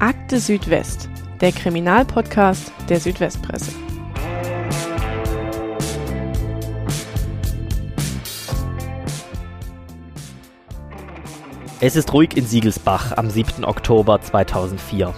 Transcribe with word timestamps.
Akte 0.00 0.40
Südwest, 0.40 1.10
der 1.42 1.52
Kriminalpodcast 1.52 2.72
der 2.88 3.00
Südwestpresse. 3.00 3.70
Es 11.82 11.96
ist 11.96 12.14
ruhig 12.14 12.34
in 12.34 12.46
Siegelsbach 12.46 13.14
am 13.18 13.28
7. 13.28 13.66
Oktober 13.66 14.22
2004. 14.22 15.12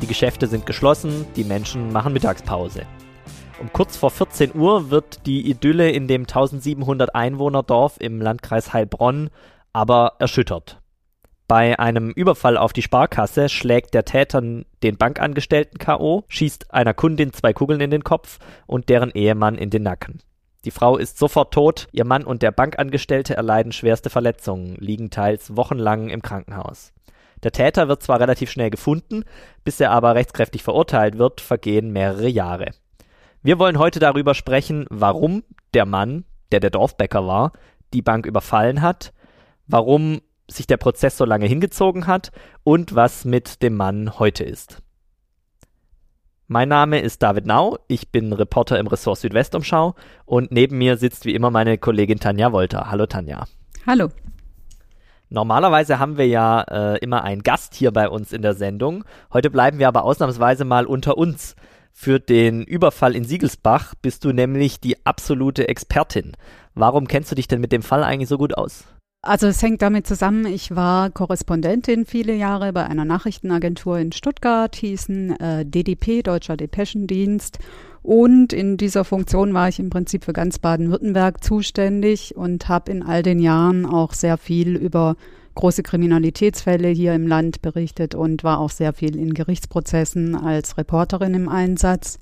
Die 0.00 0.06
Geschäfte 0.06 0.46
sind 0.46 0.66
geschlossen, 0.66 1.26
die 1.34 1.42
Menschen 1.42 1.92
machen 1.92 2.12
Mittagspause. 2.12 2.86
Um 3.60 3.72
kurz 3.72 3.96
vor 3.96 4.12
14 4.12 4.54
Uhr 4.54 4.92
wird 4.92 5.26
die 5.26 5.50
Idylle 5.50 5.90
in 5.90 6.06
dem 6.06 6.22
1700 6.22 7.12
Einwohner-Dorf 7.12 7.96
im 7.98 8.20
Landkreis 8.20 8.72
Heilbronn 8.72 9.30
aber 9.72 10.12
erschüttert. 10.20 10.78
Bei 11.48 11.78
einem 11.78 12.10
Überfall 12.10 12.58
auf 12.58 12.74
die 12.74 12.82
Sparkasse 12.82 13.48
schlägt 13.48 13.94
der 13.94 14.04
Täter 14.04 14.42
den 14.42 14.96
Bankangestellten 14.98 15.78
K.O., 15.78 16.24
schießt 16.28 16.74
einer 16.74 16.92
Kundin 16.92 17.32
zwei 17.32 17.54
Kugeln 17.54 17.80
in 17.80 17.90
den 17.90 18.04
Kopf 18.04 18.38
und 18.66 18.90
deren 18.90 19.10
Ehemann 19.10 19.56
in 19.56 19.70
den 19.70 19.82
Nacken. 19.82 20.20
Die 20.66 20.70
Frau 20.70 20.98
ist 20.98 21.18
sofort 21.18 21.54
tot, 21.54 21.88
ihr 21.90 22.04
Mann 22.04 22.24
und 22.24 22.42
der 22.42 22.50
Bankangestellte 22.50 23.34
erleiden 23.34 23.72
schwerste 23.72 24.10
Verletzungen, 24.10 24.76
liegen 24.76 25.08
teils 25.08 25.56
wochenlang 25.56 26.10
im 26.10 26.20
Krankenhaus. 26.20 26.92
Der 27.42 27.52
Täter 27.52 27.88
wird 27.88 28.02
zwar 28.02 28.20
relativ 28.20 28.50
schnell 28.50 28.68
gefunden, 28.68 29.24
bis 29.64 29.80
er 29.80 29.92
aber 29.92 30.16
rechtskräftig 30.16 30.62
verurteilt 30.62 31.16
wird, 31.16 31.40
vergehen 31.40 31.92
mehrere 31.92 32.28
Jahre. 32.28 32.72
Wir 33.42 33.58
wollen 33.58 33.78
heute 33.78 34.00
darüber 34.00 34.34
sprechen, 34.34 34.84
warum 34.90 35.44
der 35.72 35.86
Mann, 35.86 36.26
der 36.52 36.60
der 36.60 36.70
Dorfbäcker 36.70 37.26
war, 37.26 37.52
die 37.94 38.02
Bank 38.02 38.26
überfallen 38.26 38.82
hat, 38.82 39.14
warum 39.66 40.20
sich 40.50 40.66
der 40.66 40.76
Prozess 40.76 41.16
so 41.16 41.24
lange 41.24 41.46
hingezogen 41.46 42.06
hat 42.06 42.32
und 42.64 42.94
was 42.94 43.24
mit 43.24 43.62
dem 43.62 43.76
Mann 43.76 44.18
heute 44.18 44.44
ist. 44.44 44.82
Mein 46.46 46.70
Name 46.70 47.00
ist 47.00 47.22
David 47.22 47.44
Nau, 47.44 47.78
ich 47.88 48.10
bin 48.10 48.32
Reporter 48.32 48.78
im 48.78 48.86
Ressort 48.86 49.18
Südwestumschau 49.18 49.94
und 50.24 50.50
neben 50.50 50.78
mir 50.78 50.96
sitzt 50.96 51.26
wie 51.26 51.34
immer 51.34 51.50
meine 51.50 51.76
Kollegin 51.76 52.20
Tanja 52.20 52.52
Wolter. 52.52 52.90
Hallo 52.90 53.04
Tanja. 53.04 53.44
Hallo. 53.86 54.08
Normalerweise 55.28 55.98
haben 55.98 56.16
wir 56.16 56.26
ja 56.26 56.62
äh, 56.62 56.98
immer 57.00 57.22
einen 57.22 57.42
Gast 57.42 57.74
hier 57.74 57.92
bei 57.92 58.08
uns 58.08 58.32
in 58.32 58.40
der 58.40 58.54
Sendung. 58.54 59.04
Heute 59.30 59.50
bleiben 59.50 59.78
wir 59.78 59.88
aber 59.88 60.04
ausnahmsweise 60.04 60.64
mal 60.64 60.86
unter 60.86 61.18
uns. 61.18 61.54
Für 61.92 62.18
den 62.18 62.62
Überfall 62.62 63.14
in 63.14 63.24
Siegelsbach 63.24 63.94
bist 64.00 64.24
du 64.24 64.32
nämlich 64.32 64.80
die 64.80 65.04
absolute 65.04 65.68
Expertin. 65.68 66.32
Warum 66.74 67.08
kennst 67.08 67.30
du 67.30 67.34
dich 67.34 67.48
denn 67.48 67.60
mit 67.60 67.72
dem 67.72 67.82
Fall 67.82 68.04
eigentlich 68.04 68.28
so 68.28 68.38
gut 68.38 68.56
aus? 68.56 68.84
Also 69.20 69.48
es 69.48 69.60
hängt 69.62 69.82
damit 69.82 70.06
zusammen, 70.06 70.46
ich 70.46 70.76
war 70.76 71.10
Korrespondentin 71.10 72.06
viele 72.06 72.34
Jahre 72.34 72.72
bei 72.72 72.86
einer 72.86 73.04
Nachrichtenagentur 73.04 73.98
in 73.98 74.12
Stuttgart, 74.12 74.76
hießen 74.76 75.40
äh, 75.40 75.66
DDP, 75.66 76.22
Deutscher 76.22 76.56
Depeschendienst. 76.56 77.58
Und 78.02 78.52
in 78.52 78.76
dieser 78.76 79.04
Funktion 79.04 79.54
war 79.54 79.68
ich 79.68 79.80
im 79.80 79.90
Prinzip 79.90 80.24
für 80.24 80.32
ganz 80.32 80.60
Baden-Württemberg 80.60 81.42
zuständig 81.42 82.36
und 82.36 82.68
habe 82.68 82.92
in 82.92 83.02
all 83.02 83.24
den 83.24 83.40
Jahren 83.40 83.86
auch 83.86 84.12
sehr 84.12 84.38
viel 84.38 84.76
über 84.76 85.16
große 85.56 85.82
Kriminalitätsfälle 85.82 86.88
hier 86.88 87.14
im 87.14 87.26
Land 87.26 87.60
berichtet 87.60 88.14
und 88.14 88.44
war 88.44 88.60
auch 88.60 88.70
sehr 88.70 88.92
viel 88.92 89.16
in 89.16 89.34
Gerichtsprozessen 89.34 90.36
als 90.36 90.78
Reporterin 90.78 91.34
im 91.34 91.48
Einsatz. 91.48 92.20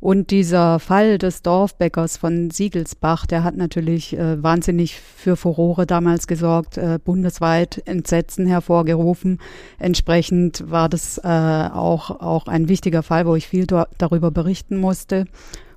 Und 0.00 0.30
dieser 0.30 0.78
Fall 0.78 1.18
des 1.18 1.42
Dorfbäckers 1.42 2.16
von 2.16 2.50
Siegelsbach, 2.50 3.26
der 3.26 3.44
hat 3.44 3.56
natürlich 3.56 4.16
äh, 4.16 4.42
wahnsinnig 4.42 4.98
für 4.98 5.36
Furore 5.36 5.86
damals 5.86 6.26
gesorgt, 6.26 6.78
äh, 6.78 6.98
bundesweit 7.04 7.82
Entsetzen 7.84 8.46
hervorgerufen. 8.46 9.38
Entsprechend 9.78 10.70
war 10.70 10.88
das 10.88 11.18
äh, 11.18 11.28
auch, 11.28 12.10
auch 12.10 12.46
ein 12.46 12.68
wichtiger 12.68 13.02
Fall, 13.02 13.26
wo 13.26 13.34
ich 13.34 13.46
viel 13.46 13.66
darüber 13.66 14.30
berichten 14.30 14.78
musste. 14.78 15.26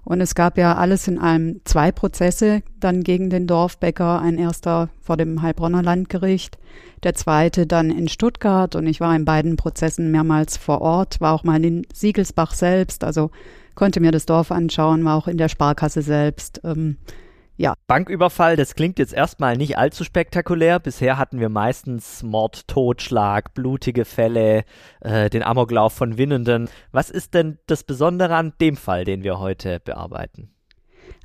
Und 0.06 0.20
es 0.20 0.36
gab 0.36 0.58
ja 0.58 0.76
alles 0.76 1.08
in 1.08 1.20
allem 1.20 1.62
zwei 1.66 1.92
Prozesse 1.92 2.62
dann 2.80 3.04
gegen 3.04 3.30
den 3.30 3.48
Dorfbäcker. 3.48 4.22
Ein 4.22 4.38
erster 4.38 4.90
vor 5.02 5.18
dem 5.18 5.42
Heilbronner 5.42 5.82
Landgericht, 5.82 6.58
der 7.04 7.14
zweite 7.14 7.68
dann 7.68 7.90
in 7.90 8.08
Stuttgart. 8.08 8.76
Und 8.76 8.88
ich 8.88 9.02
war 9.02 9.14
in 9.16 9.26
beiden 9.26 9.58
Prozessen 9.58 10.12
mehrmals 10.12 10.56
vor 10.56 10.82
Ort, 10.82 11.20
war 11.20 11.34
auch 11.34 11.44
mal 11.44 11.64
in 11.64 11.86
Siegelsbach 11.94 12.54
selbst, 12.54 13.04
also 13.04 13.32
konnte 13.76 14.00
mir 14.00 14.12
das 14.12 14.26
Dorf 14.26 14.52
anschauen, 14.52 15.04
war 15.06 15.16
auch 15.16 15.28
in 15.28 15.38
der 15.38 15.50
Sparkasse 15.50 16.02
selbst. 16.02 16.62
Ähm, 16.64 16.98
ja. 17.56 17.76
Banküberfall, 17.88 18.56
das 18.56 18.74
klingt 18.74 18.98
jetzt 18.98 19.14
erstmal 19.14 19.58
nicht 19.58 19.78
allzu 19.78 20.04
spektakulär. 20.04 20.80
Bisher 20.80 21.18
hatten 21.18 21.40
wir 21.40 21.50
meistens 21.50 22.24
Mord, 22.24 22.68
Totschlag, 22.68 23.54
blutige 23.54 24.06
Fälle, 24.06 24.64
äh, 25.02 25.30
den 25.30 25.44
Amoklauf 25.44 25.94
von 25.94 26.18
Winnenden. 26.18 26.68
Was 26.92 27.10
ist 27.10 27.36
denn 27.36 27.60
das 27.68 27.84
Besondere 27.84 28.36
an 28.36 28.54
dem 28.60 28.76
Fall, 28.76 29.06
den 29.06 29.24
wir 29.24 29.40
heute 29.40 29.80
bearbeiten? 29.80 30.50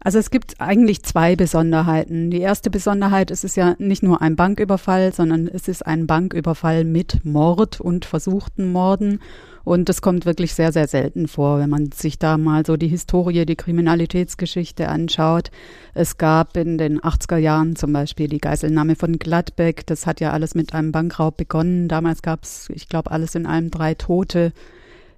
Also 0.00 0.18
es 0.18 0.30
gibt 0.30 0.60
eigentlich 0.60 1.02
zwei 1.02 1.34
Besonderheiten. 1.34 2.30
Die 2.30 2.40
erste 2.40 2.70
Besonderheit 2.70 3.30
ist 3.30 3.44
es 3.44 3.56
ja 3.56 3.74
nicht 3.78 4.02
nur 4.02 4.22
ein 4.22 4.36
Banküberfall, 4.36 5.12
sondern 5.12 5.48
es 5.48 5.66
ist 5.66 5.84
ein 5.84 6.06
Banküberfall 6.06 6.84
mit 6.84 7.24
Mord 7.24 7.80
und 7.80 8.04
versuchten 8.04 8.70
Morden. 8.70 9.20
Und 9.68 9.90
das 9.90 10.00
kommt 10.00 10.24
wirklich 10.24 10.54
sehr, 10.54 10.72
sehr 10.72 10.88
selten 10.88 11.28
vor, 11.28 11.58
wenn 11.58 11.68
man 11.68 11.92
sich 11.92 12.18
da 12.18 12.38
mal 12.38 12.64
so 12.64 12.78
die 12.78 12.88
Historie, 12.88 13.44
die 13.44 13.54
Kriminalitätsgeschichte 13.54 14.88
anschaut. 14.88 15.50
Es 15.92 16.16
gab 16.16 16.56
in 16.56 16.78
den 16.78 16.98
80er 16.98 17.36
Jahren 17.36 17.76
zum 17.76 17.92
Beispiel 17.92 18.28
die 18.28 18.38
Geiselnahme 18.38 18.96
von 18.96 19.18
Gladbeck. 19.18 19.84
Das 19.84 20.06
hat 20.06 20.20
ja 20.20 20.32
alles 20.32 20.54
mit 20.54 20.72
einem 20.72 20.90
Bankraub 20.90 21.36
begonnen. 21.36 21.86
Damals 21.86 22.22
gab 22.22 22.44
es, 22.44 22.70
ich 22.74 22.88
glaube, 22.88 23.10
alles 23.10 23.34
in 23.34 23.44
allem 23.44 23.70
drei 23.70 23.92
Tote. 23.92 24.54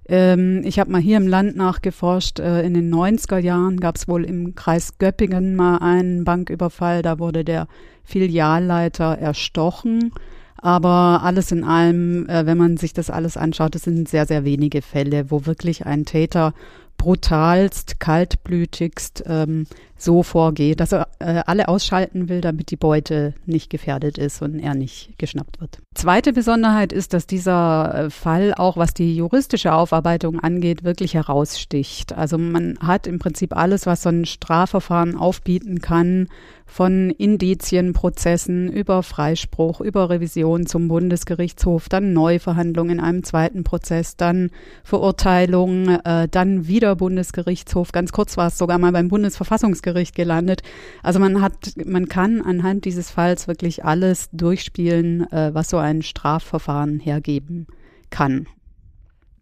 Ähm, 0.09 0.63
ich 0.65 0.79
habe 0.79 0.91
mal 0.91 0.99
hier 0.99 1.15
im 1.15 1.27
Land 1.27 1.55
nachgeforscht. 1.55 2.41
Äh, 2.41 2.63
in 2.63 2.73
den 2.73 2.93
90er 2.93 3.37
Jahren 3.37 3.79
gab 3.79 3.95
es 3.95 4.09
wohl 4.09 4.25
im 4.25 4.53
Kreis 4.55 4.97
Göppingen 4.97 5.55
mal 5.55 5.77
einen 5.77 6.25
Banküberfall. 6.25 7.03
Da 7.03 7.19
wurde 7.19 7.45
der 7.45 7.69
Filialleiter 8.03 9.17
erstochen. 9.17 10.11
Aber 10.61 11.21
alles 11.23 11.51
in 11.51 11.63
allem, 11.63 12.29
äh, 12.29 12.45
wenn 12.45 12.57
man 12.57 12.77
sich 12.77 12.93
das 12.93 13.09
alles 13.09 13.35
anschaut, 13.35 13.75
das 13.75 13.83
sind 13.83 14.07
sehr, 14.07 14.27
sehr 14.27 14.45
wenige 14.45 14.81
Fälle, 14.81 15.31
wo 15.31 15.45
wirklich 15.45 15.85
ein 15.85 16.05
Täter 16.05 16.53
brutalst, 16.97 17.99
kaltblütigst 17.99 19.23
ähm, 19.25 19.65
so 20.01 20.23
vorgeht, 20.23 20.79
dass 20.79 20.91
er 20.91 21.07
äh, 21.19 21.43
alle 21.45 21.67
ausschalten 21.67 22.29
will, 22.29 22.41
damit 22.41 22.71
die 22.71 22.75
Beute 22.75 23.33
nicht 23.45 23.69
gefährdet 23.69 24.17
ist 24.17 24.41
und 24.41 24.59
er 24.59 24.73
nicht 24.73 25.17
geschnappt 25.17 25.61
wird. 25.61 25.79
Zweite 25.93 26.33
Besonderheit 26.33 26.91
ist, 26.91 27.13
dass 27.13 27.27
dieser 27.27 28.05
äh, 28.05 28.09
Fall 28.09 28.53
auch, 28.55 28.77
was 28.77 28.93
die 28.93 29.15
juristische 29.15 29.73
Aufarbeitung 29.73 30.39
angeht, 30.39 30.83
wirklich 30.83 31.13
heraussticht. 31.13 32.13
Also 32.13 32.37
man 32.37 32.77
hat 32.79 33.07
im 33.07 33.19
Prinzip 33.19 33.55
alles, 33.55 33.85
was 33.85 34.03
so 34.03 34.09
ein 34.09 34.25
Strafverfahren 34.25 35.15
aufbieten 35.15 35.81
kann, 35.81 36.27
von 36.65 37.09
Indizienprozessen 37.09 38.71
über 38.71 39.03
Freispruch, 39.03 39.81
über 39.81 40.09
Revision 40.09 40.65
zum 40.65 40.87
Bundesgerichtshof, 40.87 41.89
dann 41.89 42.13
Neuverhandlung 42.13 42.89
in 42.89 43.01
einem 43.01 43.25
zweiten 43.25 43.65
Prozess, 43.65 44.15
dann 44.15 44.51
Verurteilung, 44.85 45.89
äh, 45.89 46.29
dann 46.31 46.67
wieder 46.67 46.95
Bundesgerichtshof. 46.95 47.91
Ganz 47.91 48.13
kurz 48.13 48.37
war 48.37 48.47
es 48.47 48.57
sogar 48.57 48.77
mal 48.77 48.93
beim 48.93 49.09
Bundesverfassungsgericht 49.09 49.90
gelandet. 50.13 50.61
Also 51.03 51.19
man 51.19 51.41
hat, 51.41 51.73
man 51.85 52.07
kann 52.07 52.41
anhand 52.41 52.85
dieses 52.85 53.11
Falls 53.11 53.47
wirklich 53.47 53.85
alles 53.85 54.29
durchspielen, 54.31 55.31
äh, 55.31 55.53
was 55.53 55.69
so 55.69 55.77
ein 55.77 56.01
Strafverfahren 56.01 56.99
hergeben 56.99 57.67
kann. 58.09 58.47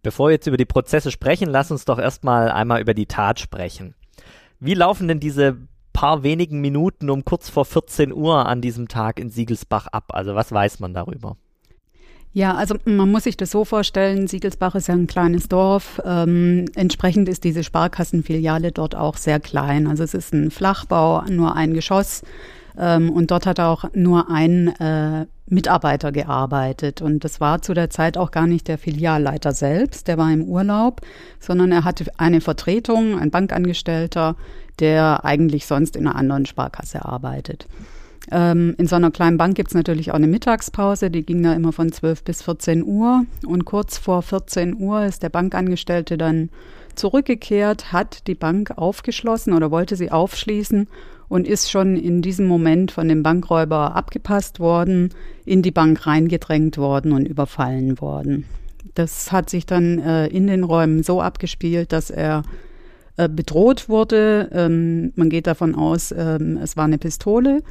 Bevor 0.01 0.27
wir 0.29 0.33
jetzt 0.33 0.47
über 0.47 0.57
die 0.57 0.65
Prozesse 0.65 1.11
sprechen, 1.11 1.49
lass 1.49 1.71
uns 1.71 1.85
doch 1.85 1.99
erstmal 1.99 2.51
einmal 2.51 2.81
über 2.81 2.93
die 2.93 3.05
Tat 3.05 3.39
sprechen. 3.39 3.95
Wie 4.59 4.73
laufen 4.73 5.07
denn 5.07 5.19
diese 5.19 5.57
paar 5.93 6.23
wenigen 6.23 6.61
Minuten 6.61 7.09
um 7.09 7.25
kurz 7.25 7.49
vor 7.49 7.65
14 7.65 8.13
Uhr 8.13 8.45
an 8.45 8.61
diesem 8.61 8.87
Tag 8.87 9.19
in 9.19 9.29
Siegelsbach 9.29 9.87
ab? 9.87 10.05
Also 10.09 10.35
was 10.35 10.51
weiß 10.51 10.79
man 10.79 10.93
darüber? 10.93 11.37
Ja, 12.31 12.53
also 12.53 12.75
man 12.85 13.11
muss 13.11 13.23
sich 13.23 13.37
das 13.37 13.49
so 13.49 13.65
vorstellen, 13.65 14.27
Siegelsbach 14.27 14.75
ist 14.75 14.87
ja 14.87 14.93
ein 14.93 15.07
kleines 15.07 15.49
Dorf. 15.49 15.99
Ähm, 16.05 16.65
entsprechend 16.75 17.27
ist 17.27 17.43
diese 17.43 17.63
Sparkassenfiliale 17.63 18.71
dort 18.71 18.95
auch 18.95 19.17
sehr 19.17 19.39
klein. 19.39 19.87
Also 19.87 20.03
es 20.03 20.13
ist 20.13 20.33
ein 20.33 20.51
Flachbau, 20.51 21.23
nur 21.23 21.55
ein 21.55 21.73
Geschoss. 21.73 22.21
Ähm, 22.77 23.09
und 23.09 23.31
dort 23.31 23.47
hat 23.47 23.59
auch 23.59 23.85
nur 23.93 24.29
ein 24.29 24.67
äh, 24.79 25.25
Mitarbeiter 25.47 26.11
gearbeitet. 26.11 27.01
Und 27.01 27.23
das 27.23 27.41
war 27.41 27.63
zu 27.63 27.73
der 27.73 27.89
Zeit 27.89 28.15
auch 28.17 28.29
gar 28.29 28.45
nicht 28.45 28.67
der 28.67 28.77
Filialleiter 28.77 29.51
selbst, 29.51 30.07
der 30.07 30.19
war 30.19 30.31
im 30.31 30.43
Urlaub, 30.43 31.01
sondern 31.39 31.71
er 31.71 31.83
hatte 31.83 32.05
eine 32.17 32.41
Vertretung, 32.41 33.17
ein 33.19 33.31
Bankangestellter, 33.31 34.35
der 34.79 35.25
eigentlich 35.25 35.65
sonst 35.65 35.95
in 35.95 36.07
einer 36.07 36.15
anderen 36.15 36.45
Sparkasse 36.45 37.03
arbeitet. 37.03 37.67
Ähm, 38.31 38.75
in 38.77 38.87
so 38.87 38.95
einer 38.95 39.11
kleinen 39.11 39.37
Bank 39.37 39.55
gibt 39.55 39.69
es 39.69 39.75
natürlich 39.75 40.11
auch 40.11 40.15
eine 40.15 40.27
Mittagspause, 40.27 41.09
die 41.09 41.25
ging 41.25 41.41
da 41.41 41.53
immer 41.53 41.71
von 41.71 41.91
12 41.91 42.23
bis 42.23 42.43
14 42.43 42.83
Uhr. 42.83 43.25
Und 43.45 43.65
kurz 43.65 43.97
vor 43.97 44.21
14 44.21 44.79
Uhr 44.79 45.05
ist 45.05 45.23
der 45.23 45.29
Bankangestellte 45.29 46.17
dann 46.17 46.49
zurückgekehrt, 46.95 47.91
hat 47.91 48.27
die 48.27 48.35
Bank 48.35 48.77
aufgeschlossen 48.77 49.53
oder 49.53 49.71
wollte 49.71 49.95
sie 49.95 50.11
aufschließen 50.11 50.87
und 51.29 51.47
ist 51.47 51.71
schon 51.71 51.95
in 51.95 52.21
diesem 52.21 52.47
Moment 52.47 52.91
von 52.91 53.07
dem 53.07 53.23
Bankräuber 53.23 53.95
abgepasst 53.95 54.59
worden, 54.59 55.09
in 55.45 55.61
die 55.61 55.71
Bank 55.71 56.05
reingedrängt 56.05 56.77
worden 56.77 57.13
und 57.13 57.27
überfallen 57.27 58.01
worden. 58.01 58.45
Das 58.95 59.31
hat 59.31 59.49
sich 59.49 59.65
dann 59.65 59.99
äh, 59.99 60.27
in 60.27 60.47
den 60.47 60.63
Räumen 60.63 61.03
so 61.03 61.21
abgespielt, 61.21 61.93
dass 61.93 62.09
er 62.09 62.43
äh, 63.17 63.29
bedroht 63.29 63.87
wurde. 63.87 64.49
Ähm, 64.51 65.13
man 65.15 65.29
geht 65.29 65.47
davon 65.47 65.75
aus, 65.75 66.13
ähm, 66.17 66.57
es 66.61 66.75
war 66.75 66.85
eine 66.85 66.97
Pistole. 66.97 67.61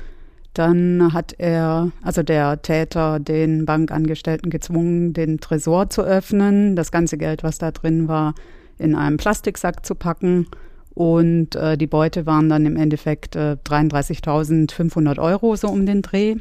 Dann 0.58 1.12
hat 1.12 1.36
er, 1.38 1.92
also 2.02 2.24
der 2.24 2.60
Täter, 2.62 3.20
den 3.20 3.64
Bankangestellten 3.64 4.50
gezwungen, 4.50 5.12
den 5.12 5.38
Tresor 5.38 5.88
zu 5.88 6.02
öffnen, 6.02 6.74
das 6.74 6.90
ganze 6.90 7.16
Geld, 7.16 7.44
was 7.44 7.58
da 7.58 7.70
drin 7.70 8.08
war, 8.08 8.34
in 8.76 8.96
einem 8.96 9.18
Plastiksack 9.18 9.86
zu 9.86 9.94
packen. 9.94 10.48
Und 10.94 11.54
äh, 11.54 11.78
die 11.78 11.86
Beute 11.86 12.26
waren 12.26 12.48
dann 12.48 12.66
im 12.66 12.74
Endeffekt 12.74 13.36
äh, 13.36 13.56
33.500 13.64 15.20
Euro 15.20 15.54
so 15.54 15.68
um 15.68 15.86
den 15.86 16.02
Dreh. 16.02 16.34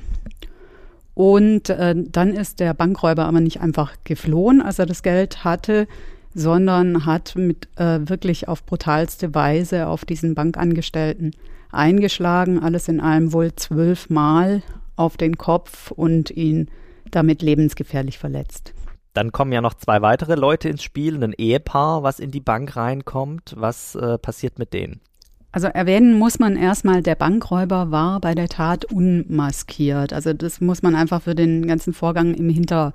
Und 1.13 1.69
äh, 1.69 1.93
dann 1.95 2.33
ist 2.33 2.59
der 2.59 2.73
Bankräuber 2.73 3.25
aber 3.25 3.39
nicht 3.39 3.61
einfach 3.61 3.97
geflohen, 4.03 4.63
als 4.63 4.79
er 4.79 4.87
das 4.87 5.03
Geld 5.03 5.43
hatte, 5.43 5.87
sondern 6.33 7.05
hat 7.05 7.35
mit 7.35 7.67
äh, 7.75 7.99
wirklich 8.09 8.47
auf 8.47 8.65
brutalste 8.65 9.35
Weise 9.35 9.85
auf 9.85 10.05
diesen 10.05 10.33
Bankangestellten 10.33 11.33
eingeschlagen, 11.71 12.59
alles 12.59 12.87
in 12.87 12.99
allem 12.99 13.33
wohl 13.33 13.55
zwölfmal 13.55 14.61
auf 14.95 15.17
den 15.17 15.37
Kopf 15.37 15.91
und 15.91 16.31
ihn 16.31 16.69
damit 17.11 17.41
lebensgefährlich 17.41 18.17
verletzt. 18.17 18.73
Dann 19.13 19.31
kommen 19.31 19.51
ja 19.51 19.61
noch 19.61 19.73
zwei 19.73 20.01
weitere 20.01 20.35
Leute 20.35 20.69
ins 20.69 20.83
Spiel, 20.83 21.23
ein 21.23 21.33
Ehepaar, 21.33 22.03
was 22.03 22.19
in 22.19 22.31
die 22.31 22.39
Bank 22.39 22.75
reinkommt. 22.75 23.55
Was 23.57 23.95
äh, 23.95 24.17
passiert 24.19 24.59
mit 24.59 24.73
denen? 24.73 25.01
Also 25.51 25.67
erwähnen 25.67 26.19
muss 26.19 26.37
man 26.37 26.55
erstmal, 26.55 27.01
der 27.01 27.15
Bankräuber 27.15 27.89
war 27.89 28.19
bei 28.21 28.35
der 28.35 28.47
Tat 28.47 28.85
unmaskiert. 28.85 30.13
Also 30.13 30.33
das 30.33 30.61
muss 30.61 30.83
man 30.83 30.93
einfach 30.93 31.23
für 31.23 31.33
den 31.33 31.65
ganzen 31.65 31.93
Vorgang 31.93 32.35
im 32.35 32.49
Hinterkopf 32.49 32.93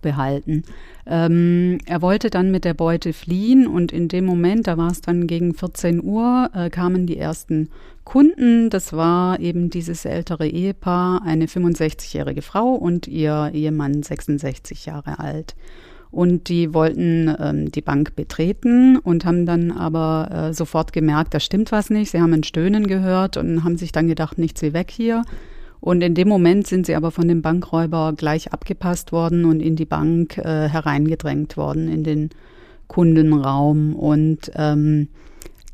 behalten. 0.00 0.62
Ähm, 1.06 1.78
er 1.86 2.02
wollte 2.02 2.30
dann 2.30 2.50
mit 2.50 2.64
der 2.64 2.74
Beute 2.74 3.12
fliehen 3.12 3.66
und 3.66 3.92
in 3.92 4.08
dem 4.08 4.24
Moment, 4.24 4.66
da 4.66 4.76
war 4.76 4.90
es 4.90 5.00
dann 5.00 5.26
gegen 5.26 5.54
14 5.54 6.02
Uhr, 6.02 6.50
äh, 6.54 6.70
kamen 6.70 7.06
die 7.06 7.18
ersten 7.18 7.68
Kunden. 8.04 8.70
Das 8.70 8.92
war 8.92 9.40
eben 9.40 9.70
dieses 9.70 10.04
ältere 10.04 10.48
Ehepaar, 10.48 11.22
eine 11.22 11.46
65-jährige 11.46 12.42
Frau 12.42 12.72
und 12.74 13.06
ihr 13.06 13.50
Ehemann 13.52 14.02
66 14.02 14.86
Jahre 14.86 15.18
alt. 15.18 15.54
Und 16.10 16.48
die 16.48 16.72
wollten 16.72 17.34
ähm, 17.38 17.70
die 17.70 17.82
Bank 17.82 18.16
betreten 18.16 18.96
und 18.96 19.24
haben 19.24 19.44
dann 19.44 19.70
aber 19.70 20.30
äh, 20.32 20.54
sofort 20.54 20.92
gemerkt, 20.92 21.34
da 21.34 21.40
stimmt 21.40 21.72
was 21.72 21.90
nicht. 21.90 22.10
Sie 22.10 22.20
haben 22.20 22.32
ein 22.32 22.44
Stöhnen 22.44 22.86
gehört 22.86 23.36
und 23.36 23.64
haben 23.64 23.76
sich 23.76 23.92
dann 23.92 24.08
gedacht, 24.08 24.38
nichts 24.38 24.62
wie 24.62 24.72
weg 24.72 24.90
hier. 24.90 25.24
Und 25.86 26.02
in 26.02 26.16
dem 26.16 26.26
Moment 26.26 26.66
sind 26.66 26.84
sie 26.84 26.96
aber 26.96 27.12
von 27.12 27.28
dem 27.28 27.42
Bankräuber 27.42 28.12
gleich 28.16 28.52
abgepasst 28.52 29.12
worden 29.12 29.44
und 29.44 29.60
in 29.60 29.76
die 29.76 29.84
Bank 29.84 30.36
äh, 30.36 30.68
hereingedrängt 30.68 31.56
worden, 31.56 31.88
in 31.88 32.02
den 32.02 32.30
Kundenraum. 32.88 33.94
Und 33.94 34.50
ähm, 34.56 35.06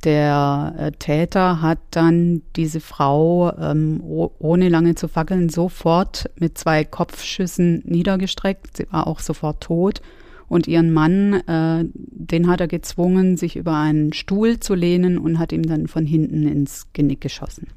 der 0.05 0.75
äh, 0.76 0.93
Täter 0.93 1.62
hat 1.62 1.79
dann 1.93 2.43
diese 2.56 2.81
Frau, 2.81 3.56
ähm, 3.59 4.03
ohne 4.05 4.69
lange 4.69 4.97
zu 4.97 5.09
fackeln, 5.09 5.49
sofort 5.49 6.29
mit 6.38 6.59
zwei 6.59 6.85
Kopfschüssen 6.85 7.82
niedergestreckt. 7.87 8.76
Sie 8.76 8.87
war 8.91 9.06
auch 9.06 9.19
sofort 9.20 9.62
tot. 9.62 10.03
Und 10.47 10.69
ihren 10.69 10.93
Mann, 10.93 11.32
äh, 11.49 11.87
den 11.94 12.49
hat 12.49 12.61
er 12.61 12.69
gezwungen, 12.69 13.38
sich 13.38 13.56
über 13.56 13.79
einen 13.79 14.12
Stuhl 14.12 14.61
zu 14.61 14.75
lehnen 14.75 15.17
und 15.17 15.38
hat 15.38 15.53
ihm 15.53 15.62
dann 15.62 15.87
von 15.87 16.05
hinten 16.05 16.47
ins 16.47 16.88
Genick 16.93 17.23
geschossen. 17.23 17.69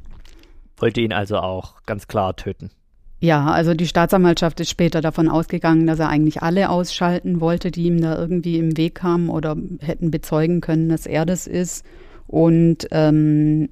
Wollte 0.77 1.01
ihn 1.01 1.13
also 1.13 1.37
auch 1.37 1.83
ganz 1.85 2.07
klar 2.07 2.35
töten. 2.35 2.71
Ja, 3.19 3.47
also 3.47 3.73
die 3.73 3.87
Staatsanwaltschaft 3.87 4.59
ist 4.59 4.69
später 4.69 5.01
davon 5.01 5.29
ausgegangen, 5.29 5.87
dass 5.87 5.99
er 5.99 6.09
eigentlich 6.09 6.43
alle 6.43 6.69
ausschalten 6.69 7.39
wollte, 7.39 7.71
die 7.71 7.85
ihm 7.85 8.01
da 8.01 8.17
irgendwie 8.17 8.59
im 8.59 8.77
Weg 8.77 8.95
kamen 8.95 9.29
oder 9.29 9.55
hätten 9.79 10.11
bezeugen 10.11 10.61
können, 10.61 10.89
dass 10.89 11.05
er 11.05 11.25
das 11.25 11.47
ist. 11.47 11.85
Und 12.27 12.87
ähm, 12.91 13.69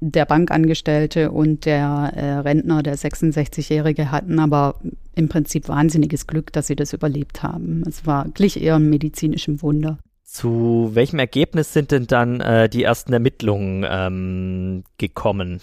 der 0.00 0.26
Bankangestellte 0.26 1.30
und 1.30 1.64
der 1.64 2.12
äh, 2.14 2.32
Rentner, 2.40 2.82
der 2.82 2.96
66-Jährige, 2.96 4.10
hatten 4.10 4.38
aber 4.38 4.80
im 5.14 5.28
Prinzip 5.28 5.68
wahnsinniges 5.68 6.26
Glück, 6.26 6.52
dass 6.52 6.66
sie 6.66 6.76
das 6.76 6.92
überlebt 6.92 7.42
haben. 7.42 7.82
Es 7.86 8.06
war 8.06 8.28
glich 8.28 8.60
eher 8.60 8.76
ein 8.76 8.90
medizinischem 8.90 9.62
Wunder. 9.62 9.98
Zu 10.24 10.90
welchem 10.92 11.18
Ergebnis 11.18 11.72
sind 11.72 11.92
denn 11.92 12.06
dann 12.06 12.40
äh, 12.40 12.68
die 12.68 12.82
ersten 12.82 13.12
Ermittlungen 13.12 13.86
ähm, 13.88 14.84
gekommen? 14.98 15.60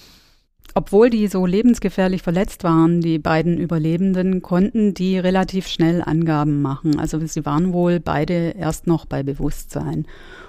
Obwohl 0.76 1.10
die 1.10 1.28
so 1.28 1.46
lebensgefährlich 1.46 2.24
verletzt 2.24 2.64
waren, 2.64 3.00
die 3.00 3.20
beiden 3.20 3.58
Überlebenden, 3.58 4.42
konnten 4.42 4.94
die 4.94 5.20
relativ 5.20 5.68
schnell 5.68 6.02
Angaben 6.02 6.62
machen. 6.62 7.00
Also 7.00 7.24
sie 7.26 7.46
waren 7.46 7.74
wohl 7.74 8.00
beide 8.00 8.56
erst 8.58 8.88
noch 8.88 9.06
bei 9.06 9.22
Bewusstsein. 9.22 10.08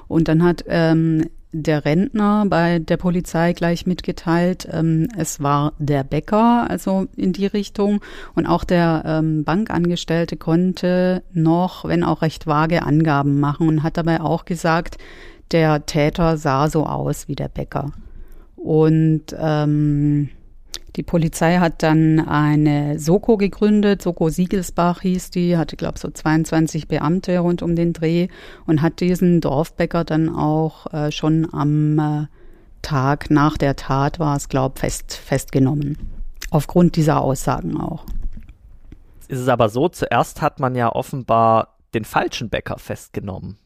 Und 0.08 0.28
dann 0.28 0.42
hat 0.42 0.64
ähm, 0.66 1.26
der 1.52 1.84
Rentner 1.84 2.46
bei 2.48 2.78
der 2.78 2.96
Polizei 2.96 3.52
gleich 3.52 3.86
mitgeteilt, 3.86 4.66
ähm, 4.72 5.08
es 5.16 5.40
war 5.40 5.72
der 5.78 6.02
Bäcker, 6.04 6.68
also 6.68 7.06
in 7.16 7.32
die 7.32 7.46
Richtung. 7.46 8.00
Und 8.34 8.46
auch 8.46 8.64
der 8.64 9.02
ähm, 9.06 9.44
Bankangestellte 9.44 10.36
konnte 10.36 11.22
noch, 11.32 11.84
wenn 11.84 12.02
auch 12.02 12.22
recht 12.22 12.46
vage 12.46 12.82
Angaben 12.82 13.40
machen 13.40 13.68
und 13.68 13.82
hat 13.82 13.98
dabei 13.98 14.20
auch 14.20 14.46
gesagt, 14.46 14.98
der 15.52 15.86
Täter 15.86 16.38
sah 16.38 16.68
so 16.68 16.86
aus 16.86 17.28
wie 17.28 17.36
der 17.36 17.48
Bäcker. 17.48 17.92
Und 18.64 19.36
ähm, 19.38 20.30
die 20.96 21.02
Polizei 21.02 21.58
hat 21.58 21.82
dann 21.82 22.18
eine 22.18 22.98
Soko 22.98 23.36
gegründet, 23.36 24.00
Soko 24.00 24.30
Siegelsbach 24.30 25.02
hieß 25.02 25.28
die, 25.32 25.58
hatte, 25.58 25.76
glaube 25.76 25.98
so 25.98 26.08
22 26.08 26.88
Beamte 26.88 27.38
rund 27.40 27.60
um 27.60 27.76
den 27.76 27.92
Dreh 27.92 28.28
und 28.64 28.80
hat 28.80 29.00
diesen 29.00 29.42
Dorfbäcker 29.42 30.04
dann 30.04 30.34
auch 30.34 30.90
äh, 30.94 31.12
schon 31.12 31.46
am 31.52 31.98
äh, 31.98 32.26
Tag 32.80 33.30
nach 33.30 33.58
der 33.58 33.76
Tat, 33.76 34.18
war 34.18 34.34
es, 34.34 34.48
glaube 34.48 34.80
fest, 34.80 35.12
festgenommen. 35.12 35.98
Aufgrund 36.50 36.96
dieser 36.96 37.20
Aussagen 37.20 37.78
auch. 37.78 38.06
Ist 39.28 39.40
es 39.40 39.48
aber 39.48 39.68
so, 39.68 39.90
zuerst 39.90 40.40
hat 40.40 40.58
man 40.58 40.74
ja 40.74 40.90
offenbar 40.90 41.76
den 41.92 42.06
falschen 42.06 42.48
Bäcker 42.48 42.78
festgenommen. 42.78 43.58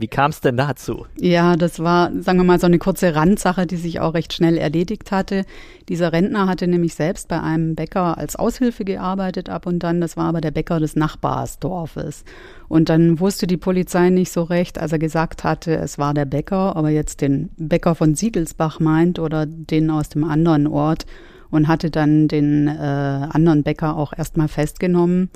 Wie 0.00 0.06
kam 0.06 0.30
es 0.30 0.40
denn 0.40 0.56
dazu? 0.56 1.06
Ja, 1.18 1.56
das 1.56 1.80
war, 1.80 2.12
sagen 2.20 2.38
wir 2.38 2.44
mal, 2.44 2.60
so 2.60 2.66
eine 2.66 2.78
kurze 2.78 3.16
Randsache, 3.16 3.66
die 3.66 3.76
sich 3.76 3.98
auch 3.98 4.14
recht 4.14 4.32
schnell 4.32 4.56
erledigt 4.56 5.10
hatte. 5.10 5.44
Dieser 5.88 6.12
Rentner 6.12 6.46
hatte 6.46 6.68
nämlich 6.68 6.94
selbst 6.94 7.26
bei 7.26 7.42
einem 7.42 7.74
Bäcker 7.74 8.16
als 8.16 8.36
Aushilfe 8.36 8.84
gearbeitet 8.84 9.48
ab 9.48 9.66
und 9.66 9.80
dann. 9.80 10.00
Das 10.00 10.16
war 10.16 10.26
aber 10.26 10.40
der 10.40 10.52
Bäcker 10.52 10.78
des 10.78 10.94
Nachbarsdorfes. 10.94 12.24
Und 12.68 12.90
dann 12.90 13.18
wusste 13.18 13.48
die 13.48 13.56
Polizei 13.56 14.10
nicht 14.10 14.30
so 14.30 14.44
recht, 14.44 14.78
als 14.78 14.92
er 14.92 15.00
gesagt 15.00 15.42
hatte, 15.42 15.74
es 15.74 15.98
war 15.98 16.14
der 16.14 16.26
Bäcker, 16.26 16.76
aber 16.76 16.90
jetzt 16.90 17.20
den 17.20 17.50
Bäcker 17.56 17.96
von 17.96 18.14
Siegelsbach 18.14 18.78
meint 18.78 19.18
oder 19.18 19.46
den 19.46 19.90
aus 19.90 20.10
dem 20.10 20.22
anderen 20.22 20.68
Ort 20.68 21.06
und 21.50 21.66
hatte 21.66 21.90
dann 21.90 22.28
den 22.28 22.68
äh, 22.68 22.70
anderen 22.70 23.64
Bäcker 23.64 23.96
auch 23.96 24.12
erstmal 24.16 24.48
festgenommen. 24.48 25.30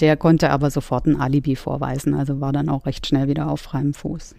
Der 0.00 0.16
konnte 0.16 0.50
aber 0.50 0.70
sofort 0.70 1.06
ein 1.06 1.20
Alibi 1.20 1.56
vorweisen, 1.56 2.14
also 2.14 2.40
war 2.40 2.52
dann 2.52 2.68
auch 2.68 2.86
recht 2.86 3.06
schnell 3.06 3.28
wieder 3.28 3.48
auf 3.48 3.60
freiem 3.60 3.94
Fuß. 3.94 4.34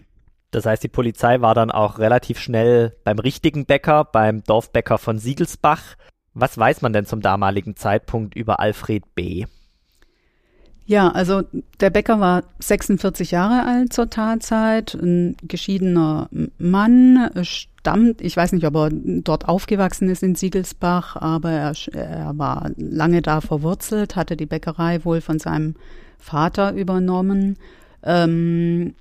Das 0.50 0.66
heißt, 0.66 0.82
die 0.82 0.88
Polizei 0.88 1.40
war 1.40 1.54
dann 1.54 1.70
auch 1.70 1.98
relativ 1.98 2.38
schnell 2.38 2.96
beim 3.04 3.18
richtigen 3.18 3.66
Bäcker, 3.66 4.04
beim 4.04 4.42
Dorfbäcker 4.44 4.98
von 4.98 5.18
Siegelsbach. 5.18 5.96
Was 6.34 6.56
weiß 6.56 6.82
man 6.82 6.92
denn 6.92 7.06
zum 7.06 7.20
damaligen 7.20 7.76
Zeitpunkt 7.76 8.34
über 8.36 8.60
Alfred 8.60 9.14
B.? 9.14 9.46
Ja, 10.88 11.08
also 11.08 11.42
der 11.80 11.90
Bäcker 11.90 12.20
war 12.20 12.44
46 12.60 13.32
Jahre 13.32 13.66
alt 13.66 13.92
zur 13.92 14.08
Tatzeit, 14.08 14.94
ein 14.94 15.36
geschiedener 15.42 16.28
Mann, 16.58 17.28
stammt, 17.42 18.20
ich 18.20 18.36
weiß 18.36 18.52
nicht, 18.52 18.64
ob 18.64 18.76
er 18.76 18.90
dort 18.92 19.48
aufgewachsen 19.48 20.08
ist 20.08 20.22
in 20.22 20.36
Siegelsbach, 20.36 21.16
aber 21.16 21.50
er, 21.50 21.74
er 21.92 22.38
war 22.38 22.70
lange 22.76 23.20
da 23.20 23.40
verwurzelt, 23.40 24.14
hatte 24.14 24.36
die 24.36 24.46
Bäckerei 24.46 25.04
wohl 25.04 25.20
von 25.20 25.40
seinem 25.40 25.74
Vater 26.18 26.72
übernommen, 26.72 27.56
ähm, 28.04 28.94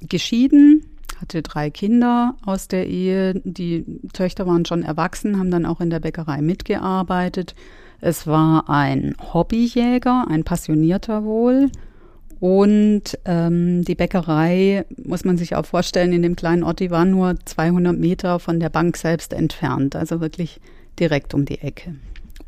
geschieden, 0.00 0.84
hatte 1.20 1.42
drei 1.42 1.70
Kinder 1.70 2.34
aus 2.44 2.66
der 2.66 2.88
Ehe, 2.88 3.40
die 3.44 3.84
Töchter 4.12 4.48
waren 4.48 4.64
schon 4.64 4.82
erwachsen, 4.82 5.38
haben 5.38 5.52
dann 5.52 5.66
auch 5.66 5.80
in 5.80 5.90
der 5.90 6.00
Bäckerei 6.00 6.42
mitgearbeitet 6.42 7.54
es 8.00 8.26
war 8.26 8.68
ein 8.68 9.14
Hobbyjäger, 9.32 10.26
ein 10.28 10.44
Passionierter 10.44 11.24
wohl. 11.24 11.70
Und 12.40 13.18
ähm, 13.26 13.84
die 13.84 13.94
Bäckerei, 13.94 14.86
muss 15.04 15.24
man 15.24 15.36
sich 15.36 15.54
auch 15.56 15.66
vorstellen, 15.66 16.12
in 16.12 16.22
dem 16.22 16.36
kleinen 16.36 16.62
Ort, 16.62 16.80
die 16.80 16.90
war 16.90 17.04
nur 17.04 17.34
200 17.44 17.98
Meter 17.98 18.38
von 18.38 18.60
der 18.60 18.70
Bank 18.70 18.96
selbst 18.96 19.34
entfernt, 19.34 19.94
also 19.94 20.22
wirklich 20.22 20.58
direkt 20.98 21.34
um 21.34 21.44
die 21.44 21.60
Ecke. 21.60 21.96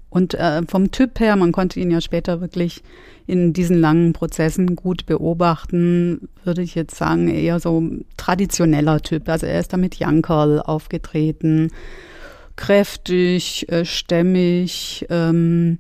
Und 0.09 0.35
äh, 0.35 0.63
vom 0.69 0.91
Typ 0.91 1.21
her, 1.21 1.37
man 1.37 1.53
konnte 1.53 1.81
ihn 1.81 1.91
ja 1.91 2.01
später 2.01 2.41
wirklich 2.41 2.83
in 3.27 3.53
diesen 3.53 3.81
langen 3.81 4.13
Prozessen 4.13 4.77
gut 4.77 5.07
beobachten, 5.07 6.29
würde 6.45 6.63
ich 6.63 6.75
jetzt 6.75 6.97
sagen, 6.97 7.29
eher 7.29 7.61
so 7.61 7.83
traditioneller 8.17 9.01
Typ. 9.01 9.29
Also 9.29 9.47
er 9.47 9.61
ist 9.61 9.73
da 9.73 9.77
mit 9.77 9.97
Jankerl 9.97 10.61
aufgetreten, 10.61 11.71
kräftig, 12.63 13.69
äh, 13.73 13.85
stämmig, 13.85 15.05
ähm, 15.11 15.79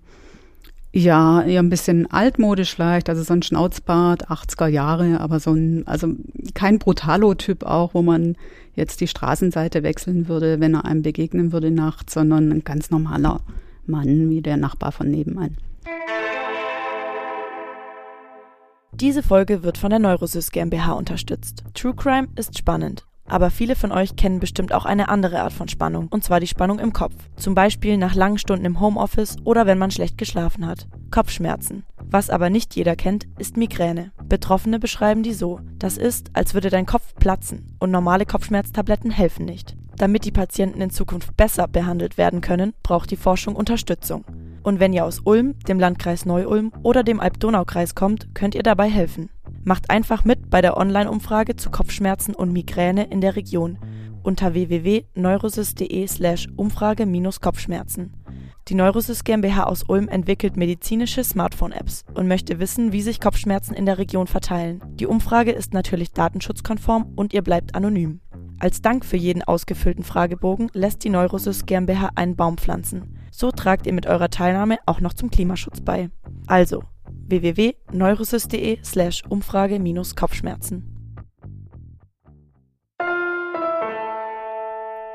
Ja, 0.95 1.41
eher 1.41 1.63
ein 1.63 1.71
bisschen 1.71 2.11
altmodisch 2.11 2.75
vielleicht, 2.75 3.09
also 3.09 3.23
so 3.23 3.33
ein 3.33 3.43
Schnauzbart, 3.43 4.29
80er 4.29 4.67
Jahre, 4.67 5.21
aber 5.21 5.41
so 5.41 5.53
ein, 5.55 5.87
also 5.87 6.09
kein 6.53 6.79
Brutalo-Typ 6.79 7.63
auch, 7.63 7.95
wo 7.95 8.03
man 8.03 8.37
jetzt 8.75 9.01
die 9.01 9.07
Straßenseite 9.07 9.83
wechseln 9.85 10.29
würde, 10.29 10.61
wenn 10.61 10.75
er 10.75 10.85
einem 10.85 11.01
begegnen 11.01 11.51
würde 11.51 11.71
nachts, 11.71 12.13
sondern 12.13 12.53
ein 12.53 12.63
ganz 12.63 12.91
normaler 12.91 13.41
Mann 13.87 14.29
wie 14.29 14.43
der 14.43 14.59
Nachbar 14.59 14.93
von 14.93 15.09
nebenan. 15.09 15.57
Diese 18.93 19.23
Folge 19.23 19.63
wird 19.63 19.79
von 19.79 19.89
der 19.89 19.99
Neurosys 19.99 20.51
GmbH 20.51 20.93
unterstützt. 20.93 21.65
True 21.73 21.95
Crime 21.95 22.29
ist 22.37 22.59
spannend. 22.59 23.07
Aber 23.25 23.51
viele 23.51 23.77
von 23.77 23.93
euch 23.93 24.17
kennen 24.17 24.41
bestimmt 24.41 24.75
auch 24.75 24.85
eine 24.85 25.09
andere 25.09 25.41
Art 25.43 25.53
von 25.53 25.69
Spannung, 25.69 26.09
und 26.09 26.25
zwar 26.25 26.41
die 26.41 26.47
Spannung 26.47 26.79
im 26.79 26.93
Kopf. 26.93 27.15
Zum 27.37 27.55
Beispiel 27.55 27.97
nach 27.97 28.15
langen 28.15 28.39
Stunden 28.39 28.65
im 28.65 28.81
Homeoffice 28.81 29.37
oder 29.45 29.67
wenn 29.67 29.79
man 29.79 29.91
schlecht 29.91 30.19
geschlafen 30.19 30.67
hat. 30.67 30.89
Kopfschmerzen. 31.11 31.85
Was 32.11 32.31
aber 32.31 32.51
nicht 32.51 32.77
jeder 32.77 32.95
kennt, 32.95 33.27
ist 33.39 33.57
Migräne. 33.57 34.13
Betroffene 34.29 34.79
beschreiben 34.79 35.23
die 35.23 35.33
so. 35.33 35.61
Das 35.79 35.97
ist, 35.97 36.31
als 36.35 36.53
würde 36.53 36.69
dein 36.69 36.87
Kopf 36.87 37.15
platzen 37.15 37.75
und 37.79 37.91
normale 37.91 38.27
Kopfschmerztabletten 38.27 39.11
helfen 39.11 39.47
nicht. 39.47 39.77
Damit 39.97 40.25
die 40.25 40.33
Patienten 40.33 40.81
in 40.81 40.91
Zukunft 40.91 41.37
besser 41.37 41.69
behandelt 41.69 42.19
werden 42.19 42.41
können, 42.41 42.75
braucht 42.83 43.11
die 43.11 43.17
Forschung 43.17 43.55
Unterstützung. 43.55 44.25
Und 44.63 44.81
wenn 44.81 44.93
ihr 44.93 45.05
aus 45.05 45.21
Ulm, 45.25 45.59
dem 45.69 45.79
Landkreis 45.79 46.25
Neu-Ulm 46.25 46.73
oder 46.83 47.03
dem 47.03 47.21
Alb-Donau-Kreis 47.21 47.95
kommt, 47.95 48.35
könnt 48.35 48.55
ihr 48.55 48.63
dabei 48.63 48.89
helfen. 48.89 49.31
Macht 49.65 49.91
einfach 49.91 50.25
mit 50.25 50.51
bei 50.51 50.61
der 50.61 50.77
Online-Umfrage 50.77 51.57
zu 51.57 51.71
Kopfschmerzen 51.71 52.35
und 52.35 52.53
Migräne 52.53 53.05
in 53.05 53.21
der 53.21 53.37
Region 53.37 53.79
unter 54.23 54.55
www.neurosys.de 54.55 56.07
slash 56.07 56.49
Umfrage-Kopfschmerzen. 56.57 58.13
Die 58.69 58.75
Neurosys 58.75 59.25
GmbH 59.25 59.65
aus 59.65 59.83
Ulm 59.89 60.09
entwickelt 60.09 60.57
medizinische 60.57 61.25
Smartphone-Apps 61.25 62.05
und 62.15 62.29
möchte 62.29 62.61
wissen, 62.61 62.93
wie 62.93 63.03
sich 63.03 63.21
Kopfschmerzen 63.21 63.75
in 63.75 63.87
der 63.87 63.99
Region 63.99 64.29
verteilen. 64.29 64.81
Die 64.95 65.07
Umfrage 65.07 65.51
ist 65.51 65.75
natürlich 65.75 66.13
datenschutzkonform 66.13 67.13
und 67.17 67.33
ihr 67.33 67.43
bleibt 67.43 67.75
anonym. 67.75 68.21
Als 68.61 68.81
Dank 68.81 69.05
für 69.05 69.17
jeden 69.17 69.43
ausgefüllten 69.43 70.05
Fragebogen 70.05 70.71
lässt 70.73 71.03
die 71.03 71.11
Neurosys 71.11 71.67
GmbH 71.67 72.11
einen 72.15 72.37
Baum 72.37 72.57
pflanzen. 72.57 73.19
So 73.33 73.51
tragt 73.51 73.87
ihr 73.87 73.93
mit 73.93 74.07
eurer 74.07 74.31
Teilnahme 74.31 74.79
auch 74.87 75.01
noch 75.01 75.15
zum 75.15 75.31
Klimaschutz 75.31 75.81
bei. 75.81 76.11
Also 76.47 76.85
www.neurosys.de 77.33 78.79
slash 78.85 79.23
Umfrage-Kopfschmerzen. 79.29 80.93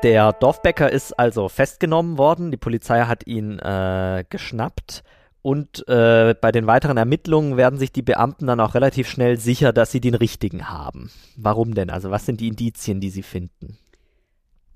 Der 0.02 0.32
Dorfbäcker 0.32 0.92
ist 0.92 1.18
also 1.18 1.48
festgenommen 1.48 2.18
worden. 2.18 2.50
Die 2.50 2.56
Polizei 2.56 3.02
hat 3.02 3.26
ihn 3.26 3.58
äh, 3.58 4.24
geschnappt. 4.28 5.02
Und 5.42 5.88
äh, 5.88 6.34
bei 6.40 6.52
den 6.52 6.66
weiteren 6.66 6.96
Ermittlungen 6.96 7.56
werden 7.56 7.78
sich 7.78 7.92
die 7.92 8.02
Beamten 8.02 8.46
dann 8.46 8.60
auch 8.60 8.74
relativ 8.74 9.08
schnell 9.08 9.38
sicher, 9.38 9.72
dass 9.72 9.90
sie 9.90 10.00
den 10.00 10.14
richtigen 10.14 10.68
haben. 10.68 11.10
Warum 11.36 11.74
denn? 11.74 11.90
Also 11.90 12.10
was 12.10 12.26
sind 12.26 12.40
die 12.40 12.48
Indizien, 12.48 13.00
die 13.00 13.10
sie 13.10 13.22
finden? 13.22 13.78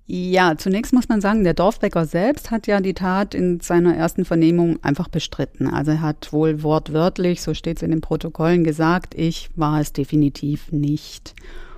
Ja, 0.07 0.57
zunächst 0.59 0.93
muss 0.93 1.09
man 1.09 1.21
sagen, 1.21 1.45
der 1.45 1.55
Dorfbäcker 1.55 2.07
selbst 2.07 2.51
hat 2.51 2.67
ja 2.67 2.81
die 2.81 2.95
Tat 2.95 3.35
in 3.35 3.61
seiner 3.61 3.97
ersten 3.97 4.25
Vernehmung 4.25 4.79
einfach 4.83 5.09
bestritten. 5.09 5.69
Also 5.69 5.93
er 5.93 6.01
hat 6.01 6.33
wohl 6.33 6.63
wortwörtlich, 6.63 7.41
so 7.41 7.55
steht 7.55 7.77
es 7.77 7.83
in 7.83 7.93
den 7.93 8.01
Protokollen, 8.01 8.65
gesagt, 8.65 9.15
ich 9.17 9.51
war 9.55 9.81
es 9.81 9.93
definitiv 9.93 10.73
nicht. 10.73 11.35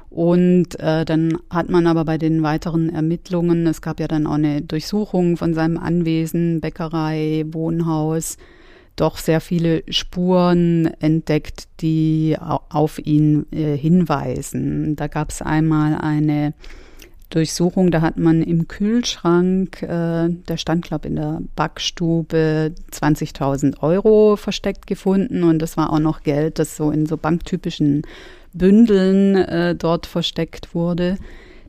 Und 0.09 0.78
äh, 0.81 1.04
dann 1.04 1.38
hat 1.50 1.69
man 1.69 1.87
aber 1.87 2.04
bei 2.04 2.19
den 2.19 2.43
weiteren 2.43 2.88
Ermittlungen, 2.88 3.66
es 3.66 3.83
gab 3.83 4.00
ja 4.00 4.09
dann 4.09 4.26
auch 4.26 4.35
eine 4.35 4.62
Durchsuchung 4.62 5.37
von 5.37 5.54
seinem 5.54 5.76
Anwesen, 5.76 6.61
Bäckerei, 6.61 7.45
Wohnhaus, 7.49 8.38
doch 8.97 9.19
sehr 9.19 9.40
viele 9.40 9.83
Spuren 9.88 10.87
entdeckt, 11.00 11.64
die 11.81 12.37
auf 12.38 12.99
ihn 13.04 13.47
äh, 13.50 13.76
hinweisen. 13.76 14.97
Da 14.97 15.09
gab 15.09 15.31
es 15.31 15.43
einmal 15.43 15.97
eine 15.97 16.54
Durchsuchung, 17.31 17.90
da 17.90 18.00
hat 18.00 18.16
man 18.16 18.43
im 18.43 18.69
Kühlschrank, 18.69 19.83
äh, 19.83 20.28
der 20.28 20.57
stand, 20.57 20.85
glaube 20.85 21.09
in 21.09 21.16
der 21.16 21.40
Backstube, 21.57 22.73
20.000 22.93 23.83
Euro 23.83 24.37
versteckt 24.37 24.87
gefunden 24.87 25.43
und 25.43 25.59
das 25.61 25.76
war 25.76 25.93
auch 25.93 25.99
noch 25.99 26.23
Geld, 26.23 26.59
das 26.59 26.76
so 26.76 26.90
in 26.90 27.07
so 27.07 27.16
banktypischen 27.16 28.02
Bündeln 28.52 29.37
äh, 29.37 29.75
dort 29.75 30.07
versteckt 30.07 30.75
wurde. 30.75 31.19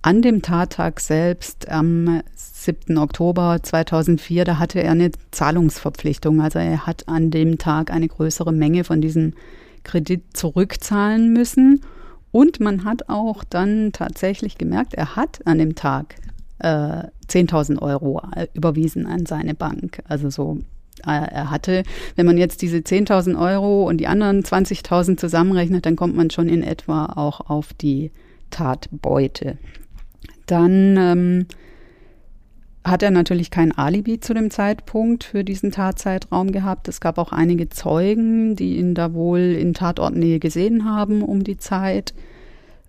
an 0.00 0.22
dem 0.22 0.42
Tattag 0.42 1.00
selbst, 1.00 1.68
am 1.68 2.22
7. 2.34 2.96
Oktober 2.98 3.58
2004, 3.62 4.44
da 4.44 4.58
hatte 4.58 4.80
er 4.80 4.92
eine 4.92 5.10
Zahlungsverpflichtung. 5.32 6.40
Also 6.40 6.60
er 6.60 6.86
hat 6.86 7.08
an 7.08 7.30
dem 7.30 7.58
Tag 7.58 7.90
eine 7.90 8.08
größere 8.08 8.52
Menge 8.52 8.84
von 8.84 9.00
diesem 9.00 9.34
Kredit 9.82 10.36
zurückzahlen 10.36 11.32
müssen. 11.32 11.82
Und 12.30 12.60
man 12.60 12.84
hat 12.84 13.08
auch 13.08 13.44
dann 13.44 13.92
tatsächlich 13.92 14.58
gemerkt, 14.58 14.94
er 14.94 15.16
hat 15.16 15.46
an 15.46 15.58
dem 15.58 15.74
Tag 15.74 16.16
äh, 16.58 17.04
10.000 17.28 17.80
Euro 17.80 18.22
äh, 18.34 18.46
überwiesen 18.54 19.06
an 19.06 19.26
seine 19.26 19.54
Bank. 19.54 20.02
Also 20.08 20.30
so, 20.30 20.58
äh, 21.06 21.10
er 21.10 21.50
hatte, 21.50 21.84
wenn 22.16 22.26
man 22.26 22.38
jetzt 22.38 22.62
diese 22.62 22.78
10.000 22.78 23.38
Euro 23.40 23.88
und 23.88 23.98
die 23.98 24.06
anderen 24.06 24.42
20.000 24.42 25.16
zusammenrechnet, 25.16 25.86
dann 25.86 25.96
kommt 25.96 26.16
man 26.16 26.30
schon 26.30 26.48
in 26.48 26.62
etwa 26.62 27.06
auch 27.06 27.48
auf 27.48 27.72
die 27.72 28.10
Tatbeute. 28.50 29.58
Dann 30.46 30.96
ähm, 30.98 31.46
hat 32.88 33.02
er 33.02 33.10
natürlich 33.10 33.50
kein 33.50 33.76
Alibi 33.76 34.20
zu 34.20 34.34
dem 34.34 34.50
Zeitpunkt 34.50 35.24
für 35.24 35.44
diesen 35.44 35.70
Tatzeitraum 35.70 36.52
gehabt. 36.52 36.88
Es 36.88 37.00
gab 37.00 37.18
auch 37.18 37.32
einige 37.32 37.68
Zeugen, 37.68 38.56
die 38.56 38.76
ihn 38.76 38.94
da 38.94 39.14
wohl 39.14 39.40
in 39.40 39.74
Tatortnähe 39.74 40.38
gesehen 40.38 40.84
haben 40.84 41.22
um 41.22 41.44
die 41.44 41.56
Zeit. 41.56 42.14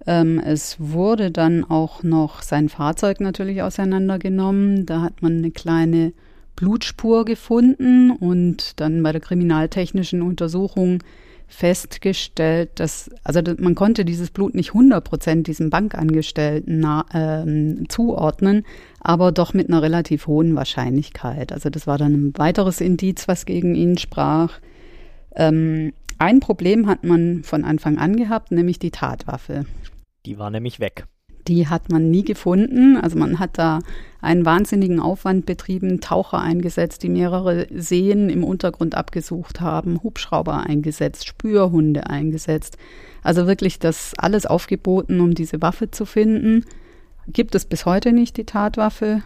Ähm, 0.07 0.39
es 0.39 0.77
wurde 0.79 1.31
dann 1.31 1.63
auch 1.63 2.03
noch 2.03 2.41
sein 2.41 2.69
Fahrzeug 2.69 3.19
natürlich 3.19 3.61
auseinandergenommen. 3.61 4.85
Da 4.85 5.01
hat 5.01 5.21
man 5.21 5.37
eine 5.37 5.51
kleine 5.51 6.13
Blutspur 6.55 7.25
gefunden 7.25 8.11
und 8.11 8.79
dann 8.79 9.01
bei 9.03 9.11
der 9.11 9.21
kriminaltechnischen 9.21 10.21
Untersuchung 10.21 11.03
festgestellt, 11.49 12.79
dass, 12.79 13.09
also 13.23 13.41
man 13.57 13.75
konnte 13.75 14.05
dieses 14.05 14.29
Blut 14.29 14.55
nicht 14.55 14.69
100 14.69 15.03
Prozent 15.03 15.47
diesem 15.47 15.69
Bankangestellten 15.69 16.79
na, 16.79 17.05
ähm, 17.13 17.89
zuordnen, 17.89 18.65
aber 19.01 19.31
doch 19.31 19.53
mit 19.53 19.67
einer 19.67 19.81
relativ 19.81 20.27
hohen 20.27 20.55
Wahrscheinlichkeit. 20.55 21.51
Also 21.51 21.69
das 21.69 21.87
war 21.87 21.97
dann 21.97 22.13
ein 22.13 22.33
weiteres 22.37 22.81
Indiz, 22.81 23.27
was 23.27 23.45
gegen 23.45 23.75
ihn 23.75 23.97
sprach. 23.97 24.59
Ähm, 25.35 25.93
ein 26.19 26.39
Problem 26.39 26.87
hat 26.87 27.03
man 27.03 27.43
von 27.43 27.63
Anfang 27.63 27.97
an 27.97 28.15
gehabt, 28.15 28.51
nämlich 28.51 28.77
die 28.77 28.91
Tatwaffe. 28.91 29.65
Die 30.25 30.37
war 30.37 30.51
nämlich 30.51 30.79
weg. 30.79 31.05
Die 31.49 31.67
hat 31.67 31.91
man 31.91 32.11
nie 32.11 32.23
gefunden. 32.23 32.95
Also 32.95 33.17
man 33.17 33.39
hat 33.39 33.57
da 33.57 33.79
einen 34.21 34.45
wahnsinnigen 34.45 34.99
Aufwand 34.99 35.47
betrieben, 35.47 35.99
Taucher 35.99 36.39
eingesetzt, 36.39 37.01
die 37.01 37.09
mehrere 37.09 37.65
Seen 37.75 38.29
im 38.29 38.43
Untergrund 38.43 38.93
abgesucht 38.93 39.59
haben, 39.59 40.03
Hubschrauber 40.03 40.61
eingesetzt, 40.61 41.27
Spürhunde 41.27 42.07
eingesetzt. 42.07 42.77
Also 43.23 43.47
wirklich 43.47 43.79
das 43.79 44.13
alles 44.15 44.45
aufgeboten, 44.45 45.19
um 45.21 45.33
diese 45.33 45.59
Waffe 45.59 45.89
zu 45.89 46.05
finden. 46.05 46.65
Gibt 47.27 47.55
es 47.55 47.65
bis 47.65 47.85
heute 47.85 48.13
nicht 48.13 48.37
die 48.37 48.45
Tatwaffe. 48.45 49.23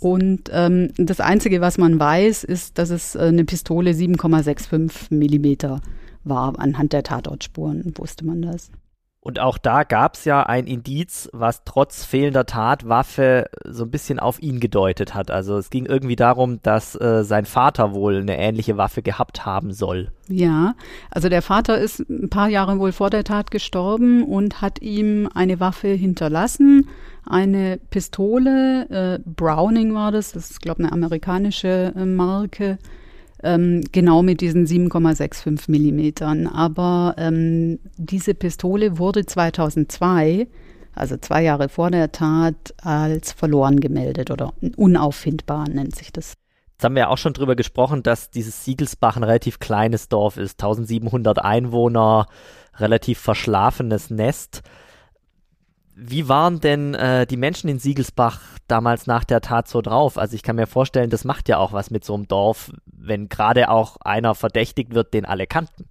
Und 0.00 0.50
ähm, 0.52 0.88
das 0.96 1.20
Einzige, 1.20 1.60
was 1.60 1.78
man 1.78 2.00
weiß, 2.00 2.42
ist, 2.42 2.78
dass 2.78 2.90
es 2.90 3.14
äh, 3.14 3.20
eine 3.20 3.44
Pistole 3.44 3.92
7,65 3.92 5.14
Millimeter 5.14 5.80
war. 6.24 6.58
Anhand 6.58 6.92
der 6.92 7.04
Tatortspuren 7.04 7.92
wusste 7.96 8.26
man 8.26 8.42
das. 8.42 8.72
Und 9.22 9.38
auch 9.38 9.58
da 9.58 9.84
gab 9.84 10.14
es 10.14 10.24
ja 10.24 10.42
ein 10.44 10.66
Indiz, 10.66 11.28
was 11.34 11.62
trotz 11.64 12.04
fehlender 12.06 12.46
Tatwaffe 12.46 13.50
so 13.64 13.84
ein 13.84 13.90
bisschen 13.90 14.18
auf 14.18 14.40
ihn 14.40 14.60
gedeutet 14.60 15.14
hat. 15.14 15.30
Also 15.30 15.58
es 15.58 15.68
ging 15.68 15.84
irgendwie 15.84 16.16
darum, 16.16 16.62
dass 16.62 16.98
äh, 16.98 17.22
sein 17.22 17.44
Vater 17.44 17.92
wohl 17.92 18.16
eine 18.16 18.38
ähnliche 18.38 18.78
Waffe 18.78 19.02
gehabt 19.02 19.44
haben 19.44 19.72
soll. 19.72 20.10
Ja, 20.28 20.74
also 21.10 21.28
der 21.28 21.42
Vater 21.42 21.76
ist 21.78 22.00
ein 22.08 22.30
paar 22.30 22.48
Jahre 22.48 22.78
wohl 22.78 22.92
vor 22.92 23.10
der 23.10 23.24
Tat 23.24 23.50
gestorben 23.50 24.24
und 24.24 24.62
hat 24.62 24.80
ihm 24.80 25.28
eine 25.34 25.60
Waffe 25.60 25.88
hinterlassen, 25.88 26.88
eine 27.26 27.78
Pistole, 27.90 28.88
äh, 28.88 29.18
Browning 29.26 29.94
war 29.94 30.12
das, 30.12 30.32
das 30.32 30.50
ist 30.50 30.62
glaube 30.62 30.82
eine 30.82 30.92
amerikanische 30.92 31.92
äh, 31.94 32.06
Marke 32.06 32.78
ähm, 33.42 33.82
genau 33.92 34.22
mit 34.22 34.40
diesen 34.40 34.66
7,65 34.66 35.70
Millimetern. 35.70 36.46
Aber 36.46 37.14
ähm, 37.18 37.78
diese 37.96 38.34
Pistole 38.34 38.98
wurde 38.98 39.26
2002, 39.26 40.46
also 40.94 41.16
zwei 41.16 41.42
Jahre 41.42 41.68
vor 41.68 41.90
der 41.90 42.12
Tat, 42.12 42.74
als 42.82 43.32
verloren 43.32 43.80
gemeldet 43.80 44.30
oder 44.30 44.52
unauffindbar 44.76 45.68
nennt 45.68 45.96
sich 45.96 46.12
das. 46.12 46.34
Jetzt 46.72 46.84
haben 46.84 46.94
wir 46.94 47.00
ja 47.00 47.08
auch 47.08 47.18
schon 47.18 47.34
drüber 47.34 47.56
gesprochen, 47.56 48.02
dass 48.02 48.30
dieses 48.30 48.64
Siegelsbach 48.64 49.16
ein 49.16 49.22
relativ 49.22 49.58
kleines 49.58 50.08
Dorf 50.08 50.38
ist, 50.38 50.62
1700 50.62 51.38
Einwohner, 51.38 52.26
relativ 52.76 53.18
verschlafenes 53.18 54.08
Nest. 54.08 54.62
Wie 56.02 56.30
waren 56.30 56.60
denn 56.60 56.94
äh, 56.94 57.26
die 57.26 57.36
Menschen 57.36 57.68
in 57.68 57.78
Siegelsbach 57.78 58.40
damals 58.68 59.06
nach 59.06 59.24
der 59.24 59.42
Tat 59.42 59.68
so 59.68 59.82
drauf? 59.82 60.16
Also 60.16 60.34
ich 60.34 60.42
kann 60.42 60.56
mir 60.56 60.66
vorstellen, 60.66 61.10
das 61.10 61.24
macht 61.24 61.46
ja 61.50 61.58
auch 61.58 61.74
was 61.74 61.90
mit 61.90 62.06
so 62.06 62.14
einem 62.14 62.26
Dorf, 62.26 62.72
wenn 62.86 63.28
gerade 63.28 63.68
auch 63.68 63.98
einer 63.98 64.34
verdächtigt 64.34 64.94
wird, 64.94 65.12
den 65.12 65.26
alle 65.26 65.46
kannten. 65.46 65.84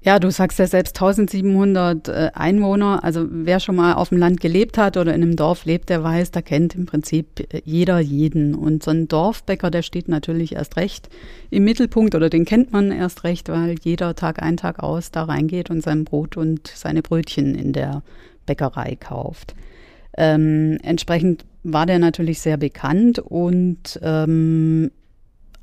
Ja, 0.00 0.18
du 0.18 0.30
sagst 0.30 0.58
ja 0.58 0.66
selbst 0.66 0.96
1700 0.96 2.08
äh, 2.08 2.30
Einwohner. 2.34 3.04
Also 3.04 3.26
wer 3.30 3.60
schon 3.60 3.76
mal 3.76 3.94
auf 3.94 4.10
dem 4.10 4.18
Land 4.18 4.40
gelebt 4.40 4.78
hat 4.78 4.96
oder 4.96 5.14
in 5.14 5.22
einem 5.22 5.36
Dorf 5.36 5.66
lebt, 5.66 5.90
der 5.90 6.02
weiß, 6.02 6.30
da 6.30 6.40
kennt 6.40 6.74
im 6.74 6.86
Prinzip 6.86 7.40
äh, 7.52 7.60
jeder 7.64 8.00
jeden. 8.00 8.54
Und 8.54 8.82
so 8.82 8.90
ein 8.90 9.08
Dorfbäcker, 9.08 9.70
der 9.70 9.82
steht 9.82 10.08
natürlich 10.08 10.54
erst 10.54 10.76
recht 10.76 11.08
im 11.50 11.64
Mittelpunkt 11.64 12.14
oder 12.14 12.30
den 12.30 12.46
kennt 12.46 12.72
man 12.72 12.92
erst 12.92 13.24
recht, 13.24 13.50
weil 13.50 13.76
jeder 13.82 14.14
Tag 14.14 14.42
ein, 14.42 14.56
Tag 14.56 14.82
aus 14.82 15.10
da 15.10 15.24
reingeht 15.24 15.68
und 15.68 15.82
sein 15.82 16.04
Brot 16.04 16.38
und 16.38 16.68
seine 16.68 17.02
Brötchen 17.02 17.54
in 17.54 17.74
der 17.74 18.02
Bäckerei 18.46 18.96
kauft. 18.96 19.54
Ähm, 20.16 20.78
entsprechend 20.82 21.44
war 21.62 21.86
der 21.86 21.98
natürlich 21.98 22.40
sehr 22.40 22.56
bekannt 22.56 23.18
und 23.18 23.98
ähm, 24.02 24.90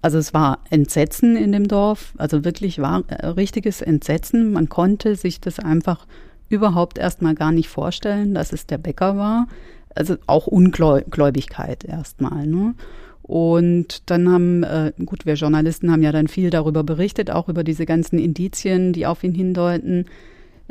also 0.01 0.17
es 0.17 0.33
war 0.33 0.59
Entsetzen 0.69 1.37
in 1.37 1.51
dem 1.51 1.67
Dorf, 1.67 2.13
also 2.17 2.43
wirklich 2.43 2.79
war 2.79 3.03
äh, 3.07 3.27
richtiges 3.27 3.81
Entsetzen. 3.81 4.51
Man 4.51 4.67
konnte 4.67 5.15
sich 5.15 5.39
das 5.39 5.59
einfach 5.59 6.07
überhaupt 6.49 6.97
erstmal 6.97 7.35
gar 7.35 7.51
nicht 7.51 7.69
vorstellen, 7.69 8.33
dass 8.33 8.51
es 8.51 8.65
der 8.65 8.77
Bäcker 8.77 9.15
war. 9.15 9.47
Also 9.93 10.15
auch 10.25 10.47
Ungläubigkeit 10.47 11.83
erstmal. 11.83 12.47
Ne? 12.47 12.75
Und 13.21 14.09
dann 14.09 14.29
haben, 14.29 14.63
äh, 14.63 14.91
gut, 15.05 15.25
wir 15.25 15.35
Journalisten 15.35 15.91
haben 15.91 16.01
ja 16.01 16.11
dann 16.11 16.27
viel 16.27 16.49
darüber 16.49 16.83
berichtet, 16.83 17.29
auch 17.29 17.47
über 17.47 17.63
diese 17.63 17.85
ganzen 17.85 18.17
Indizien, 18.17 18.93
die 18.93 19.05
auf 19.05 19.23
ihn 19.23 19.33
hindeuten 19.33 20.05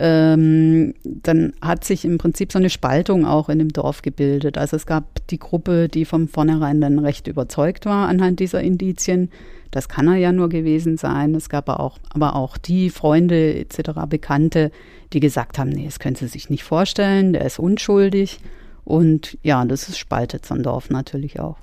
ähm, 0.03 0.95
dann 1.05 1.53
hat 1.61 1.85
sich 1.85 2.07
im 2.07 2.17
Prinzip 2.17 2.53
so 2.53 2.59
eine 2.59 2.71
Spaltung 2.71 3.27
auch 3.27 3.51
in 3.51 3.59
dem 3.59 3.69
Dorf 3.69 4.01
gebildet. 4.01 4.57
Also 4.57 4.77
es 4.77 4.87
gab 4.87 5.27
die 5.29 5.39
Gruppe, 5.39 5.91
die 5.91 6.07
von 6.07 6.27
vornherein 6.27 6.81
dann 6.81 6.99
recht 6.99 7.29
überzeugt 7.29 7.85
war 7.85 8.09
anhand 8.09 8.41
dieser 8.41 8.63
Indizien. 8.63 9.31
Das 9.71 9.91
kann 9.91 10.09
er 10.09 10.17
ja 10.17 10.33
nur 10.33 10.49
gewesen 10.49 10.97
sein. 10.97 11.35
Es 11.35 11.51
gab 11.51 11.69
aber 11.69 11.81
auch, 11.81 11.99
aber 12.15 12.35
auch 12.35 12.57
die 12.57 12.89
Freunde 12.89 13.55
etc., 13.55 13.91
Bekannte, 14.09 14.73
die 15.13 15.21
gesagt 15.21 15.59
haben, 15.59 15.69
nee, 15.69 15.85
das 15.85 15.99
können 15.99 16.17
Sie 16.17 16.29
sich 16.29 16.49
nicht 16.49 16.65
vorstellen, 16.65 17.35
der 17.35 17.45
ist 17.45 17.59
unschuldig. 17.59 18.41
Und 18.85 19.37
ja, 19.43 19.63
das 19.67 19.99
spaltet 19.99 20.47
so 20.47 20.55
ein 20.55 20.63
Dorf 20.63 20.89
natürlich 20.89 21.39
auch. 21.41 21.59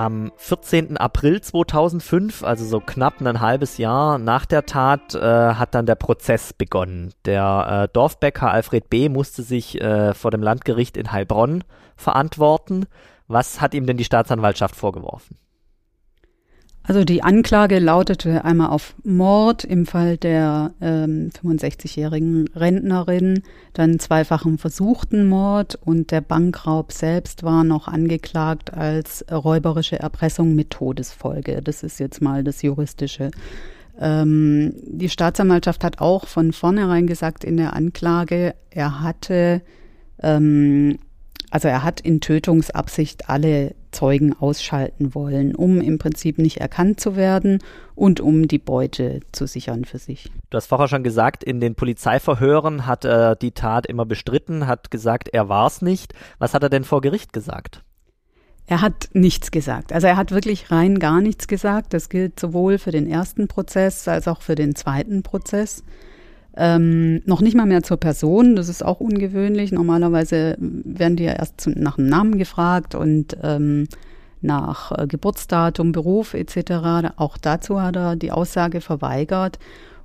Am 0.00 0.32
14. 0.36 0.96
April 0.96 1.42
2005, 1.42 2.42
also 2.42 2.64
so 2.64 2.80
knapp 2.80 3.20
ein 3.20 3.40
halbes 3.40 3.76
Jahr 3.76 4.16
nach 4.16 4.46
der 4.46 4.64
Tat, 4.64 5.14
äh, 5.14 5.20
hat 5.20 5.74
dann 5.74 5.84
der 5.84 5.94
Prozess 5.94 6.54
begonnen. 6.54 7.12
Der 7.26 7.84
äh, 7.84 7.92
Dorfbäcker 7.92 8.50
Alfred 8.50 8.88
B. 8.88 9.10
musste 9.10 9.42
sich 9.42 9.78
äh, 9.78 10.14
vor 10.14 10.30
dem 10.30 10.42
Landgericht 10.42 10.96
in 10.96 11.12
Heilbronn 11.12 11.64
verantworten. 11.96 12.86
Was 13.28 13.60
hat 13.60 13.74
ihm 13.74 13.84
denn 13.84 13.98
die 13.98 14.04
Staatsanwaltschaft 14.04 14.74
vorgeworfen? 14.74 15.36
Also 16.90 17.04
die 17.04 17.22
Anklage 17.22 17.78
lautete 17.78 18.44
einmal 18.44 18.70
auf 18.70 18.96
Mord 19.04 19.62
im 19.62 19.86
Fall 19.86 20.16
der 20.16 20.72
ähm, 20.80 21.30
65-jährigen 21.40 22.48
Rentnerin, 22.56 23.44
dann 23.74 24.00
zweifachen 24.00 24.58
versuchten 24.58 25.28
Mord 25.28 25.78
und 25.84 26.10
der 26.10 26.20
Bankraub 26.20 26.90
selbst 26.90 27.44
war 27.44 27.62
noch 27.62 27.86
angeklagt 27.86 28.74
als 28.74 29.24
räuberische 29.30 30.00
Erpressung 30.00 30.56
mit 30.56 30.70
Todesfolge. 30.70 31.62
Das 31.62 31.84
ist 31.84 32.00
jetzt 32.00 32.20
mal 32.20 32.42
das 32.42 32.60
juristische. 32.62 33.30
Ähm, 34.00 34.74
die 34.82 35.10
Staatsanwaltschaft 35.10 35.84
hat 35.84 36.00
auch 36.00 36.26
von 36.26 36.52
vornherein 36.52 37.06
gesagt 37.06 37.44
in 37.44 37.56
der 37.56 37.74
Anklage, 37.74 38.56
er 38.70 39.00
hatte 39.00 39.62
ähm, 40.20 40.98
also 41.50 41.68
er 41.68 41.82
hat 41.82 42.00
in 42.00 42.20
Tötungsabsicht 42.20 43.28
alle 43.28 43.74
Zeugen 43.92 44.34
ausschalten 44.38 45.14
wollen, 45.14 45.54
um 45.54 45.80
im 45.80 45.98
Prinzip 45.98 46.38
nicht 46.38 46.58
erkannt 46.58 47.00
zu 47.00 47.16
werden 47.16 47.58
und 47.94 48.20
um 48.20 48.48
die 48.48 48.58
Beute 48.58 49.20
zu 49.32 49.46
sichern 49.46 49.84
für 49.84 49.98
sich. 49.98 50.30
Du 50.50 50.56
hast 50.56 50.66
vorher 50.66 50.88
schon 50.88 51.02
gesagt, 51.02 51.44
in 51.44 51.60
den 51.60 51.74
Polizeiverhören 51.74 52.86
hat 52.86 53.04
er 53.04 53.36
die 53.36 53.52
Tat 53.52 53.86
immer 53.86 54.06
bestritten, 54.06 54.66
hat 54.66 54.90
gesagt, 54.90 55.28
er 55.28 55.48
war 55.48 55.66
es 55.66 55.82
nicht. 55.82 56.14
Was 56.38 56.54
hat 56.54 56.62
er 56.62 56.70
denn 56.70 56.84
vor 56.84 57.00
Gericht 57.00 57.32
gesagt? 57.32 57.82
Er 58.66 58.82
hat 58.82 59.08
nichts 59.14 59.50
gesagt. 59.50 59.92
Also 59.92 60.06
er 60.06 60.16
hat 60.16 60.30
wirklich 60.30 60.70
rein 60.70 61.00
gar 61.00 61.20
nichts 61.20 61.48
gesagt. 61.48 61.92
Das 61.92 62.08
gilt 62.08 62.38
sowohl 62.38 62.78
für 62.78 62.92
den 62.92 63.08
ersten 63.08 63.48
Prozess 63.48 64.06
als 64.06 64.28
auch 64.28 64.42
für 64.42 64.54
den 64.54 64.76
zweiten 64.76 65.24
Prozess. 65.24 65.82
Ähm, 66.62 67.22
noch 67.24 67.40
nicht 67.40 67.56
mal 67.56 67.64
mehr 67.64 67.82
zur 67.82 67.96
Person, 67.96 68.54
das 68.54 68.68
ist 68.68 68.84
auch 68.84 69.00
ungewöhnlich. 69.00 69.72
Normalerweise 69.72 70.58
werden 70.58 71.16
die 71.16 71.24
ja 71.24 71.32
erst 71.32 71.58
zu, 71.58 71.70
nach 71.70 71.96
dem 71.96 72.06
Namen 72.06 72.36
gefragt 72.36 72.94
und 72.94 73.34
ähm, 73.42 73.88
nach 74.42 74.92
äh, 74.92 75.06
Geburtsdatum, 75.06 75.92
Beruf 75.92 76.34
etc. 76.34 77.14
Auch 77.16 77.38
dazu 77.38 77.80
hat 77.80 77.96
er 77.96 78.14
die 78.14 78.30
Aussage 78.30 78.82
verweigert. 78.82 79.58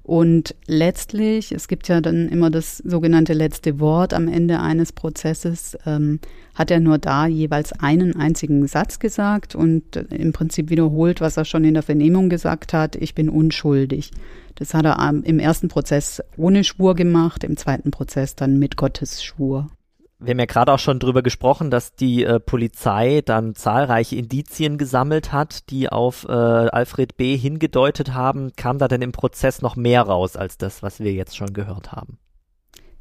Und 0.05 0.53
letztlich, 0.67 1.51
es 1.51 1.67
gibt 1.67 1.87
ja 1.87 1.99
dann 1.99 2.29
immer 2.29 2.51
das 2.51 2.77
sogenannte 2.77 3.33
letzte 3.33 3.79
Wort 3.79 4.13
am 4.13 4.27
Ende 4.27 4.59
eines 4.59 4.91
Prozesses, 4.91 5.75
ähm, 5.87 6.19
hat 6.53 6.69
er 6.69 6.79
nur 6.79 6.99
da 6.99 7.25
jeweils 7.25 7.73
einen 7.73 8.15
einzigen 8.15 8.67
Satz 8.67 8.99
gesagt 8.99 9.55
und 9.55 9.95
äh, 9.95 10.03
im 10.11 10.31
Prinzip 10.31 10.69
wiederholt, 10.69 11.21
was 11.21 11.37
er 11.37 11.45
schon 11.45 11.63
in 11.63 11.73
der 11.73 11.81
Vernehmung 11.81 12.29
gesagt 12.29 12.71
hat, 12.71 12.95
ich 12.95 13.15
bin 13.15 13.29
unschuldig. 13.29 14.11
Das 14.53 14.75
hat 14.75 14.85
er 14.85 15.11
im 15.23 15.39
ersten 15.39 15.69
Prozess 15.69 16.21
ohne 16.37 16.63
Schwur 16.63 16.93
gemacht, 16.93 17.43
im 17.43 17.57
zweiten 17.57 17.89
Prozess 17.89 18.35
dann 18.35 18.59
mit 18.59 18.77
Gottes 18.77 19.23
Schwur. 19.23 19.71
Wir 20.19 20.31
haben 20.31 20.39
ja 20.39 20.45
gerade 20.45 20.71
auch 20.71 20.79
schon 20.79 20.99
drüber 20.99 21.21
gesprochen, 21.21 21.69
dass 21.69 21.93
die 21.93 22.23
äh, 22.23 22.39
Polizei 22.39 23.21
dann 23.25 23.53
zahlreiche 23.53 24.15
Indizien 24.15 24.77
gesammelt 24.77 25.33
hat, 25.33 25.69
die 25.69 25.89
auf 25.89 26.25
äh, 26.29 26.31
Alfred 26.31 27.17
B. 27.17 27.35
hingedeutet 27.35 28.13
haben. 28.13 28.53
Kam 28.55 28.77
da 28.77 28.87
denn 28.87 29.01
im 29.01 29.11
Prozess 29.11 29.61
noch 29.61 29.75
mehr 29.75 30.03
raus 30.03 30.37
als 30.37 30.57
das, 30.57 30.81
was 30.81 31.01
wir 31.01 31.11
jetzt 31.11 31.35
schon 31.35 31.53
gehört 31.53 31.91
haben? 31.91 32.17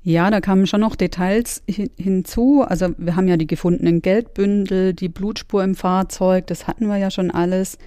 Ja, 0.02 0.30
da 0.30 0.42
kamen 0.42 0.66
schon 0.66 0.82
noch 0.82 0.96
Details 0.96 1.62
hin 1.66 1.88
hinzu. 1.96 2.62
Also 2.66 2.90
wir 2.98 3.16
haben 3.16 3.28
ja 3.28 3.38
die 3.38 3.46
gefundenen 3.46 4.02
Geldbündel, 4.02 4.92
die 4.92 5.08
Blutspur 5.08 5.64
im 5.64 5.74
Fahrzeug, 5.74 6.46
das 6.48 6.66
hatten 6.66 6.88
wir 6.88 6.98
ja 6.98 7.10
schon 7.10 7.30
alles. 7.30 7.78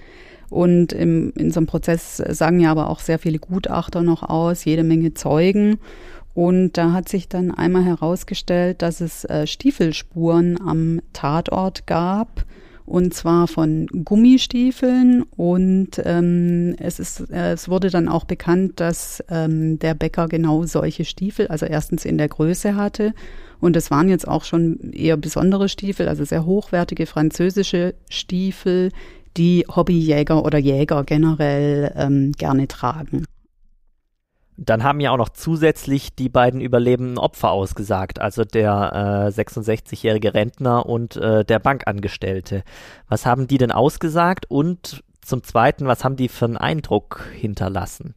Und 0.50 0.92
im, 0.92 1.32
in 1.36 1.50
so 1.50 1.60
einem 1.60 1.66
Prozess 1.66 2.16
sagen 2.16 2.58
ja 2.58 2.70
aber 2.70 2.88
auch 2.88 3.00
sehr 3.00 3.18
viele 3.18 3.38
Gutachter 3.38 4.02
noch 4.02 4.22
aus, 4.22 4.64
jede 4.64 4.82
Menge 4.82 5.14
Zeugen. 5.14 5.78
Und 6.38 6.74
da 6.74 6.92
hat 6.92 7.08
sich 7.08 7.28
dann 7.28 7.50
einmal 7.50 7.82
herausgestellt, 7.82 8.80
dass 8.80 9.00
es 9.00 9.24
äh, 9.24 9.48
Stiefelspuren 9.48 10.56
am 10.60 11.00
Tatort 11.12 11.88
gab. 11.88 12.44
Und 12.86 13.12
zwar 13.12 13.48
von 13.48 13.88
Gummistiefeln. 13.88 15.24
Und 15.36 16.00
ähm, 16.04 16.76
es, 16.78 17.00
ist, 17.00 17.28
äh, 17.32 17.54
es 17.54 17.68
wurde 17.68 17.90
dann 17.90 18.08
auch 18.08 18.22
bekannt, 18.22 18.78
dass 18.78 19.20
ähm, 19.28 19.80
der 19.80 19.94
Bäcker 19.94 20.28
genau 20.28 20.62
solche 20.62 21.04
Stiefel, 21.04 21.48
also 21.48 21.66
erstens 21.66 22.04
in 22.04 22.18
der 22.18 22.28
Größe 22.28 22.76
hatte. 22.76 23.14
Und 23.58 23.74
es 23.74 23.90
waren 23.90 24.08
jetzt 24.08 24.28
auch 24.28 24.44
schon 24.44 24.92
eher 24.92 25.16
besondere 25.16 25.68
Stiefel, 25.68 26.06
also 26.08 26.24
sehr 26.24 26.46
hochwertige 26.46 27.06
französische 27.06 27.96
Stiefel, 28.10 28.92
die 29.36 29.64
Hobbyjäger 29.68 30.44
oder 30.44 30.58
Jäger 30.58 31.02
generell 31.02 31.92
ähm, 31.96 32.30
gerne 32.30 32.68
tragen. 32.68 33.24
Dann 34.60 34.82
haben 34.82 34.98
ja 34.98 35.12
auch 35.12 35.18
noch 35.18 35.28
zusätzlich 35.28 36.16
die 36.16 36.28
beiden 36.28 36.60
überlebenden 36.60 37.16
Opfer 37.16 37.52
ausgesagt, 37.52 38.20
also 38.20 38.42
der 38.42 39.30
äh, 39.32 39.40
66-jährige 39.40 40.34
Rentner 40.34 40.84
und 40.84 41.16
äh, 41.16 41.44
der 41.44 41.60
Bankangestellte. 41.60 42.64
Was 43.08 43.24
haben 43.24 43.46
die 43.46 43.58
denn 43.58 43.70
ausgesagt 43.70 44.50
und 44.50 45.04
zum 45.22 45.44
Zweiten, 45.44 45.86
was 45.86 46.02
haben 46.02 46.16
die 46.16 46.28
für 46.28 46.46
einen 46.46 46.56
Eindruck 46.56 47.28
hinterlassen? 47.34 48.14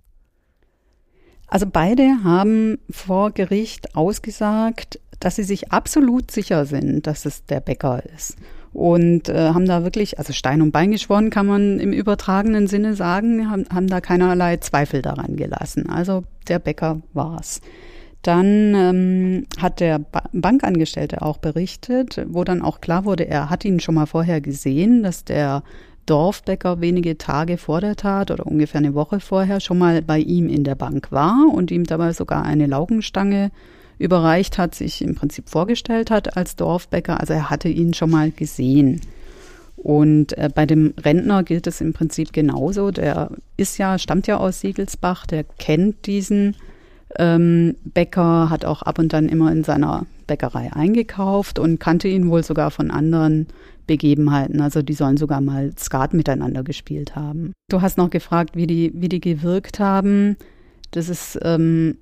Also 1.45 1.67
beide 1.71 2.23
haben 2.23 2.79
vor 2.89 3.31
Gericht 3.31 3.95
ausgesagt, 3.95 4.99
dass 5.19 5.35
sie 5.35 5.43
sich 5.43 5.71
absolut 5.71 6.31
sicher 6.31 6.65
sind, 6.65 7.05
dass 7.05 7.25
es 7.25 7.45
der 7.45 7.59
Bäcker 7.59 8.03
ist. 8.15 8.35
Und 8.73 9.27
äh, 9.27 9.49
haben 9.49 9.65
da 9.65 9.83
wirklich, 9.83 10.17
also 10.17 10.33
Stein 10.33 10.61
und 10.61 10.71
Bein 10.71 10.91
geschworen, 10.91 11.29
kann 11.29 11.45
man 11.45 11.79
im 11.79 11.91
übertragenen 11.91 12.67
Sinne 12.67 12.95
sagen, 12.95 13.49
haben, 13.51 13.65
haben 13.73 13.87
da 13.87 13.99
keinerlei 13.99 14.57
Zweifel 14.57 15.01
daran 15.01 15.35
gelassen. 15.35 15.89
Also 15.89 16.23
der 16.47 16.59
Bäcker 16.59 17.01
war's. 17.13 17.61
Dann 18.21 18.75
ähm, 18.75 19.45
hat 19.59 19.79
der 19.79 19.99
ba 19.99 20.23
Bankangestellte 20.31 21.21
auch 21.21 21.37
berichtet, 21.37 22.23
wo 22.27 22.43
dann 22.43 22.61
auch 22.61 22.79
klar 22.79 23.03
wurde, 23.03 23.27
er 23.27 23.49
hat 23.49 23.65
ihn 23.65 23.79
schon 23.79 23.95
mal 23.95 24.05
vorher 24.05 24.41
gesehen, 24.41 25.01
dass 25.01 25.25
der 25.25 25.63
Dorfbäcker 26.05 26.81
wenige 26.81 27.17
Tage 27.17 27.57
vor 27.57 27.81
der 27.81 27.95
Tat 27.95 28.31
oder 28.31 28.45
ungefähr 28.45 28.79
eine 28.79 28.93
Woche 28.93 29.19
vorher 29.19 29.59
schon 29.59 29.77
mal 29.77 30.01
bei 30.01 30.19
ihm 30.19 30.49
in 30.49 30.63
der 30.63 30.75
Bank 30.75 31.11
war 31.11 31.47
und 31.51 31.71
ihm 31.71 31.85
dabei 31.85 32.13
sogar 32.13 32.43
eine 32.43 32.67
Laugenstange 32.67 33.51
überreicht 34.01 34.57
hat, 34.57 34.75
sich 34.75 35.01
im 35.01 35.15
Prinzip 35.15 35.49
vorgestellt 35.49 36.11
hat 36.11 36.35
als 36.35 36.55
Dorfbäcker. 36.55 37.19
Also 37.19 37.33
er 37.33 37.49
hatte 37.49 37.69
ihn 37.69 37.93
schon 37.93 38.09
mal 38.09 38.31
gesehen. 38.31 39.01
Und 39.77 40.37
äh, 40.37 40.49
bei 40.53 40.65
dem 40.65 40.93
Rentner 41.03 41.43
gilt 41.43 41.67
es 41.67 41.81
im 41.81 41.93
Prinzip 41.93 42.33
genauso. 42.33 42.91
Der 42.91 43.31
ist 43.57 43.77
ja, 43.77 43.97
stammt 43.97 44.27
ja 44.27 44.37
aus 44.37 44.59
Siegelsbach, 44.59 45.25
der 45.25 45.43
kennt 45.43 46.05
diesen 46.05 46.55
ähm, 47.17 47.75
Bäcker, 47.83 48.49
hat 48.49 48.65
auch 48.65 48.83
ab 48.83 48.99
und 48.99 49.13
dann 49.13 49.27
immer 49.27 49.51
in 49.51 49.63
seiner 49.63 50.05
Bäckerei 50.27 50.71
eingekauft 50.71 51.59
und 51.59 51.79
kannte 51.79 52.07
ihn 52.07 52.29
wohl 52.29 52.43
sogar 52.43 52.71
von 52.71 52.91
anderen 52.91 53.47
Begebenheiten. 53.87 54.61
Also 54.61 54.81
die 54.81 54.93
sollen 54.93 55.17
sogar 55.17 55.41
mal 55.41 55.71
Skat 55.77 56.13
miteinander 56.13 56.63
gespielt 56.63 57.15
haben. 57.15 57.53
Du 57.69 57.81
hast 57.81 57.97
noch 57.97 58.09
gefragt, 58.09 58.55
wie 58.55 58.67
die, 58.67 58.91
wie 58.95 59.09
die 59.09 59.19
gewirkt 59.19 59.79
haben. 59.79 60.37
Das 60.91 61.09
ist 61.09 61.39
ähm, 61.43 61.97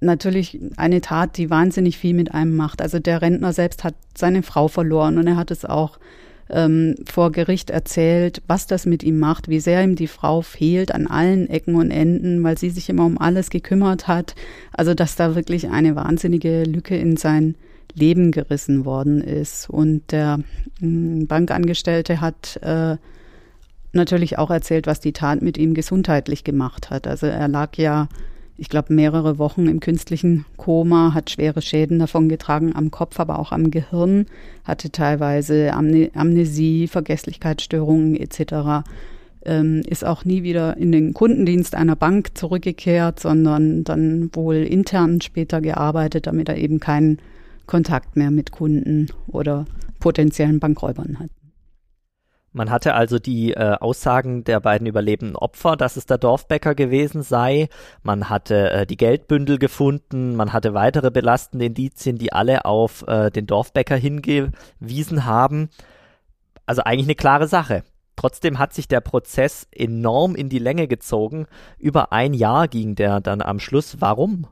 natürlich 0.00 0.60
eine 0.76 1.00
Tat, 1.00 1.36
die 1.36 1.50
wahnsinnig 1.50 1.98
viel 1.98 2.14
mit 2.14 2.32
einem 2.34 2.54
macht. 2.56 2.80
Also 2.80 2.98
der 2.98 3.22
Rentner 3.22 3.52
selbst 3.52 3.84
hat 3.84 3.94
seine 4.16 4.42
Frau 4.42 4.68
verloren 4.68 5.18
und 5.18 5.26
er 5.26 5.36
hat 5.36 5.50
es 5.50 5.64
auch 5.64 5.98
ähm, 6.48 6.94
vor 7.04 7.32
Gericht 7.32 7.70
erzählt, 7.70 8.42
was 8.46 8.66
das 8.66 8.86
mit 8.86 9.02
ihm 9.02 9.18
macht, 9.18 9.48
wie 9.48 9.60
sehr 9.60 9.82
ihm 9.82 9.96
die 9.96 10.06
Frau 10.06 10.42
fehlt 10.42 10.92
an 10.94 11.06
allen 11.06 11.48
Ecken 11.48 11.74
und 11.74 11.90
Enden, 11.90 12.42
weil 12.44 12.56
sie 12.56 12.70
sich 12.70 12.88
immer 12.88 13.04
um 13.04 13.18
alles 13.18 13.50
gekümmert 13.50 14.06
hat. 14.06 14.34
Also 14.72 14.94
dass 14.94 15.16
da 15.16 15.34
wirklich 15.34 15.68
eine 15.68 15.96
wahnsinnige 15.96 16.62
Lücke 16.64 16.96
in 16.96 17.16
sein 17.16 17.56
Leben 17.94 18.30
gerissen 18.30 18.84
worden 18.84 19.20
ist. 19.20 19.68
Und 19.68 20.12
der 20.12 20.38
mh, 20.38 20.44
hm, 20.80 21.26
Bankangestellte 21.26 22.20
hat 22.20 22.58
äh, 22.62 22.96
natürlich 23.92 24.38
auch 24.38 24.50
erzählt, 24.50 24.86
was 24.86 25.00
die 25.00 25.12
Tat 25.12 25.42
mit 25.42 25.58
ihm 25.58 25.74
gesundheitlich 25.74 26.44
gemacht 26.44 26.90
hat. 26.90 27.06
Also 27.08 27.26
er 27.26 27.48
lag 27.48 27.76
ja 27.76 28.08
ich 28.58 28.68
glaube, 28.68 28.92
mehrere 28.94 29.38
Wochen 29.38 29.66
im 29.66 29.80
künstlichen 29.80 30.46
Koma, 30.56 31.12
hat 31.12 31.30
schwere 31.30 31.60
Schäden 31.60 31.98
davon 31.98 32.28
getragen 32.28 32.74
am 32.74 32.90
Kopf, 32.90 33.20
aber 33.20 33.38
auch 33.38 33.52
am 33.52 33.70
Gehirn, 33.70 34.26
hatte 34.64 34.90
teilweise 34.90 35.72
Amnesie, 35.72 36.88
Vergesslichkeitsstörungen 36.88 38.16
etc. 38.16 38.86
Ähm, 39.44 39.82
ist 39.86 40.04
auch 40.04 40.24
nie 40.24 40.42
wieder 40.42 40.76
in 40.76 40.90
den 40.90 41.12
Kundendienst 41.12 41.74
einer 41.74 41.96
Bank 41.96 42.36
zurückgekehrt, 42.36 43.20
sondern 43.20 43.84
dann 43.84 44.30
wohl 44.32 44.56
intern 44.56 45.20
später 45.20 45.60
gearbeitet, 45.60 46.26
damit 46.26 46.48
er 46.48 46.56
eben 46.56 46.80
keinen 46.80 47.18
Kontakt 47.66 48.16
mehr 48.16 48.30
mit 48.30 48.52
Kunden 48.52 49.08
oder 49.26 49.66
potenziellen 50.00 50.60
Bankräubern 50.60 51.18
hat. 51.18 51.30
Man 52.56 52.70
hatte 52.70 52.94
also 52.94 53.18
die 53.18 53.52
äh, 53.52 53.76
Aussagen 53.80 54.42
der 54.42 54.60
beiden 54.60 54.86
überlebenden 54.86 55.36
Opfer, 55.36 55.76
dass 55.76 55.98
es 55.98 56.06
der 56.06 56.16
Dorfbäcker 56.16 56.74
gewesen 56.74 57.22
sei. 57.22 57.68
Man 58.02 58.30
hatte 58.30 58.70
äh, 58.70 58.86
die 58.86 58.96
Geldbündel 58.96 59.58
gefunden. 59.58 60.36
Man 60.36 60.54
hatte 60.54 60.72
weitere 60.72 61.10
belastende 61.10 61.66
Indizien, 61.66 62.16
die 62.16 62.32
alle 62.32 62.64
auf 62.64 63.06
äh, 63.08 63.30
den 63.30 63.46
Dorfbäcker 63.46 63.96
hingewiesen 63.96 65.26
haben. 65.26 65.68
Also 66.64 66.80
eigentlich 66.80 67.08
eine 67.08 67.14
klare 67.14 67.46
Sache. 67.46 67.84
Trotzdem 68.16 68.58
hat 68.58 68.72
sich 68.72 68.88
der 68.88 69.02
Prozess 69.02 69.68
enorm 69.70 70.34
in 70.34 70.48
die 70.48 70.58
Länge 70.58 70.88
gezogen. 70.88 71.48
Über 71.78 72.10
ein 72.14 72.32
Jahr 72.32 72.68
ging 72.68 72.94
der 72.94 73.20
dann 73.20 73.42
am 73.42 73.60
Schluss. 73.60 74.00
Warum? 74.00 74.46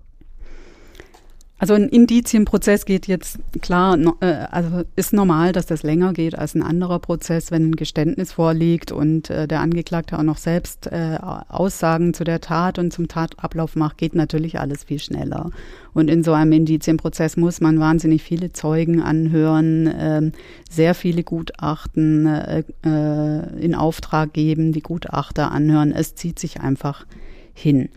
Also 1.65 1.73
ein 1.73 1.89
Indizienprozess 1.89 2.85
geht 2.85 3.07
jetzt 3.07 3.39
klar, 3.63 3.97
äh, 4.21 4.27
also 4.51 4.83
ist 4.97 5.15
normal, 5.15 5.53
dass 5.53 5.65
das 5.65 5.83
länger 5.83 6.13
geht 6.13 6.39
als 6.39 6.55
ein 6.55 6.63
anderer 6.63 6.99
Prozess, 6.99 7.51
wenn 7.51 7.71
ein 7.71 7.77
Geständnis 7.77 8.33
vorliegt 8.33 8.93
und 8.93 9.31
äh, 9.31 9.49
der 9.49 9.61
Angeklagte 9.61 10.19
auch 10.19 10.25
noch 10.25 10.37
selbst 10.37 10.89
äh, 10.89 11.17
Aussagen 11.49 12.13
zu 12.13 12.25
der 12.25 12.43
Tat 12.43 12.79
und 12.79 12.93
zum 12.93 13.09
Tatablauf 13.09 13.77
macht, 13.77 13.97
geht 13.97 14.15
natürlich 14.15 14.61
alles 14.61 14.85
viel 14.85 14.99
schneller. 14.99 15.53
Und 15.95 16.11
in 16.11 16.23
so 16.23 16.35
einem 16.35 16.53
Indizienprozess 16.53 17.39
muss 17.39 17.63
man 17.63 17.81
wahnsinnig 17.81 18.23
viele 18.23 18.53
Zeugen 18.53 19.01
anhören, 19.01 19.87
äh, 19.87 20.33
sehr 20.69 20.95
viele 20.95 21.23
Gutachten 21.23 22.27
äh, 22.27 22.63
äh, 22.85 23.59
in 23.59 23.75
Auftrag 23.75 24.35
geben, 24.35 24.73
die 24.73 24.83
Gutachter 24.83 25.51
anhören. 25.51 25.93
Es 25.93 26.15
zieht 26.15 26.39
sich 26.39 26.61
einfach 26.61 27.07
hin. 27.55 27.89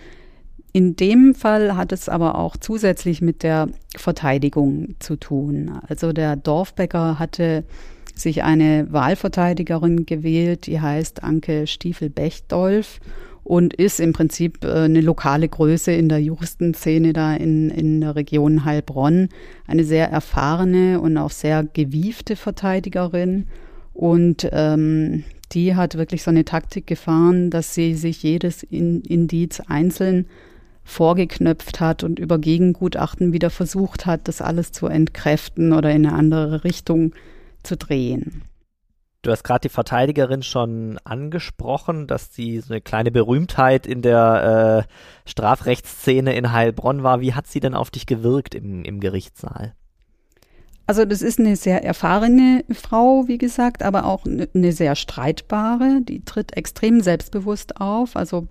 In 0.77 0.95
dem 0.95 1.33
Fall 1.33 1.75
hat 1.75 1.91
es 1.91 2.07
aber 2.07 2.35
auch 2.35 2.55
zusätzlich 2.55 3.19
mit 3.19 3.41
der 3.41 3.67
Verteidigung 3.95 4.93
zu 4.99 5.15
tun. 5.15 5.71
Also 5.87 6.13
der 6.13 6.35
Dorfbäcker 6.35 7.17
hatte 7.17 7.63
sich 8.13 8.43
eine 8.43 8.85
Wahlverteidigerin 8.91 10.05
gewählt, 10.05 10.67
die 10.67 10.79
heißt 10.79 11.23
Anke 11.23 11.65
Stiefel-Bechdolf 11.65 12.99
und 13.43 13.73
ist 13.73 13.99
im 13.99 14.13
Prinzip 14.13 14.63
äh, 14.63 14.83
eine 14.83 15.01
lokale 15.01 15.49
Größe 15.49 15.93
in 15.93 16.09
der 16.09 16.21
Juristenszene 16.21 17.11
da 17.11 17.33
in, 17.33 17.71
in 17.71 18.01
der 18.01 18.15
Region 18.15 18.63
Heilbronn. 18.63 19.29
Eine 19.65 19.83
sehr 19.83 20.11
erfahrene 20.11 21.01
und 21.01 21.17
auch 21.17 21.31
sehr 21.31 21.63
gewiefte 21.63 22.35
Verteidigerin. 22.35 23.47
Und 23.95 24.47
ähm, 24.51 25.23
die 25.53 25.75
hat 25.75 25.97
wirklich 25.97 26.21
so 26.21 26.29
eine 26.29 26.45
Taktik 26.45 26.85
gefahren, 26.85 27.49
dass 27.49 27.73
sie 27.73 27.95
sich 27.95 28.21
jedes 28.21 28.61
Indiz 28.61 29.59
einzeln 29.61 30.27
vorgeknöpft 30.87 31.79
hat 31.79 32.03
und 32.03 32.17
über 32.17 32.39
Gegengutachten 32.39 33.33
wieder 33.33 33.49
versucht 33.49 34.05
hat, 34.05 34.27
das 34.27 34.41
alles 34.41 34.71
zu 34.71 34.87
entkräften 34.87 35.73
oder 35.73 35.91
in 35.91 36.05
eine 36.05 36.15
andere 36.15 36.63
Richtung 36.63 37.13
zu 37.61 37.75
drehen. 37.75 38.43
Du 39.21 39.31
hast 39.31 39.43
gerade 39.43 39.67
die 39.67 39.73
Verteidigerin 39.73 40.43
schon 40.43 40.97
angesprochen, 41.03 42.07
dass 42.07 42.33
sie 42.33 42.61
so 42.61 42.73
eine 42.73 42.81
kleine 42.81 43.11
Berühmtheit 43.11 43.85
in 43.85 44.01
der 44.01 44.85
äh, 44.87 45.29
Strafrechtsszene 45.29 46.33
in 46.35 46.53
Heilbronn 46.53 47.03
war. 47.03 47.19
Wie 47.19 47.33
hat 47.33 47.47
sie 47.47 47.59
denn 47.59 47.73
auf 47.73 47.91
dich 47.91 48.05
gewirkt 48.05 48.55
im, 48.55 48.85
im 48.85 49.01
Gerichtssaal? 49.01 49.75
Also 50.87 51.03
das 51.03 51.21
ist 51.21 51.37
eine 51.37 51.57
sehr 51.57 51.83
erfahrene 51.83 52.63
Frau, 52.71 53.27
wie 53.27 53.37
gesagt, 53.37 53.83
aber 53.83 54.05
auch 54.05 54.25
eine 54.25 54.71
sehr 54.71 54.95
streitbare. 54.95 55.99
Die 56.01 56.23
tritt 56.23 56.55
extrem 56.55 57.01
selbstbewusst 57.01 57.81
auf. 57.81 58.15
Also 58.15 58.47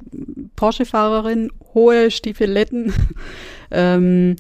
Porsche-Fahrerin, 0.55 1.51
hohe 1.72 2.11
Stiefeletten. 2.11 2.92
ähm, 3.70 4.37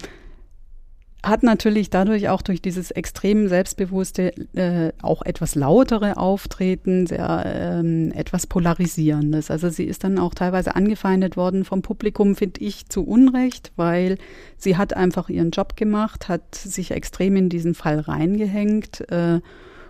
hat 1.28 1.42
natürlich 1.42 1.90
dadurch 1.90 2.28
auch 2.28 2.42
durch 2.42 2.62
dieses 2.62 2.90
extrem 2.90 3.48
selbstbewusste, 3.48 4.32
äh, 4.54 4.92
auch 5.02 5.22
etwas 5.22 5.54
lautere 5.54 6.16
Auftreten, 6.16 7.06
sehr 7.06 7.44
ähm, 7.46 8.12
etwas 8.12 8.46
polarisierendes. 8.46 9.50
Also 9.50 9.68
sie 9.68 9.84
ist 9.84 10.04
dann 10.04 10.18
auch 10.18 10.34
teilweise 10.34 10.76
angefeindet 10.76 11.36
worden 11.36 11.64
vom 11.64 11.82
Publikum, 11.82 12.34
finde 12.36 12.60
ich, 12.60 12.88
zu 12.88 13.04
Unrecht, 13.04 13.72
weil 13.76 14.18
sie 14.56 14.76
hat 14.76 14.94
einfach 14.94 15.28
ihren 15.28 15.50
Job 15.50 15.76
gemacht, 15.76 16.28
hat 16.28 16.54
sich 16.54 16.90
extrem 16.90 17.36
in 17.36 17.48
diesen 17.48 17.74
Fall 17.74 18.00
reingehängt. 18.00 19.08
Äh, 19.10 19.40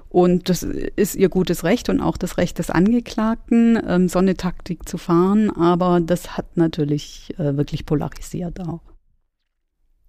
und 0.09 0.49
das 0.49 0.62
ist 0.62 1.14
ihr 1.14 1.29
gutes 1.29 1.64
Recht 1.64 1.88
und 1.88 2.01
auch 2.01 2.16
das 2.16 2.38
Recht 2.38 2.59
des 2.59 2.70
Angeklagten, 2.70 3.79
ähm, 3.87 4.09
so 4.09 4.18
eine 4.18 4.37
Taktik 4.37 4.88
zu 4.88 4.99
fahren. 4.99 5.51
Aber 5.51 6.01
das 6.01 6.37
hat 6.37 6.57
natürlich 6.57 7.35
äh, 7.38 7.57
wirklich 7.57 7.85
polarisiert 7.85 8.61
auch. 8.61 8.95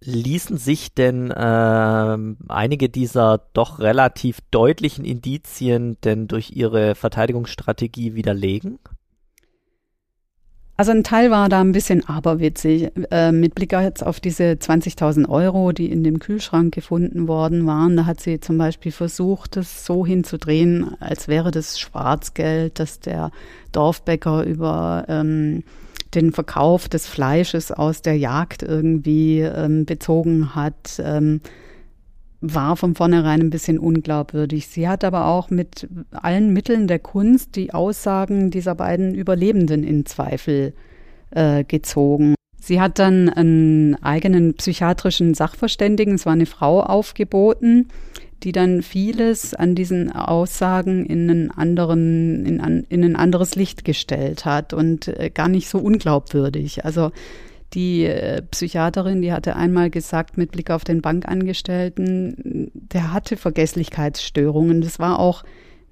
Ließen 0.02 0.58
sich 0.58 0.94
denn 0.94 1.32
äh, 1.32 2.18
einige 2.48 2.90
dieser 2.90 3.42
doch 3.54 3.80
relativ 3.80 4.40
deutlichen 4.52 5.06
Indizien 5.06 5.98
denn 6.04 6.28
durch 6.28 6.52
Ihre 6.52 6.94
Verteidigungsstrategie 6.94 8.14
widerlegen? 8.14 8.80
Also 10.80 10.92
ein 10.92 11.04
Teil 11.04 11.32
war 11.32 11.50
da 11.50 11.60
ein 11.60 11.72
bisschen 11.72 12.08
aberwitzig. 12.08 12.92
Äh, 13.10 13.32
mit 13.32 13.56
Blick 13.56 13.72
jetzt 13.72 14.06
auf 14.06 14.20
diese 14.20 14.44
20.000 14.44 15.28
Euro, 15.28 15.72
die 15.72 15.92
in 15.92 16.04
dem 16.04 16.20
Kühlschrank 16.20 16.76
gefunden 16.76 17.28
worden 17.28 17.66
waren, 17.66 17.98
da 17.98 18.06
hat 18.06 18.20
sie 18.20 18.40
zum 18.40 18.60
Beispiel 18.60 18.92
versucht, 18.92 19.56
das 19.56 19.84
so 19.84 20.06
hinzudrehen, 20.06 20.96
als 21.00 21.28
wäre 21.28 21.50
das 21.50 21.80
Schwarzgeld, 21.80 22.80
das 22.80 23.00
der 23.00 23.32
Dorfbäcker 23.72 24.44
über 24.44 25.06
ähm, 25.08 25.64
den 26.18 26.32
Verkauf 26.32 26.90
des 26.90 27.08
Fleisches 27.08 27.72
aus 27.72 28.02
der 28.02 28.18
Jagd 28.18 28.64
irgendwie 28.64 29.40
ähm, 29.40 29.86
bezogen 29.86 30.56
hat, 30.56 31.02
ähm, 31.04 31.42
war 32.42 32.76
von 32.76 32.96
vornherein 32.96 33.42
ein 33.42 33.50
bisschen 33.50 33.80
unglaubwürdig. 33.80 34.68
Sie 34.68 34.88
hat 34.88 35.04
aber 35.04 35.28
auch 35.28 35.50
mit 35.50 35.88
allen 36.12 36.54
Mitteln 36.54 36.88
der 36.88 37.00
Kunst 37.00 37.56
die 37.56 37.74
Aussagen 37.74 38.52
dieser 38.52 38.76
beiden 38.76 39.16
Überlebenden 39.16 39.84
in 39.84 40.06
Zweifel 40.06 40.74
äh, 41.32 41.64
gezogen. 41.64 42.36
Sie 42.60 42.82
hat 42.82 43.00
dann 43.00 43.30
einen 43.30 43.96
eigenen 44.04 44.56
psychiatrischen 44.56 45.34
Sachverständigen, 45.34 46.16
es 46.16 46.26
war 46.26 46.34
eine 46.34 46.48
Frau, 46.48 46.82
aufgeboten, 46.82 47.88
die 48.44 48.52
dann 48.52 48.82
vieles 48.84 49.54
an 49.54 49.76
diesen 49.76 50.12
Aussagen 50.12 51.06
in, 51.06 51.30
einen 51.30 51.52
anderen, 51.52 52.46
in, 52.46 52.86
in 52.90 53.04
ein 53.04 53.16
anderes 53.16 53.56
Licht 53.56 53.84
gestellt 53.84 54.46
hat 54.46 54.74
und 54.74 55.08
äh, 55.08 55.30
gar 55.34 55.48
nicht 55.48 55.70
so 55.70 55.80
unglaubwürdig. 55.80 56.86
Also 56.86 57.12
die 57.74 58.06
äh, 58.06 58.42
Psychiaterin, 58.44 59.22
die 59.22 59.34
hatte 59.34 59.56
einmal 59.56 59.90
gesagt, 59.90 60.38
mit 60.38 60.52
Blick 60.52 60.72
auf 60.72 60.84
den 60.84 61.02
Bankangestellten, 61.02 62.72
der 62.74 63.12
hatte 63.12 63.38
Vergesslichkeitsstörungen. 63.38 64.82
Das 64.82 65.00
war 65.00 65.20
auch 65.20 65.44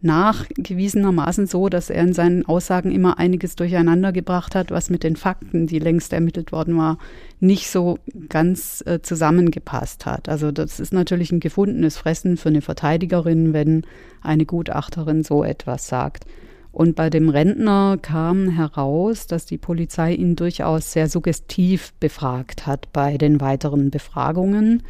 nachgewiesenermaßen 0.06 1.48
so, 1.48 1.68
dass 1.68 1.90
er 1.90 2.04
in 2.04 2.14
seinen 2.14 2.46
Aussagen 2.46 2.92
immer 2.92 3.18
einiges 3.18 3.56
durcheinander 3.56 4.12
gebracht 4.12 4.56
hat, 4.56 4.72
was 4.72 4.90
mit 4.90 5.04
den 5.04 5.16
Fakten, 5.16 5.68
die 5.68 5.80
längst 5.80 6.14
ermittelt 6.14 6.52
worden 6.52 6.78
war, 6.78 6.98
nicht 7.40 7.70
so 7.70 7.98
ganz 8.30 8.84
äh, 8.86 9.02
zusammengepasst 9.02 10.06
hat. 10.06 10.30
Also 10.30 10.52
das 10.52 10.80
ist 10.80 10.94
natürlich 10.94 11.32
ein 11.32 11.40
gefundenes 11.40 11.98
Fressen 11.98 12.38
für 12.38 12.50
eine 12.50 12.62
Verteidigerin, 12.62 13.54
wenn 13.54 13.84
eine 14.22 14.46
Gutachterin 14.46 15.24
so 15.24 15.44
etwas 15.44 15.88
sagt. 15.88 16.26
Und 16.72 16.96
bei 16.96 17.10
dem 17.10 17.30
Rentner 17.30 17.98
kam 18.02 18.50
heraus, 18.50 19.28
dass 19.28 19.46
die 19.46 19.58
Polizei 19.58 20.14
ihn 20.14 20.36
durchaus 20.36 20.92
sehr 20.92 21.08
suggestiv 21.08 21.94
befragt 22.02 22.68
hat 22.68 22.92
bei 22.92 23.18
den 23.18 23.40
weiteren 23.40 23.92
Befragungen. 23.92 24.84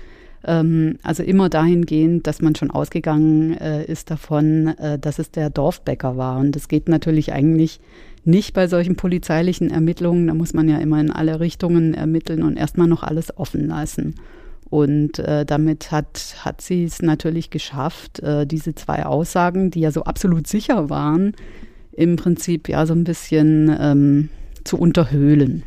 Ähm, 0.45 0.97
also 1.03 1.23
immer 1.23 1.49
dahingehend, 1.49 2.27
dass 2.27 2.41
man 2.41 2.55
schon 2.55 2.71
ausgegangen 2.71 3.57
äh, 3.57 3.85
ist 3.85 4.11
davon, 4.11 4.67
äh, 4.77 4.99
dass 4.99 5.19
es 5.19 5.31
der 5.31 5.49
Dorfbäcker 5.49 6.17
war. 6.17 6.37
Und 6.37 6.55
das 6.55 6.67
geht 6.67 6.87
natürlich 6.87 7.33
eigentlich 7.33 7.79
nicht 8.23 8.53
bei 8.53 8.67
solchen 8.67 8.95
polizeilichen 8.95 9.71
Ermittlungen. 9.71 10.27
Da 10.27 10.33
muss 10.33 10.53
man 10.53 10.69
ja 10.69 10.77
immer 10.77 10.99
in 10.99 11.11
alle 11.11 11.39
Richtungen 11.39 11.93
ermitteln 11.93 12.43
und 12.43 12.57
erstmal 12.57 12.87
noch 12.87 13.03
alles 13.03 13.37
offen 13.37 13.67
lassen. 13.67 14.15
Und 14.69 15.19
äh, 15.19 15.45
damit 15.45 15.91
hat, 15.91 16.35
hat 16.39 16.61
sie 16.61 16.83
es 16.83 17.01
natürlich 17.01 17.49
geschafft, 17.49 18.19
äh, 18.19 18.45
diese 18.47 18.73
zwei 18.75 19.05
Aussagen, 19.05 19.71
die 19.71 19.81
ja 19.81 19.91
so 19.91 20.03
absolut 20.03 20.47
sicher 20.47 20.89
waren, 20.89 21.33
im 21.91 22.15
Prinzip 22.15 22.67
ja 22.67 22.85
so 22.85 22.93
ein 22.93 23.03
bisschen 23.03 23.75
ähm, 23.79 24.29
zu 24.63 24.77
unterhöhlen. 24.77 25.63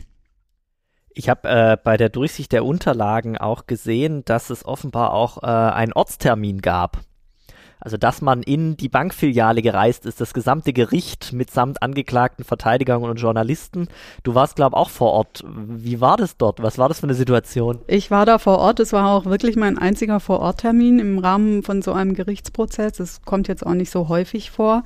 Ich 1.15 1.29
habe 1.29 1.49
äh, 1.49 1.77
bei 1.83 1.97
der 1.97 2.09
Durchsicht 2.09 2.53
der 2.53 2.65
Unterlagen 2.65 3.37
auch 3.39 3.67
gesehen, 3.67 4.25
dass 4.25 4.51
es 4.51 4.65
offenbar 4.65 5.13
auch 5.13 5.43
äh, 5.43 5.47
einen 5.47 5.93
Ortstermin 5.93 6.61
gab. 6.61 6.99
Also, 7.81 7.97
dass 7.97 8.21
man 8.21 8.43
in 8.43 8.77
die 8.77 8.89
Bankfiliale 8.89 9.63
gereist 9.63 10.05
ist, 10.05 10.21
das 10.21 10.35
gesamte 10.35 10.73
Gericht 10.73 11.33
mitsamt 11.33 11.81
Angeklagten, 11.81 12.45
Verteidigern 12.45 13.05
und 13.05 13.21
Journalisten. 13.21 13.89
Du 14.25 14.35
warst, 14.35 14.57
glaube 14.57 14.75
ich, 14.75 14.81
auch 14.81 14.91
vor 14.91 15.13
Ort. 15.13 15.45
Wie 15.47 16.01
war 16.01 16.17
das 16.17 16.37
dort? 16.37 16.61
Was 16.61 16.79
war 16.79 16.89
das 16.89 17.01
für 17.01 17.07
eine 17.07 17.15
Situation? 17.15 17.79
Ich 17.87 18.11
war 18.11 18.27
da 18.27 18.39
vor 18.39 18.59
Ort. 18.59 18.81
Es 18.81 18.93
war 18.93 19.11
auch 19.11 19.27
wirklich 19.27 19.55
mein 19.55 19.79
einziger 19.79 20.19
Vororttermin 20.19 20.99
im 20.99 21.19
Rahmen 21.19 21.63
von 21.63 21.81
so 21.83 21.93
einem 21.93 22.15
Gerichtsprozess. 22.15 22.95
Das 22.95 23.23
kommt 23.23 23.47
jetzt 23.47 23.65
auch 23.65 23.75
nicht 23.75 23.91
so 23.91 24.09
häufig 24.09 24.51
vor. 24.51 24.83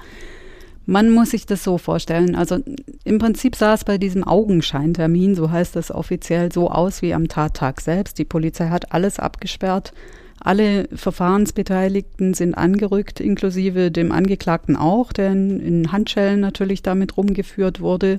Man 0.84 1.10
muss 1.10 1.30
sich 1.30 1.46
das 1.46 1.62
so 1.62 1.78
vorstellen. 1.78 2.34
Also 2.34 2.58
im 3.04 3.18
Prinzip 3.18 3.56
sah 3.56 3.74
es 3.74 3.84
bei 3.84 3.98
diesem 3.98 4.24
Augenscheintermin, 4.24 5.34
so 5.34 5.50
heißt 5.50 5.76
das 5.76 5.90
offiziell, 5.90 6.52
so 6.52 6.70
aus 6.70 7.02
wie 7.02 7.14
am 7.14 7.28
Tattag 7.28 7.80
selbst. 7.80 8.18
Die 8.18 8.24
Polizei 8.24 8.68
hat 8.68 8.92
alles 8.92 9.18
abgesperrt. 9.18 9.92
Alle 10.40 10.88
Verfahrensbeteiligten 10.92 12.34
sind 12.34 12.54
angerückt, 12.54 13.20
inklusive 13.20 13.92
dem 13.92 14.10
Angeklagten 14.10 14.76
auch, 14.76 15.12
der 15.12 15.30
in, 15.30 15.92
Handschellen 15.92 16.40
natürlich 16.40 16.82
damit 16.82 17.16
rumgeführt 17.16 17.80
wurde. 17.80 18.18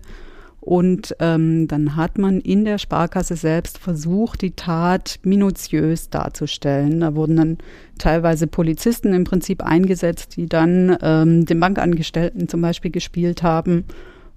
Und 0.65 1.13
ähm, 1.19 1.67
dann 1.67 1.97
hat 1.97 2.17
man 2.17 2.39
in 2.39 2.63
der 2.63 2.78
Sparkasse 2.78 3.36
selbst 3.36 3.78
versucht, 3.78 4.41
die 4.41 4.52
Tat 4.52 5.19
minutiös 5.21 6.10
darzustellen. 6.10 7.02
Da 7.02 7.15
wurden 7.15 7.36
dann 7.36 7.58
teilweise 7.97 8.47
Polizisten 8.47 9.13
im 9.13 9.26
Prinzip 9.26 9.62
eingesetzt, 9.62 10.38
die 10.38 10.45
dann 10.45 10.97
ähm, 11.02 11.45
den 11.45 11.60
Bankangestellten 11.60 12.47
zum 12.47 12.62
Beispiel 12.62 12.91
gespielt 12.91 13.43
haben. 13.43 13.84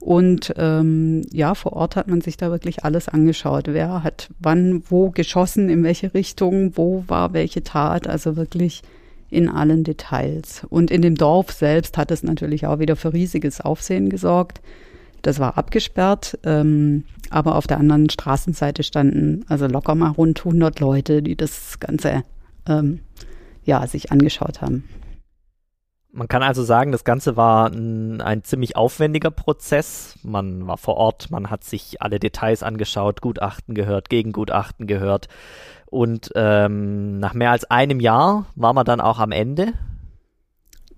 Und 0.00 0.52
ähm, 0.56 1.22
ja, 1.32 1.54
vor 1.54 1.74
Ort 1.74 1.94
hat 1.94 2.08
man 2.08 2.20
sich 2.20 2.36
da 2.36 2.50
wirklich 2.50 2.82
alles 2.84 3.08
angeschaut. 3.08 3.68
Wer 3.68 4.02
hat 4.02 4.28
wann 4.40 4.82
wo 4.88 5.10
geschossen, 5.10 5.68
in 5.68 5.84
welche 5.84 6.12
Richtung, 6.12 6.76
wo 6.76 7.04
war 7.06 7.34
welche 7.34 7.62
Tat. 7.62 8.08
Also 8.08 8.34
wirklich 8.34 8.82
in 9.30 9.48
allen 9.48 9.84
Details. 9.84 10.66
Und 10.68 10.90
in 10.90 11.02
dem 11.02 11.14
Dorf 11.14 11.52
selbst 11.52 11.96
hat 11.96 12.10
es 12.10 12.24
natürlich 12.24 12.66
auch 12.66 12.80
wieder 12.80 12.96
für 12.96 13.12
riesiges 13.12 13.60
Aufsehen 13.60 14.10
gesorgt. 14.10 14.60
Das 15.26 15.40
war 15.40 15.58
abgesperrt, 15.58 16.38
ähm, 16.44 17.02
aber 17.30 17.56
auf 17.56 17.66
der 17.66 17.78
anderen 17.78 18.08
Straßenseite 18.08 18.84
standen 18.84 19.44
also 19.48 19.66
locker 19.66 19.96
mal 19.96 20.10
rund 20.10 20.38
100 20.38 20.78
Leute, 20.78 21.20
die 21.20 21.34
das 21.34 21.80
Ganze 21.80 22.22
ähm, 22.68 23.00
ja, 23.64 23.84
sich 23.88 24.12
angeschaut 24.12 24.62
haben. 24.62 24.84
Man 26.12 26.28
kann 26.28 26.44
also 26.44 26.62
sagen, 26.62 26.92
das 26.92 27.02
Ganze 27.02 27.36
war 27.36 27.72
ein, 27.72 28.20
ein, 28.20 28.44
ziemlich 28.44 28.76
aufwendiger 28.76 29.32
Prozess. 29.32 30.16
Man 30.22 30.68
war 30.68 30.78
vor 30.78 30.96
Ort, 30.96 31.28
man 31.32 31.50
hat 31.50 31.64
sich 31.64 32.00
alle 32.00 32.20
Details 32.20 32.62
angeschaut, 32.62 33.20
Gutachten 33.20 33.74
gehört, 33.74 34.08
Gegengutachten 34.08 34.86
gehört. 34.86 35.26
Und 35.86 36.30
ähm, 36.36 37.18
nach 37.18 37.34
mehr 37.34 37.50
als 37.50 37.68
einem 37.68 37.98
Jahr 37.98 38.46
war 38.54 38.74
man 38.74 38.84
dann 38.84 39.00
auch 39.00 39.18
am 39.18 39.32
Ende. 39.32 39.72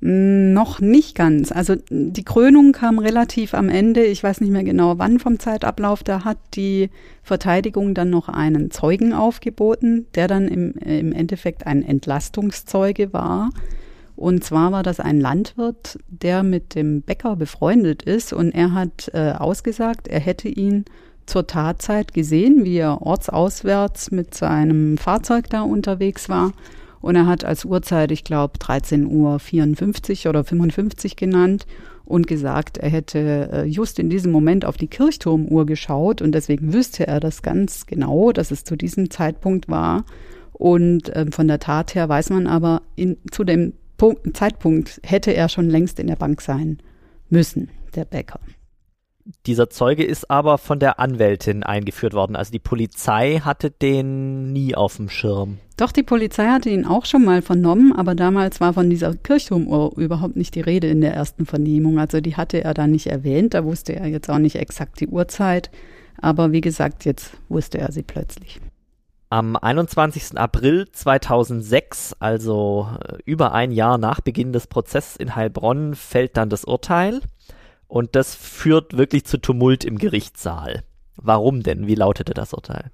Noch 0.01 0.81
nicht 0.81 1.17
ganz. 1.17 1.51
Also 1.51 1.75
die 1.91 2.25
Krönung 2.25 2.71
kam 2.71 3.01
relativ 3.01 3.53
am 3.53 3.69
Ende. 3.69 4.05
Ich 4.05 4.23
weiß 4.23 4.41
nicht 4.41 4.53
mehr 4.53 4.63
genau, 4.63 4.99
wann 4.99 5.19
vom 5.19 5.41
Zeitablauf. 5.41 6.05
Da 6.05 6.25
hat 6.25 6.39
die 6.55 6.91
Verteidigung 7.25 7.95
dann 7.95 8.09
noch 8.09 8.29
einen 8.29 8.71
Zeugen 8.71 9.13
aufgeboten, 9.13 10.07
der 10.15 10.29
dann 10.29 10.47
im, 10.47 10.73
im 10.75 11.13
Endeffekt 11.13 11.67
ein 11.67 11.83
Entlastungszeuge 11.83 13.13
war. 13.13 13.51
Und 14.15 14.45
zwar 14.45 14.71
war 14.71 14.85
das 14.85 15.01
ein 15.01 15.21
Landwirt, 15.21 15.99
der 16.07 16.45
mit 16.45 16.77
dem 16.77 17.03
Bäcker 17.03 17.35
befreundet 17.35 18.03
ist. 18.03 18.33
Und 18.33 18.53
er 18.53 18.75
hat 18.75 19.11
äh, 19.15 19.33
ausgesagt, 19.33 20.07
er 20.07 20.21
hätte 20.21 20.49
ihn 20.49 20.85
zur 21.27 21.49
Tatzeit 21.49 22.15
gesehen, 22.15 22.65
wie 22.65 22.79
er 22.79 23.03
ortsauswärts 23.03 24.13
mit 24.13 24.33
seinem 24.33 24.97
Fahrzeug 24.97 25.51
da 25.51 25.63
unterwegs 25.63 26.29
war 26.29 26.53
und 27.01 27.17
er 27.17 27.27
hat 27.27 27.45
als 27.45 27.65
Uhrzeit, 27.65 28.11
ich 28.13 28.25
glaube, 28.25 28.59
13.54 28.59 30.25
Uhr 30.25 30.31
oder 30.31 30.45
55 30.45 31.17
genannt 31.17 31.67
und 32.05 32.27
gesagt, 32.27 32.79
er 32.79 32.89
hätte 32.89 33.51
äh, 33.53 33.65
just 33.65 33.99
in 33.99 34.09
diesem 34.09 34.33
Moment 34.33 34.65
auf 34.65 34.77
die 34.77 34.89
Kirchturmuhr 34.89 35.67
geschaut 35.67 36.23
und 36.23 36.33
deswegen 36.33 36.73
wüsste 36.73 37.07
er 37.07 37.21
das 37.21 37.43
ganz 37.43 37.87
genau, 37.87 38.33
dass 38.33 38.51
es 38.51 38.65
zu 38.65 38.77
diesem 38.77 39.11
Zeitpunkt 39.11 39.69
war. 39.69 40.05
Und 40.53 41.11
äh, 41.11 41.27
von 41.31 41.47
der 41.47 41.61
Tat 41.61 41.95
her 41.95 42.09
weiß 42.09 42.31
man 42.31 42.47
aber, 42.47 42.83
in, 42.97 43.19
zu 43.31 43.45
dem 43.45 43.75
Punkt, 43.97 44.37
Zeitpunkt 44.37 45.01
hätte 45.05 45.35
er 45.35 45.49
schon 45.49 45.69
längst 45.69 46.01
in 46.01 46.07
der 46.07 46.17
Bank 46.17 46.41
sein 46.41 46.79
müssen, 47.29 47.69
der 47.95 48.05
Bäcker. 48.05 48.41
Dieser 49.47 49.69
Zeuge 49.69 50.05
ist 50.05 50.31
aber 50.31 50.57
von 50.57 50.79
der 50.79 50.99
Anwältin 50.99 51.63
eingeführt 51.63 52.15
worden. 52.15 52.35
Also 52.35 52.51
die 52.51 52.59
Polizei 52.59 53.41
hatte 53.45 53.71
den 53.71 54.53
nie 54.55 54.75
auf 54.75 54.97
dem 54.97 55.11
Schirm. 55.11 55.59
Doch, 55.77 55.93
die 55.93 56.03
Polizei 56.03 56.47
hatte 56.47 56.71
ihn 56.71 56.87
auch 56.87 57.05
schon 57.05 57.27
mal 57.27 57.43
vernommen, 57.43 57.93
aber 57.93 58.15
damals 58.15 58.59
war 58.61 58.73
von 58.73 58.89
dieser 58.89 59.15
Kirchturmuhr 59.15 59.93
überhaupt 59.97 60.37
nicht 60.37 60.55
die 60.55 60.63
Rede 60.63 60.89
in 60.89 61.03
der 61.03 61.13
ersten 61.13 61.45
Vernehmung. 61.45 61.99
Also 61.99 62.23
die 62.23 62.37
hatte 62.37 62.65
er 62.65 62.73
da 62.73 62.87
nicht 62.87 63.07
erwähnt, 63.07 63.53
da 63.53 63.65
wusste 63.65 63.95
er 63.95 64.07
jetzt 64.07 64.31
auch 64.31 64.39
nicht 64.39 64.57
exakt 64.57 64.99
die 65.01 65.09
Uhrzeit. 65.09 65.71
Aber 66.21 66.53
wie 66.53 66.63
gesagt, 66.63 67.05
jetzt 67.05 67.33
wusste 67.51 67.79
er 67.79 67.93
sie 67.93 68.03
plötzlich. 68.03 68.61
Am 69.31 69.57
21. 69.57 70.39
April 70.39 70.89
2006, 70.91 72.17
also 72.19 72.89
äh, 73.07 73.19
über 73.27 73.53
ein 73.53 73.73
Jahr 73.73 73.99
nach 73.99 74.23
Beginn 74.23 74.55
des 74.55 74.67
Prozesses 74.67 75.17
in 75.17 75.37
Heilbronn, 75.37 75.95
fällt 75.95 76.39
dann 76.39 76.49
das 76.49 76.65
Urteil. 76.65 77.21
Und 77.89 78.15
das 78.15 78.35
führt 78.35 78.97
wirklich 78.97 79.25
zu 79.25 79.39
Tumult 79.39 79.85
im 79.85 79.99
Gerichtssaal. 79.99 80.85
Warum 81.17 81.63
denn? 81.63 81.87
Wie 81.87 81.95
lautete 81.95 82.35
das 82.35 82.53
Urteil? 82.53 82.91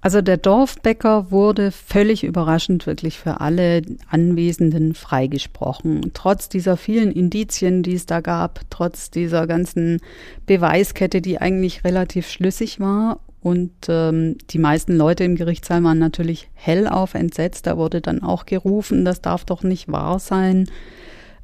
Also 0.00 0.22
der 0.22 0.36
Dorfbäcker 0.36 1.32
wurde 1.32 1.72
völlig 1.72 2.22
überraschend 2.22 2.86
wirklich 2.86 3.18
für 3.18 3.40
alle 3.40 3.82
Anwesenden 4.08 4.94
freigesprochen. 4.94 6.12
Trotz 6.14 6.48
dieser 6.48 6.76
vielen 6.76 7.10
Indizien, 7.10 7.82
die 7.82 7.94
es 7.94 8.06
da 8.06 8.20
gab, 8.20 8.60
trotz 8.70 9.10
dieser 9.10 9.46
ganzen 9.48 10.00
Beweiskette, 10.46 11.20
die 11.20 11.40
eigentlich 11.40 11.82
relativ 11.84 12.28
schlüssig 12.28 12.78
war. 12.78 13.20
Und 13.40 13.72
ähm, 13.88 14.36
die 14.50 14.58
meisten 14.58 14.96
Leute 14.96 15.24
im 15.24 15.36
Gerichtssaal 15.36 15.82
waren 15.82 15.98
natürlich 15.98 16.48
hellauf 16.54 17.14
entsetzt. 17.14 17.66
Da 17.66 17.76
wurde 17.76 18.00
dann 18.00 18.22
auch 18.22 18.46
gerufen, 18.46 19.04
das 19.04 19.20
darf 19.20 19.44
doch 19.44 19.64
nicht 19.64 19.90
wahr 19.90 20.20
sein. 20.20 20.68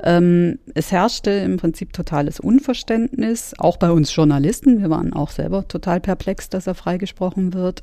Ähm, 0.02 0.58
es 0.74 0.92
herrschte 0.92 1.30
im 1.30 1.56
Prinzip 1.56 1.92
totales 1.92 2.40
Unverständnis, 2.40 3.54
auch 3.58 3.76
bei 3.76 3.90
uns 3.90 4.14
Journalisten. 4.14 4.80
Wir 4.80 4.90
waren 4.90 5.12
auch 5.12 5.30
selber 5.30 5.68
total 5.68 6.00
perplex, 6.00 6.48
dass 6.48 6.66
er 6.66 6.74
freigesprochen 6.74 7.54
wird. 7.54 7.82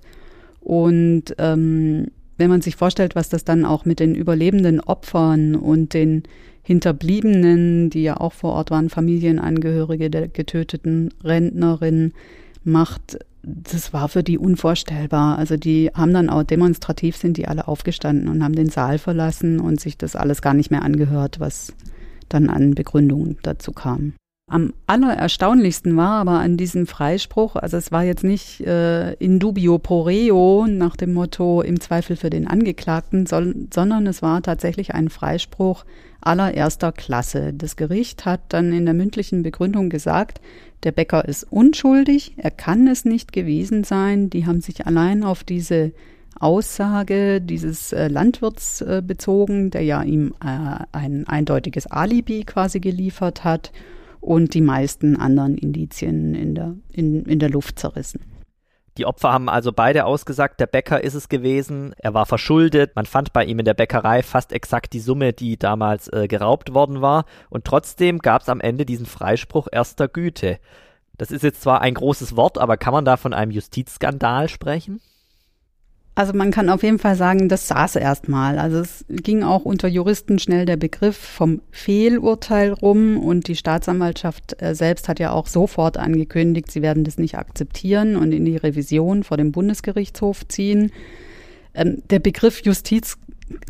Und 0.60 1.36
ähm, 1.38 2.08
wenn 2.38 2.50
man 2.50 2.62
sich 2.62 2.76
vorstellt, 2.76 3.16
was 3.16 3.30
das 3.30 3.44
dann 3.44 3.66
auch 3.66 3.86
mit 3.86 4.00
den 4.00 4.16
überlebenden 4.16 4.80
Opfern 4.80 5.56
und 5.56 5.94
den 5.94 6.24
Hinterbliebenen, 6.64 7.90
die 7.90 8.04
ja 8.04 8.18
auch 8.18 8.34
vor 8.34 8.54
Ort 8.54 8.72
waren, 8.72 8.90
Familienangehörige 8.90 10.10
der 10.10 10.28
getöteten 10.28 11.14
Rentnerin, 11.24 12.14
macht, 12.64 13.20
das 13.44 13.94
war 13.94 14.08
für 14.08 14.24
die 14.24 14.38
unvorstellbar. 14.38 15.38
Also 15.38 15.58
die 15.58 15.90
haben 15.94 16.14
dann 16.14 16.30
auch 16.30 16.44
demonstrativ 16.44 17.16
sind 17.18 17.38
die 17.38 17.48
alle 17.48 17.68
aufgestanden 17.68 18.28
und 18.28 18.44
haben 18.44 18.56
den 18.56 18.70
Saal 18.70 19.00
verlassen 19.00 19.60
und 19.60 19.80
sich 19.80 19.98
das 19.98 20.16
alles 20.16 20.42
gar 20.42 20.54
nicht 20.54 20.70
mehr 20.70 20.84
angehört, 20.84 21.40
was 21.40 21.74
dann 22.34 22.50
an 22.50 22.76
Begründungen 22.76 23.38
dazu 23.44 23.72
kam. 23.72 24.14
Am 24.52 24.74
allererstaunlichsten 24.86 25.96
war 25.96 26.20
aber 26.20 26.40
an 26.40 26.58
diesem 26.58 26.86
Freispruch, 26.86 27.56
also 27.56 27.78
es 27.78 27.94
war 27.94 28.04
jetzt 28.04 28.26
nicht 28.26 28.60
äh, 28.60 29.14
in 29.14 29.40
dubio 29.40 29.80
pro 29.80 30.02
reo 30.02 30.68
nach 30.68 30.98
dem 30.98 31.14
Motto 31.14 31.62
im 31.62 31.80
Zweifel 31.80 32.18
für 32.18 32.30
den 32.30 32.48
Angeklagten, 32.48 33.26
sondern 33.26 34.08
es 34.08 34.22
war 34.22 34.42
tatsächlich 34.42 34.94
ein 34.94 35.08
Freispruch 35.08 35.86
allererster 36.20 36.92
Klasse. 36.92 37.54
Das 37.54 37.78
Gericht 37.78 38.26
hat 38.26 38.42
dann 38.50 38.74
in 38.74 38.84
der 38.84 38.94
mündlichen 38.94 39.42
Begründung 39.42 39.90
gesagt, 39.90 40.42
der 40.84 40.92
Bäcker 40.92 41.26
ist 41.26 41.48
unschuldig, 41.50 42.34
er 42.36 42.52
kann 42.52 42.88
es 42.90 43.06
nicht 43.06 43.32
gewesen 43.32 43.86
sein. 43.86 44.30
Die 44.30 44.46
haben 44.46 44.60
sich 44.60 44.86
allein 44.86 45.24
auf 45.24 45.46
diese 45.46 45.94
Aussage 46.42 47.42
dieses 47.42 47.94
äh, 47.94 48.08
Landwirts 48.08 48.82
äh, 48.82 49.02
bezogen, 49.06 49.72
der 49.72 49.84
ja 49.84 50.02
ihm 50.04 50.34
äh, 50.44 50.84
ein 50.92 51.28
eindeutiges 51.28 51.88
Alibi 51.88 52.44
quasi 52.44 52.80
geliefert 52.80 53.44
hat 53.44 53.72
und 54.20 54.54
die 54.54 54.62
meisten 54.62 55.18
anderen 55.18 55.58
Indizien 55.58 56.36
in 56.36 56.56
der, 56.56 56.76
in, 56.92 57.26
in 57.26 57.40
der 57.40 57.50
Luft 57.50 57.80
zerrissen. 57.80 58.22
Die 58.98 59.06
Opfer 59.06 59.32
haben 59.32 59.48
also 59.48 59.72
beide 59.72 60.06
ausgesagt, 60.06 60.60
der 60.60 60.68
Bäcker 60.68 61.02
ist 61.02 61.14
es 61.14 61.30
gewesen, 61.30 61.94
er 61.98 62.14
war 62.14 62.26
verschuldet, 62.26 62.96
man 62.96 63.06
fand 63.06 63.32
bei 63.32 63.46
ihm 63.46 63.60
in 63.60 63.66
der 63.66 63.74
Bäckerei 63.74 64.22
fast 64.22 64.52
exakt 64.52 64.92
die 64.94 65.00
Summe, 65.00 65.32
die 65.32 65.58
damals 65.58 66.12
äh, 66.12 66.28
geraubt 66.28 66.74
worden 66.74 67.02
war 67.02 67.26
und 67.50 67.64
trotzdem 67.64 68.20
gab 68.20 68.42
es 68.42 68.50
am 68.50 68.60
Ende 68.60 68.86
diesen 68.86 69.06
Freispruch 69.06 69.70
erster 69.72 70.10
Güte. 70.10 70.60
Das 71.18 71.32
ist 71.32 71.44
jetzt 71.44 71.62
zwar 71.62 71.82
ein 71.82 71.94
großes 71.94 72.36
Wort, 72.36 72.58
aber 72.58 72.78
kann 72.78 72.94
man 72.94 73.06
da 73.06 73.16
von 73.16 73.34
einem 73.34 73.52
Justizskandal 73.52 74.50
sprechen? 74.50 75.00
Also 76.14 76.34
man 76.34 76.52
kann 76.52 76.70
auf 76.70 76.84
jeden 76.84 77.00
Fall 77.00 77.16
sagen, 77.16 77.48
das 77.48 77.70
saß 77.70 77.96
erstmal. 77.96 78.60
Also 78.60 78.80
es 78.80 79.06
ging 79.10 79.44
auch 79.44 79.64
unter 79.64 79.88
Juristen 79.88 80.40
schnell 80.40 80.66
der 80.66 80.76
Begriff 80.76 81.16
vom 81.16 81.62
Fehlurteil 81.72 82.74
rum 82.74 83.18
und 83.18 83.48
die 83.48 83.56
Staatsanwaltschaft 83.56 84.62
äh, 84.62 84.76
selbst 84.76 85.08
hat 85.08 85.20
ja 85.20 85.32
auch 85.32 85.48
sofort 85.48 85.98
angekündigt, 85.98 86.70
sie 86.70 86.82
werden 86.82 87.06
das 87.06 87.18
nicht 87.18 87.38
akzeptieren 87.38 88.18
und 88.18 88.34
in 88.34 88.44
die 88.44 88.58
Revision 88.58 89.24
vor 89.24 89.38
dem 89.38 89.54
Bundesgerichtshof 89.54 90.46
ziehen. 90.50 90.92
Ähm, 91.74 92.04
der 92.10 92.20
Begriff 92.20 92.62
Justiz 92.64 93.18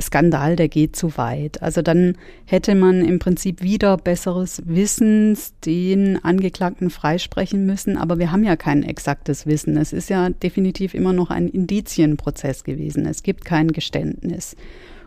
Skandal, 0.01 0.55
der 0.55 0.67
geht 0.69 0.95
zu 0.95 1.17
weit. 1.17 1.61
Also 1.61 1.81
dann 1.81 2.17
hätte 2.45 2.75
man 2.75 3.03
im 3.03 3.19
Prinzip 3.19 3.61
wieder 3.61 3.97
besseres 3.97 4.61
Wissen 4.65 5.37
den 5.65 6.23
Angeklagten 6.23 6.89
freisprechen 6.89 7.65
müssen. 7.65 7.97
Aber 7.97 8.19
wir 8.19 8.31
haben 8.31 8.43
ja 8.43 8.55
kein 8.55 8.83
exaktes 8.83 9.45
Wissen. 9.45 9.77
Es 9.77 9.93
ist 9.93 10.09
ja 10.09 10.29
definitiv 10.29 10.93
immer 10.93 11.13
noch 11.13 11.29
ein 11.29 11.47
Indizienprozess 11.47 12.63
gewesen. 12.63 13.05
Es 13.05 13.23
gibt 13.23 13.45
kein 13.45 13.71
Geständnis. 13.71 14.55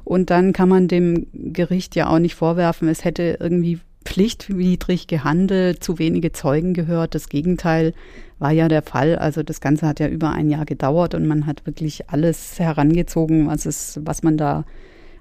Und 0.04 0.30
dann 0.30 0.52
kann 0.52 0.68
man 0.68 0.86
dem 0.86 1.26
Gericht 1.32 1.96
ja 1.96 2.08
auch 2.08 2.18
nicht 2.18 2.34
vorwerfen, 2.34 2.88
es 2.88 3.04
hätte 3.04 3.38
irgendwie 3.40 3.80
pflichtwidrig 4.04 5.06
gehandelt, 5.06 5.82
zu 5.82 5.98
wenige 5.98 6.32
Zeugen 6.32 6.74
gehört. 6.74 7.14
Das 7.14 7.28
Gegenteil 7.28 7.94
war 8.38 8.52
ja 8.52 8.68
der 8.68 8.82
Fall. 8.82 9.16
Also 9.16 9.42
das 9.42 9.60
Ganze 9.60 9.86
hat 9.86 10.00
ja 10.00 10.08
über 10.08 10.30
ein 10.30 10.50
Jahr 10.50 10.64
gedauert 10.64 11.14
und 11.14 11.26
man 11.26 11.46
hat 11.46 11.66
wirklich 11.66 12.10
alles 12.10 12.58
herangezogen, 12.58 13.46
was 13.46 13.66
es, 13.66 14.00
was 14.02 14.22
man 14.22 14.36
da 14.36 14.64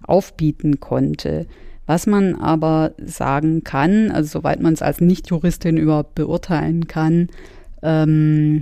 aufbieten 0.03 0.79
konnte. 0.79 1.47
Was 1.85 2.07
man 2.07 2.35
aber 2.35 2.93
sagen 3.03 3.63
kann, 3.63 4.11
also 4.11 4.39
soweit 4.39 4.61
man 4.61 4.73
es 4.73 4.81
als 4.81 5.01
Nichtjuristin 5.01 5.77
überhaupt 5.77 6.15
beurteilen 6.15 6.87
kann, 6.87 7.27
ähm, 7.81 8.61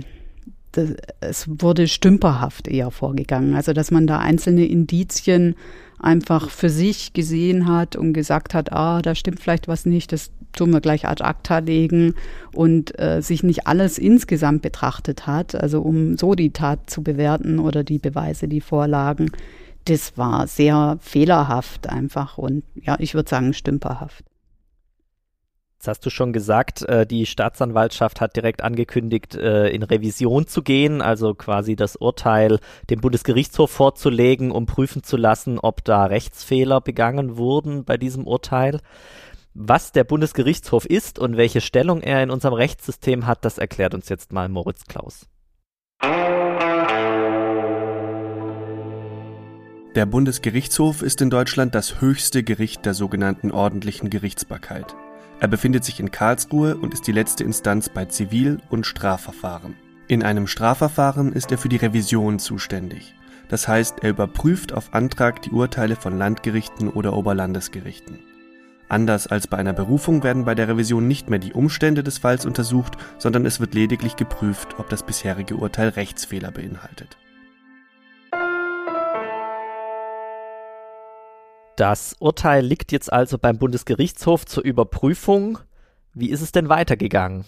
das, 0.72 0.94
es 1.20 1.48
wurde 1.48 1.86
stümperhaft 1.86 2.66
eher 2.66 2.90
vorgegangen. 2.90 3.54
Also 3.54 3.72
dass 3.72 3.90
man 3.90 4.06
da 4.06 4.18
einzelne 4.18 4.66
Indizien 4.66 5.54
einfach 6.02 6.50
für 6.50 6.68
sich 6.68 7.12
gesehen 7.12 7.66
hat 7.66 7.96
und 7.96 8.12
gesagt 8.12 8.54
hat, 8.54 8.72
ah, 8.72 9.00
da 9.02 9.14
stimmt 9.14 9.40
vielleicht 9.40 9.68
was 9.68 9.86
nicht, 9.86 10.12
das 10.12 10.30
tun 10.52 10.70
wir 10.70 10.80
gleich 10.80 11.06
ad 11.06 11.22
acta 11.24 11.58
legen 11.58 12.14
und 12.52 12.98
äh, 12.98 13.22
sich 13.22 13.42
nicht 13.42 13.66
alles 13.66 13.98
insgesamt 13.98 14.62
betrachtet 14.62 15.26
hat, 15.26 15.54
also 15.54 15.80
um 15.80 16.16
so 16.18 16.34
die 16.34 16.50
Tat 16.50 16.90
zu 16.90 17.02
bewerten 17.02 17.58
oder 17.58 17.84
die 17.84 17.98
Beweise, 17.98 18.48
die 18.48 18.60
vorlagen, 18.60 19.30
das 19.86 20.16
war 20.16 20.46
sehr 20.46 20.98
fehlerhaft 21.00 21.88
einfach 21.88 22.38
und 22.38 22.64
ja, 22.74 22.96
ich 22.98 23.14
würde 23.14 23.30
sagen 23.30 23.54
stümperhaft. 23.54 24.24
Jetzt 25.82 25.88
hast 25.88 26.06
du 26.06 26.10
schon 26.10 26.32
gesagt, 26.32 26.82
äh, 26.82 27.04
die 27.04 27.26
Staatsanwaltschaft 27.26 28.20
hat 28.20 28.36
direkt 28.36 28.62
angekündigt, 28.62 29.34
äh, 29.34 29.66
in 29.70 29.82
Revision 29.82 30.46
zu 30.46 30.62
gehen, 30.62 31.02
also 31.02 31.34
quasi 31.34 31.74
das 31.74 31.96
Urteil 31.96 32.60
dem 32.88 33.00
Bundesgerichtshof 33.00 33.68
vorzulegen, 33.68 34.52
um 34.52 34.66
prüfen 34.66 35.02
zu 35.02 35.16
lassen, 35.16 35.58
ob 35.58 35.82
da 35.82 36.04
Rechtsfehler 36.04 36.80
begangen 36.80 37.36
wurden 37.36 37.84
bei 37.84 37.96
diesem 37.96 38.28
Urteil. 38.28 38.78
Was 39.54 39.90
der 39.90 40.04
Bundesgerichtshof 40.04 40.86
ist 40.86 41.18
und 41.18 41.36
welche 41.36 41.60
Stellung 41.60 42.00
er 42.00 42.22
in 42.22 42.30
unserem 42.30 42.54
Rechtssystem 42.54 43.26
hat, 43.26 43.44
das 43.44 43.58
erklärt 43.58 43.92
uns 43.92 44.08
jetzt 44.08 44.32
mal 44.32 44.48
Moritz 44.48 44.84
Klaus. 44.84 45.26
Der 49.96 50.06
Bundesgerichtshof 50.06 51.02
ist 51.02 51.20
in 51.20 51.30
Deutschland 51.30 51.74
das 51.74 52.00
höchste 52.00 52.44
Gericht 52.44 52.86
der 52.86 52.94
sogenannten 52.94 53.50
ordentlichen 53.50 54.10
Gerichtsbarkeit. 54.10 54.94
Er 55.42 55.48
befindet 55.48 55.82
sich 55.82 55.98
in 55.98 56.12
Karlsruhe 56.12 56.76
und 56.76 56.94
ist 56.94 57.04
die 57.08 57.10
letzte 57.10 57.42
Instanz 57.42 57.88
bei 57.88 58.04
Zivil- 58.04 58.60
und 58.70 58.86
Strafverfahren. 58.86 59.74
In 60.06 60.22
einem 60.22 60.46
Strafverfahren 60.46 61.32
ist 61.32 61.50
er 61.50 61.58
für 61.58 61.68
die 61.68 61.78
Revision 61.78 62.38
zuständig. 62.38 63.16
Das 63.48 63.66
heißt, 63.66 64.04
er 64.04 64.10
überprüft 64.10 64.72
auf 64.72 64.94
Antrag 64.94 65.42
die 65.42 65.50
Urteile 65.50 65.96
von 65.96 66.16
Landgerichten 66.16 66.88
oder 66.88 67.12
Oberlandesgerichten. 67.14 68.20
Anders 68.88 69.26
als 69.26 69.48
bei 69.48 69.56
einer 69.56 69.72
Berufung 69.72 70.22
werden 70.22 70.44
bei 70.44 70.54
der 70.54 70.68
Revision 70.68 71.08
nicht 71.08 71.28
mehr 71.28 71.40
die 71.40 71.54
Umstände 71.54 72.04
des 72.04 72.18
Falls 72.18 72.46
untersucht, 72.46 72.96
sondern 73.18 73.44
es 73.44 73.58
wird 73.58 73.74
lediglich 73.74 74.14
geprüft, 74.14 74.76
ob 74.78 74.90
das 74.90 75.02
bisherige 75.02 75.56
Urteil 75.56 75.88
Rechtsfehler 75.88 76.52
beinhaltet. 76.52 77.16
Das 81.82 82.14
Urteil 82.20 82.64
liegt 82.64 82.92
jetzt 82.92 83.12
also 83.12 83.38
beim 83.38 83.58
Bundesgerichtshof 83.58 84.46
zur 84.46 84.62
Überprüfung. 84.62 85.58
Wie 86.14 86.30
ist 86.30 86.40
es 86.40 86.52
denn 86.52 86.68
weitergegangen? 86.68 87.44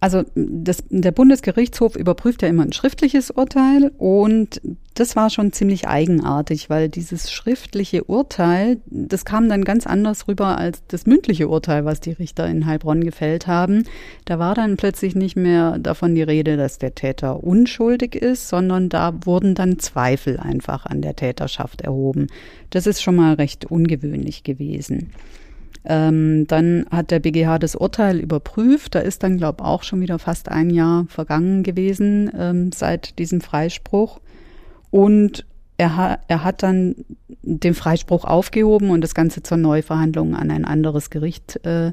Also 0.00 0.22
das, 0.36 0.84
der 0.90 1.10
Bundesgerichtshof 1.10 1.96
überprüft 1.96 2.42
ja 2.42 2.48
immer 2.48 2.62
ein 2.62 2.72
schriftliches 2.72 3.32
Urteil 3.32 3.90
und 3.98 4.60
das 4.94 5.16
war 5.16 5.28
schon 5.28 5.52
ziemlich 5.52 5.88
eigenartig, 5.88 6.70
weil 6.70 6.88
dieses 6.88 7.32
schriftliche 7.32 8.04
Urteil, 8.04 8.78
das 8.86 9.24
kam 9.24 9.48
dann 9.48 9.64
ganz 9.64 9.86
anders 9.88 10.28
rüber 10.28 10.56
als 10.58 10.82
das 10.86 11.06
mündliche 11.06 11.48
Urteil, 11.48 11.84
was 11.84 12.00
die 12.00 12.12
Richter 12.12 12.46
in 12.46 12.66
Heilbronn 12.66 13.02
gefällt 13.02 13.48
haben. 13.48 13.84
Da 14.24 14.38
war 14.38 14.54
dann 14.54 14.76
plötzlich 14.76 15.16
nicht 15.16 15.36
mehr 15.36 15.78
davon 15.78 16.14
die 16.14 16.22
Rede, 16.22 16.56
dass 16.56 16.78
der 16.78 16.94
Täter 16.94 17.42
unschuldig 17.42 18.14
ist, 18.14 18.48
sondern 18.48 18.88
da 18.88 19.14
wurden 19.24 19.56
dann 19.56 19.80
Zweifel 19.80 20.38
einfach 20.38 20.86
an 20.86 21.02
der 21.02 21.16
Täterschaft 21.16 21.80
erhoben. 21.80 22.28
Das 22.70 22.86
ist 22.86 23.02
schon 23.02 23.16
mal 23.16 23.34
recht 23.34 23.64
ungewöhnlich 23.64 24.44
gewesen. 24.44 25.10
Ähm, 25.84 26.46
dann 26.46 26.86
hat 26.90 27.10
der 27.10 27.20
BGH 27.20 27.58
das 27.58 27.76
Urteil 27.76 28.18
überprüft. 28.18 28.94
Da 28.94 29.00
ist 29.00 29.22
dann, 29.22 29.36
glaube 29.36 29.58
ich, 29.60 29.66
auch 29.66 29.82
schon 29.82 30.00
wieder 30.00 30.18
fast 30.18 30.48
ein 30.48 30.70
Jahr 30.70 31.06
vergangen 31.08 31.62
gewesen 31.62 32.30
ähm, 32.36 32.72
seit 32.72 33.18
diesem 33.18 33.40
Freispruch. 33.40 34.20
Und 34.90 35.46
er, 35.76 35.96
ha 35.96 36.18
er 36.28 36.44
hat 36.44 36.62
dann 36.62 36.96
den 37.42 37.74
Freispruch 37.74 38.24
aufgehoben 38.24 38.90
und 38.90 39.00
das 39.00 39.14
Ganze 39.14 39.42
zur 39.42 39.56
Neuverhandlung 39.56 40.34
an 40.34 40.50
ein 40.50 40.64
anderes 40.64 41.10
Gericht 41.10 41.64
äh, 41.64 41.92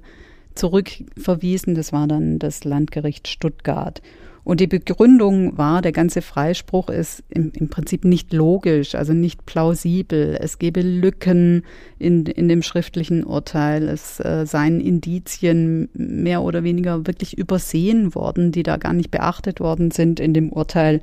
zurückverwiesen. 0.56 1.76
Das 1.76 1.94
war 1.94 2.08
dann 2.08 2.40
das 2.40 2.64
Landgericht 2.64 3.28
Stuttgart. 3.28 4.02
Und 4.46 4.60
die 4.60 4.68
Begründung 4.68 5.58
war, 5.58 5.82
der 5.82 5.92
ganze 5.92 6.22
Freispruch 6.22 6.90
ist 6.90 7.24
im, 7.30 7.52
im 7.56 7.68
Prinzip 7.68 8.06
nicht 8.06 8.32
logisch, 8.32 8.94
also 8.94 9.12
nicht 9.12 9.48
plausibel. 9.48 10.38
Es 10.40 10.60
gebe 10.60 10.82
Lücken 10.82 11.66
in, 11.98 12.28
in 12.28 12.48
dem 12.48 12.62
schriftlichen 12.62 13.24
Urteil. 13.24 13.90
Es 13.90 14.20
äh, 14.20 14.46
seien 14.46 14.80
Indizien 14.80 15.90
mehr 15.94 16.44
oder 16.44 16.64
weniger 16.64 17.08
wirklich 17.08 17.36
übersehen 17.36 18.14
worden, 18.14 18.52
die 18.52 18.62
da 18.62 18.78
gar 18.78 18.94
nicht 18.94 19.10
beachtet 19.10 19.60
worden 19.60 19.90
sind 19.90 20.20
in 20.20 20.36
dem 20.36 20.54
Urteil. 20.54 21.02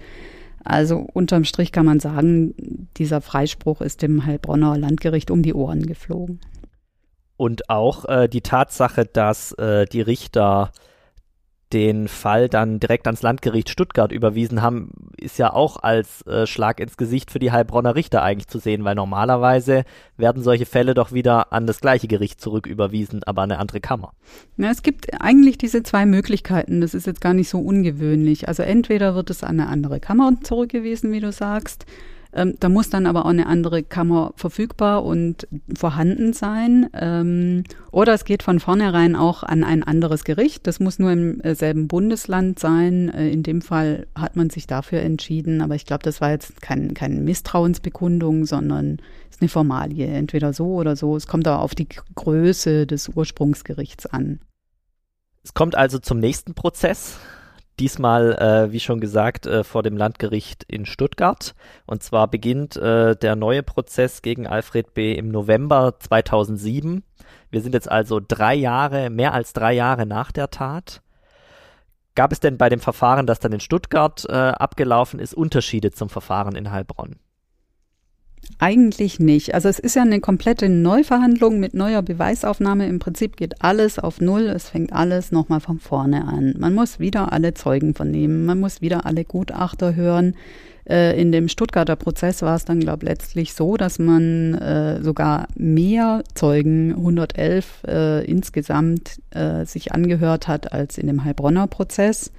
Also 0.63 1.05
unterm 1.13 1.43
Strich 1.43 1.73
kann 1.73 1.85
man 1.85 1.99
sagen, 1.99 2.87
dieser 2.97 3.21
Freispruch 3.21 3.81
ist 3.81 4.03
dem 4.03 4.25
Heilbronner 4.25 4.79
Landgericht 4.79 5.33
um 5.33 5.43
die 5.43 5.55
Ohren 5.55 5.85
geflogen. 5.87 6.39
Und 7.37 7.69
auch 7.69 8.05
äh, 8.05 8.29
die 8.29 8.43
Tatsache, 8.43 9.05
dass 9.05 9.51
äh, 9.55 9.85
die 9.87 10.01
Richter 10.01 10.71
den 11.73 12.09
Fall 12.09 12.49
dann 12.49 12.81
direkt 12.81 13.07
ans 13.07 13.23
Landgericht 13.23 13.71
Stuttgart 13.71 14.13
überwiesen 14.13 14.63
haben, 14.63 14.91
ist 15.17 15.39
ja 15.39 15.53
auch 15.53 15.79
als 15.83 16.27
äh, 16.27 16.47
Schlag 16.47 16.81
ins 16.81 16.97
Gesicht 16.97 17.31
für 17.31 17.39
die 17.39 17.53
Heilbronner 17.53 17.95
Richter 17.95 18.23
eigentlich 18.23 18.49
zu 18.49 18.59
sehen, 18.59 18.85
weil 18.85 18.95
normalerweise 18.95 19.85
werden 20.17 20.43
solche 20.43 20.67
Fälle 20.67 20.95
doch 20.95 21.13
wieder 21.13 21.53
an 21.53 21.67
das 21.67 21.81
gleiche 21.81 22.09
Gericht 22.09 22.41
zurücküberwiesen, 22.41 23.23
aber 23.25 23.43
an 23.43 23.51
eine 23.51 23.61
andere 23.61 23.81
Kammer. 23.81 24.13
Ja, 24.57 24.71
es 24.71 24.83
gibt 24.83 25.21
eigentlich 25.21 25.59
diese 25.59 25.83
zwei 25.83 26.05
Möglichkeiten. 26.07 26.81
Das 26.81 26.95
ist 26.95 27.07
jetzt 27.07 27.21
gar 27.21 27.35
nicht 27.35 27.49
so 27.49 27.59
ungewöhnlich. 27.59 28.49
Also 28.49 28.63
entweder 28.63 29.15
wird 29.15 29.31
es 29.31 29.43
an 29.43 29.61
eine 29.61 29.69
andere 29.69 30.01
Kammer 30.01 30.33
zurückgewiesen, 30.43 31.13
wie 31.13 31.21
du 31.21 31.33
sagst, 31.33 31.87
ähm, 32.35 32.55
da 32.61 32.69
muss 32.69 32.89
dann 32.89 33.07
aber 33.07 33.27
auch 33.27 33.31
eine 33.31 33.47
andere 33.47 33.83
Kammer 33.83 34.33
verfügbar 34.37 35.05
und 35.05 35.47
vorhanden 35.77 36.33
sein. 36.33 36.89
Ähm, 36.95 37.65
oder 37.91 38.15
es 38.15 38.25
geht 38.25 38.43
von 38.43 38.59
vornherein 38.59 39.17
auch 39.17 39.43
an 39.43 39.65
ein 39.65 39.83
anderes 39.83 40.25
Gericht. 40.25 40.67
Das 40.67 40.81
muss 40.81 40.99
nur 40.99 41.13
im 41.13 41.41
äh, 41.43 41.55
selben 41.55 41.89
Bundesland 41.89 42.59
sein. 42.59 43.11
Äh, 43.11 43.29
in 43.29 43.43
dem 43.43 43.61
Fall 43.61 44.07
hat 44.15 44.35
man 44.35 44.49
sich 44.49 44.67
dafür 44.67 45.01
entschieden. 45.01 45.61
Aber 45.61 45.75
ich 45.75 45.85
glaube, 45.85 46.05
das 46.05 46.23
war 46.23 46.31
jetzt 46.31 46.63
kein, 46.63 46.95
keine 46.95 47.21
Misstrauensbekundung, 47.21 48.47
sondern 48.47 48.99
ist 49.31 49.43
eine 49.43 49.51
Formalie. 49.51 50.07
Entweder 50.07 50.55
so 50.55 50.75
oder 50.75 50.97
so. 50.97 51.17
Es 51.17 51.27
kommt 51.27 51.47
auch 51.49 51.61
auf 51.61 51.75
die 51.75 51.89
Größe 52.15 52.87
des 52.87 53.11
Ursprungsgerichts 53.11 54.07
an. 54.07 54.41
Es 55.45 55.53
kommt 55.53 55.75
also 55.75 55.99
zum 55.99 56.19
nächsten 56.19 56.55
Prozess. 56.55 57.19
Diesmal, 57.83 58.35
äh, 58.39 58.71
wie 58.71 58.79
schon 58.79 59.01
gesagt, 59.01 59.45
äh, 59.45 59.65
vor 59.65 59.83
dem 59.83 59.97
Landgericht 59.97 60.63
in 60.69 60.87
Stuttgart. 60.87 61.57
Und 61.85 62.05
zwar 62.05 62.29
beginnt 62.29 62.77
äh, 62.77 63.17
der 63.17 63.35
neue 63.35 63.65
Prozess 63.65 64.23
gegen 64.23 64.47
Alfred 64.47 64.95
B. 64.95 65.15
im 65.15 65.33
November 65.33 65.99
2007. 65.99 67.03
Wir 67.51 67.61
sind 67.61 67.75
jetzt 67.75 67.91
also 67.91 68.21
drei 68.21 68.55
Jahre, 68.55 69.11
mehr 69.11 69.35
als 69.35 69.53
drei 69.53 69.73
Jahre 69.73 70.07
nach 70.07 70.31
der 70.31 70.51
Tat. 70.51 71.03
Gab 72.15 72.31
es 72.31 72.39
denn 72.39 72.57
bei 72.57 72.69
dem 72.69 72.79
Verfahren, 72.79 73.27
das 73.27 73.41
dann 73.41 73.51
in 73.51 73.59
Stuttgart 73.59 74.27
äh, 74.29 74.33
abgelaufen 74.33 75.19
ist, 75.19 75.35
Unterschiede 75.35 75.91
zum 75.91 76.09
Verfahren 76.09 76.55
in 76.55 76.71
Heilbronn? 76.71 77.17
Eigentlich 78.59 79.19
nicht. 79.19 79.55
Also 79.55 79.69
es 79.69 79.79
ist 79.79 79.97
ja 79.97 80.03
eine 80.03 80.21
komplette 80.21 80.69
Neuverhandlung 80.69 81.59
mit 81.59 81.75
neuer 81.75 82.03
Beweisaufnahme. 82.03 82.87
Im 82.87 82.99
Prinzip 82.99 83.37
geht 83.37 83.63
alles 83.63 83.99
auf 83.99 84.21
Null. 84.21 84.43
Es 84.43 84.71
fängt 84.71 84.93
alles 84.93 85.33
nochmal 85.33 85.61
von 85.61 85.79
vorne 85.79 86.27
an. 86.27 86.55
Man 86.59 86.75
muss 86.75 87.01
wieder 87.01 87.33
alle 87.33 87.55
Zeugen 87.55 87.95
vernehmen. 87.95 88.45
Man 88.45 88.61
muss 88.61 88.81
wieder 88.81 89.05
alle 89.07 89.25
Gutachter 89.25 89.95
hören. 89.95 90.37
Äh, 90.89 91.21
in 91.21 91.33
dem 91.33 91.49
Stuttgarter 91.49 91.97
Prozess 91.97 92.43
war 92.43 92.57
es 92.57 92.65
dann, 92.65 92.81
glaube 92.81 93.05
ich, 93.05 93.09
letztlich 93.09 93.55
so, 93.55 93.77
dass 93.77 93.99
man 93.99 94.55
äh, 94.55 95.03
sogar 95.03 95.49
mehr 95.55 96.23
Zeugen, 96.35 96.93
111 96.93 97.85
äh, 97.87 98.25
insgesamt, 98.25 99.21
äh, 99.31 99.65
sich 99.65 99.93
angehört 99.93 100.49
hat 100.49 100.73
als 100.73 100.99
in 100.99 101.07
dem 101.07 101.25
Heilbronner 101.25 101.67
Prozess. 101.67 102.33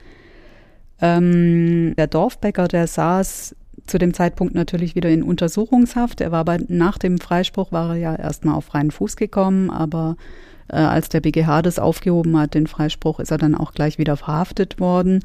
Ähm, 1.02 1.96
der 1.98 2.08
Dorfbäcker, 2.08 2.68
der 2.68 2.88
saß 2.88 3.56
zu 3.86 3.98
dem 3.98 4.14
Zeitpunkt 4.14 4.56
natürlich 4.56 4.96
wieder 4.96 5.10
in 5.10 5.24
Untersuchungshaft. 5.24 6.22
Er 6.22 6.32
war 6.32 6.40
aber 6.40 6.58
nach 6.68 6.98
dem 6.98 7.20
Freispruch 7.20 7.72
war 7.72 7.92
er 7.92 7.96
ja 7.96 8.16
erstmal 8.16 8.56
auf 8.56 8.66
freien 8.66 8.92
Fuß 8.92 9.16
gekommen, 9.16 9.70
aber 9.70 10.16
äh, 10.70 10.78
als 10.78 11.10
der 11.10 11.22
BGH 11.22 11.62
das 11.62 11.80
aufgehoben 11.80 12.38
hat, 12.38 12.54
den 12.54 12.68
Freispruch, 12.68 13.20
ist 13.20 13.32
er 13.32 13.38
dann 13.38 13.56
auch 13.56 13.74
gleich 13.74 13.98
wieder 13.98 14.18
verhaftet 14.18 14.80
worden. 14.80 15.20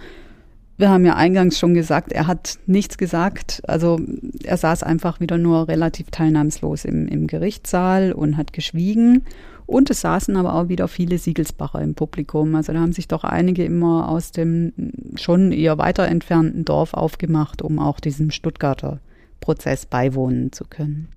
Wir 0.77 0.91
haben 0.91 1.05
ja 1.05 1.17
eingangs 1.17 1.59
schon 1.59 1.75
gesagt, 1.75 2.13
er 2.13 2.29
hat 2.29 2.59
nichts 2.67 2.99
gesagt. 2.99 3.63
Also 3.67 3.99
er 4.45 4.57
saß 4.57 4.85
einfach 4.85 5.19
wieder 5.19 5.37
nur 5.37 5.67
relativ 5.67 6.11
teilnahmslos 6.11 6.85
im, 6.85 7.09
im 7.09 7.27
Gerichtssaal 7.27 8.13
und 8.13 8.37
hat 8.37 8.53
geschwiegen. 8.53 9.25
Und 9.69 9.91
es 9.91 10.01
saßen 10.01 10.35
aber 10.39 10.55
auch 10.55 10.69
wieder 10.69 10.89
viele 10.89 11.19
Siegelsbacher 11.19 11.83
im 11.83 11.95
Publikum. 11.95 12.55
Also 12.55 12.73
da 12.73 12.81
haben 12.81 12.95
sich 12.95 13.07
doch 13.07 13.23
einige 13.23 13.67
immer 13.67 14.09
aus 14.09 14.33
dem 14.33 14.73
schon 15.17 15.53
eher 15.53 15.77
weiter 15.77 16.09
entfernten 16.09 16.65
Dorf 16.65 16.95
aufgemacht, 16.95 17.61
um 17.61 17.79
auch 17.79 18.01
diesem 18.01 18.31
Stuttgarter 18.31 19.01
Prozess 19.41 19.85
beiwohnen 19.85 20.53
zu 20.53 20.65
können. 20.65 21.09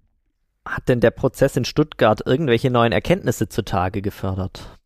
Hat 0.65 0.89
denn 0.89 0.99
der 0.99 1.11
Prozess 1.11 1.55
in 1.55 1.63
Stuttgart 1.63 2.23
irgendwelche 2.25 2.69
neuen 2.69 2.91
Erkenntnisse 2.91 3.47
zutage 3.47 4.01
gefördert? 4.01 4.77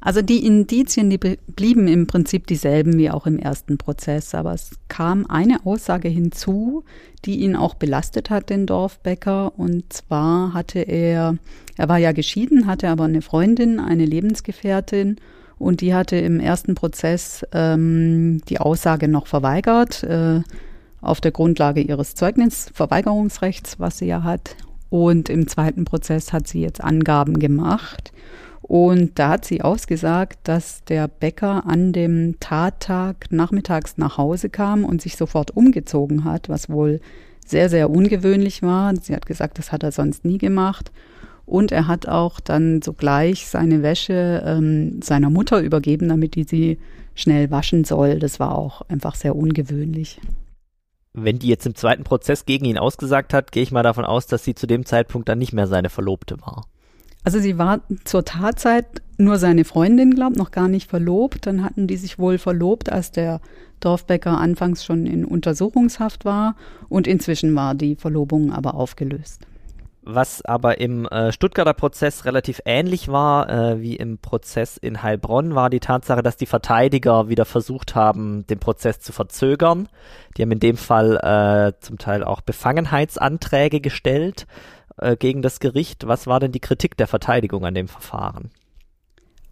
Also 0.00 0.22
die 0.22 0.46
Indizien, 0.46 1.10
die 1.10 1.18
blieben 1.18 1.88
im 1.88 2.06
Prinzip 2.06 2.46
dieselben 2.46 2.96
wie 2.98 3.10
auch 3.10 3.26
im 3.26 3.38
ersten 3.38 3.78
Prozess, 3.78 4.34
aber 4.34 4.54
es 4.54 4.70
kam 4.86 5.26
eine 5.26 5.66
Aussage 5.66 6.08
hinzu, 6.08 6.84
die 7.24 7.40
ihn 7.40 7.56
auch 7.56 7.74
belastet 7.74 8.30
hat, 8.30 8.48
den 8.50 8.66
Dorfbäcker. 8.66 9.58
Und 9.58 9.92
zwar 9.92 10.54
hatte 10.54 10.80
er, 10.80 11.36
er 11.76 11.88
war 11.88 11.98
ja 11.98 12.12
geschieden, 12.12 12.66
hatte 12.66 12.88
aber 12.88 13.04
eine 13.04 13.22
Freundin, 13.22 13.80
eine 13.80 14.04
Lebensgefährtin 14.04 15.16
und 15.58 15.80
die 15.80 15.94
hatte 15.94 16.16
im 16.16 16.38
ersten 16.38 16.74
Prozess 16.76 17.44
ähm, 17.52 18.40
die 18.48 18.60
Aussage 18.60 19.08
noch 19.08 19.26
verweigert, 19.26 20.04
äh, 20.04 20.42
auf 21.00 21.20
der 21.20 21.32
Grundlage 21.32 21.80
ihres 21.80 22.14
Zeugnisverweigerungsrechts, 22.14 23.78
was 23.80 23.98
sie 23.98 24.06
ja 24.06 24.22
hat. 24.22 24.56
Und 24.90 25.28
im 25.28 25.46
zweiten 25.48 25.84
Prozess 25.84 26.32
hat 26.32 26.46
sie 26.48 26.60
jetzt 26.60 26.82
Angaben 26.82 27.38
gemacht. 27.38 28.12
Und 28.68 29.18
da 29.18 29.30
hat 29.30 29.46
sie 29.46 29.62
ausgesagt, 29.62 30.40
dass 30.44 30.84
der 30.84 31.08
Bäcker 31.08 31.66
an 31.66 31.94
dem 31.94 32.38
Tattag 32.38 33.32
nachmittags 33.32 33.96
nach 33.96 34.18
Hause 34.18 34.50
kam 34.50 34.84
und 34.84 35.00
sich 35.00 35.16
sofort 35.16 35.56
umgezogen 35.56 36.24
hat, 36.24 36.50
was 36.50 36.68
wohl 36.68 37.00
sehr, 37.46 37.70
sehr 37.70 37.88
ungewöhnlich 37.88 38.62
war. 38.62 38.94
Sie 38.94 39.14
hat 39.14 39.24
gesagt, 39.24 39.58
das 39.58 39.72
hat 39.72 39.82
er 39.82 39.90
sonst 39.90 40.26
nie 40.26 40.36
gemacht. 40.36 40.92
Und 41.46 41.72
er 41.72 41.86
hat 41.86 42.08
auch 42.08 42.40
dann 42.40 42.82
sogleich 42.82 43.46
seine 43.46 43.82
Wäsche 43.82 44.42
ähm, 44.44 45.00
seiner 45.00 45.30
Mutter 45.30 45.62
übergeben, 45.62 46.10
damit 46.10 46.34
die 46.34 46.44
sie 46.44 46.78
schnell 47.14 47.50
waschen 47.50 47.84
soll. 47.84 48.18
Das 48.18 48.38
war 48.38 48.54
auch 48.54 48.82
einfach 48.82 49.14
sehr 49.14 49.34
ungewöhnlich. 49.34 50.20
Wenn 51.14 51.38
die 51.38 51.48
jetzt 51.48 51.64
im 51.64 51.74
zweiten 51.74 52.04
Prozess 52.04 52.44
gegen 52.44 52.66
ihn 52.66 52.76
ausgesagt 52.76 53.32
hat, 53.32 53.50
gehe 53.50 53.62
ich 53.62 53.72
mal 53.72 53.82
davon 53.82 54.04
aus, 54.04 54.26
dass 54.26 54.44
sie 54.44 54.54
zu 54.54 54.66
dem 54.66 54.84
Zeitpunkt 54.84 55.26
dann 55.30 55.38
nicht 55.38 55.54
mehr 55.54 55.66
seine 55.66 55.88
Verlobte 55.88 56.38
war. 56.42 56.66
Also 57.24 57.40
sie 57.40 57.58
war 57.58 57.80
zur 58.04 58.24
Tatzeit 58.24 58.86
nur 59.18 59.38
seine 59.38 59.64
Freundin, 59.64 60.14
glaubt, 60.14 60.36
noch 60.36 60.50
gar 60.50 60.68
nicht 60.68 60.88
verlobt. 60.88 61.46
Dann 61.46 61.64
hatten 61.64 61.86
die 61.86 61.96
sich 61.96 62.18
wohl 62.18 62.38
verlobt, 62.38 62.90
als 62.90 63.10
der 63.10 63.40
Dorfbäcker 63.80 64.38
anfangs 64.38 64.84
schon 64.84 65.06
in 65.06 65.24
Untersuchungshaft 65.24 66.24
war 66.24 66.56
und 66.88 67.06
inzwischen 67.06 67.54
war 67.54 67.74
die 67.74 67.96
Verlobung 67.96 68.52
aber 68.52 68.74
aufgelöst. 68.74 69.46
Was 70.10 70.42
aber 70.42 70.80
im 70.80 71.04
äh, 71.04 71.32
Stuttgarter 71.32 71.74
Prozess 71.74 72.24
relativ 72.24 72.62
ähnlich 72.64 73.08
war 73.08 73.50
äh, 73.50 73.82
wie 73.82 73.94
im 73.94 74.16
Prozess 74.16 74.78
in 74.78 75.02
Heilbronn, 75.02 75.54
war 75.54 75.68
die 75.68 75.80
Tatsache, 75.80 76.22
dass 76.22 76.38
die 76.38 76.46
Verteidiger 76.46 77.28
wieder 77.28 77.44
versucht 77.44 77.94
haben, 77.94 78.46
den 78.46 78.58
Prozess 78.58 79.00
zu 79.00 79.12
verzögern. 79.12 79.86
Die 80.36 80.42
haben 80.42 80.52
in 80.52 80.60
dem 80.60 80.78
Fall 80.78 81.18
äh, 81.18 81.78
zum 81.80 81.98
Teil 81.98 82.24
auch 82.24 82.40
Befangenheitsanträge 82.40 83.82
gestellt 83.82 84.46
äh, 84.96 85.16
gegen 85.16 85.42
das 85.42 85.60
Gericht. 85.60 86.06
Was 86.06 86.26
war 86.26 86.40
denn 86.40 86.52
die 86.52 86.60
Kritik 86.60 86.96
der 86.96 87.06
Verteidigung 87.06 87.64
an 87.64 87.74
dem 87.74 87.88
Verfahren? 87.88 88.50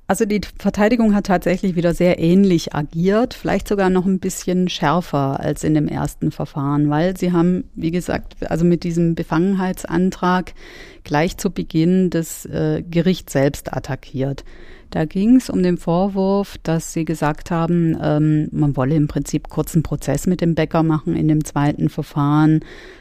Also 0.09 0.25
die 0.25 0.41
Verteidigung 0.59 1.17
hat 1.17 1.27
tatsächlich 1.27 1.75
wieder 1.75 1.93
sehr 1.93 2.21
ähnlich 2.21 2.77
agiert, 2.77 3.35
vielleicht 3.35 3.67
sogar 3.67 3.91
noch 3.91 4.07
ein 4.07 4.21
bisschen 4.21 4.69
schärfer 4.69 5.41
als 5.41 5.65
in 5.65 5.75
dem 5.75 5.89
ersten 5.89 6.31
Verfahren, 6.31 6.89
weil 6.91 7.17
sie 7.17 7.33
haben, 7.33 7.65
wie 7.75 7.91
gesagt, 7.91 8.49
also 8.49 8.65
mit 8.65 8.85
diesem 8.85 9.17
Befangenheitsantrag 9.17 10.55
gleich 11.03 11.39
zu 11.39 11.51
Beginn 11.51 12.11
das 12.11 12.47
äh, 12.47 12.85
Gericht 12.89 13.31
selbst 13.31 13.73
attackiert. 13.73 14.45
Da 14.91 15.05
ging 15.05 15.37
es 15.37 15.51
um 15.51 15.63
den 15.63 15.79
Vorwurf, 15.79 16.59
dass 16.63 16.93
sie 16.93 17.05
gesagt 17.05 17.51
haben, 17.51 17.97
ähm, 18.01 18.49
man 18.53 18.77
wolle 18.77 18.95
im 18.95 19.09
Prinzip 19.09 19.49
kurzen 19.49 19.83
Prozess 19.83 20.27
mit 20.27 20.41
dem 20.41 20.55
Bäcker 20.55 20.83
machen 20.83 21.17
in 21.17 21.29
dem 21.29 21.45
zweiten 21.45 21.89
Verfahren. 21.89 22.61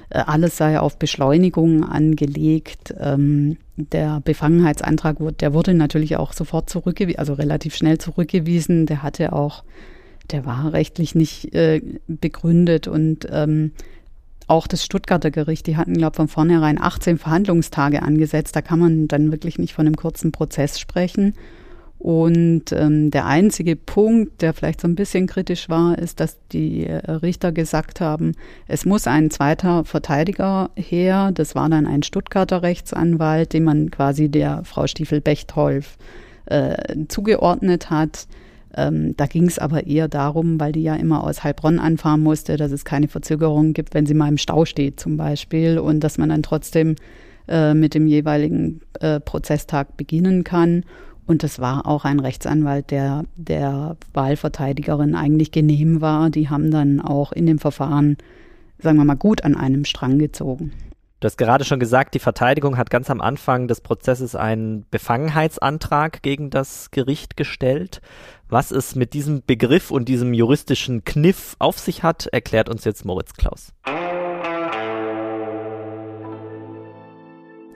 Äh, 0.10 0.20
alles 0.20 0.58
sei 0.58 0.80
auf 0.80 0.98
Beschleunigung 0.98 1.84
angelegt. 1.84 2.94
Ähm, 3.00 3.58
der 3.78 4.22
Befangenheitsantrag, 4.22 5.18
der 5.40 5.54
wurde 5.54 5.74
natürlich 5.74 6.18
auch 6.18 6.34
sofort 6.34 6.70
zurückgewiesen, 6.70 7.20
also 7.20 7.34
relativ 7.34 7.76
schnell 7.76 7.98
zurückgewiesen. 7.98 8.88
Der 8.88 9.04
hatte 9.04 9.34
auch, 9.34 9.64
der 10.32 10.46
war 10.46 10.74
rechtlich 10.74 11.14
nicht 11.14 11.54
äh, 11.54 11.82
begründet 12.08 12.88
und 12.88 13.28
ähm, 13.32 13.72
auch 14.48 14.68
das 14.68 14.84
Stuttgarter 14.84 15.32
Gericht, 15.32 15.66
die 15.68 15.78
hatten, 15.78 15.94
glaube 15.94 16.14
ich, 16.14 16.18
von 16.18 16.28
vornherein 16.28 16.80
18 16.80 17.18
Verhandlungstage 17.18 18.02
angesetzt. 18.04 18.56
Da 18.56 18.62
kann 18.62 18.80
man 18.80 19.08
dann 19.08 19.32
wirklich 19.32 19.58
nicht 19.58 19.74
von 19.74 19.88
einem 19.88 19.96
kurzen 19.96 20.32
Prozess 20.32 20.80
sprechen. 20.80 21.34
Und 22.06 22.72
ähm, 22.72 23.10
der 23.10 23.26
einzige 23.26 23.76
Punkt, 23.76 24.43
der 24.43 24.53
vielleicht 24.53 24.80
so 24.80 24.88
ein 24.88 24.93
bisschen 24.93 25.26
kritisch 25.26 25.70
war, 25.70 25.97
ist, 25.97 26.20
dass 26.20 26.38
die 26.51 26.86
äh, 26.86 26.97
Richter 27.10 27.51
gesagt 27.51 27.99
haben, 27.99 28.34
es 28.68 28.86
muss 28.86 29.08
ein 29.08 29.32
zweiter 29.32 29.86
Verteidiger 29.86 30.70
her. 30.76 31.32
Das 31.34 31.56
war 31.56 31.68
dann 31.68 31.88
ein 31.88 32.03
Stuttgarter 32.03 32.62
Rechtsanwalt, 32.62 33.53
den 33.53 33.64
man 33.64 33.89
quasi 33.89 34.30
der 34.30 34.64
Frau 34.66 34.86
Stiefel-Bechtolf 34.86 35.97
äh, 36.45 36.76
zugeordnet 37.08 37.89
hat. 37.89 38.28
Ähm, 38.78 39.18
da 39.18 39.26
ging 39.26 39.47
es 39.47 39.58
aber 39.58 39.88
eher 39.88 40.08
darum, 40.08 40.60
weil 40.60 40.74
die 40.74 40.84
ja 40.84 40.93
immer 40.93 41.24
aus 41.24 41.43
Heilbronn 41.43 41.80
anfahren 41.80 42.22
musste, 42.22 42.56
dass 42.56 42.72
es 42.72 42.86
keine 42.86 43.08
Verzögerung 43.08 43.74
gibt, 43.74 43.95
wenn 43.95 44.06
sie 44.06 44.14
mal 44.14 44.30
im 44.30 44.38
Stau 44.38 44.66
steht 44.66 44.99
zum 44.99 45.18
Beispiel 45.18 45.80
und 45.80 46.01
dass 46.01 46.20
man 46.20 46.30
dann 46.30 46.43
trotzdem 46.43 46.97
äh, 47.47 47.74
mit 47.74 47.95
dem 47.95 48.06
jeweiligen 48.06 48.82
äh, 48.99 49.20
Prozesstag 49.20 49.97
beginnen 49.97 50.43
kann. 50.43 50.84
Und 51.26 51.43
es 51.43 51.59
war 51.59 51.88
auch 51.88 52.05
ein 52.05 52.19
Rechtsanwalt, 52.19 52.91
der 52.91 53.23
der 53.36 53.97
Wahlverteidigerin 54.13 55.15
eigentlich 55.15 55.51
genehm 55.51 56.01
war. 56.01 56.30
Die 56.30 56.49
haben 56.49 56.71
dann 56.71 57.01
auch 57.01 57.32
in 57.32 57.45
dem 57.45 57.57
Verfahren, 57.57 58.17
sagen 58.78 58.97
wir 58.97 59.05
mal, 59.05 59.15
gut 59.15 59.43
an 59.43 59.55
einem 59.55 59.86
Strang 59.86 60.19
gezogen. 60.19 60.71
Du 61.21 61.28
hast 61.28 61.38
gerade 61.38 61.63
schon 61.63 61.80
gesagt, 61.80 62.13
die 62.13 62.19
Verteidigung 62.19 62.78
hat 62.78 62.89
ganz 62.89 63.09
am 63.09 63.21
Anfang 63.21 63.67
des 63.67 63.82
Prozesses 63.82 64.36
einen 64.36 64.86
Befangenheitsantrag 64.91 66.21
gegen 66.21 66.51
das 66.51 66.91
Gericht 66.91 67.38
gestellt. 67.38 68.01
Was 68.47 68.69
es 68.69 68.95
mit 68.95 69.13
diesem 69.13 69.41
Begriff 69.43 69.89
und 69.89 70.07
diesem 70.07 70.34
juristischen 70.34 71.03
Kniff 71.03 71.55
auf 71.57 71.80
sich 71.80 72.03
hat, 72.03 72.28
erklärt 72.28 72.69
uns 72.69 72.84
jetzt 72.84 73.05
Moritz 73.05 73.34
Klaus. 73.34 73.73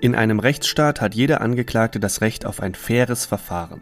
In 0.01 0.15
einem 0.15 0.39
Rechtsstaat 0.39 1.01
hat 1.01 1.13
jeder 1.13 1.41
Angeklagte 1.41 1.99
das 1.99 2.21
Recht 2.21 2.45
auf 2.45 2.61
ein 2.61 2.73
faires 2.73 3.25
Verfahren. 3.25 3.81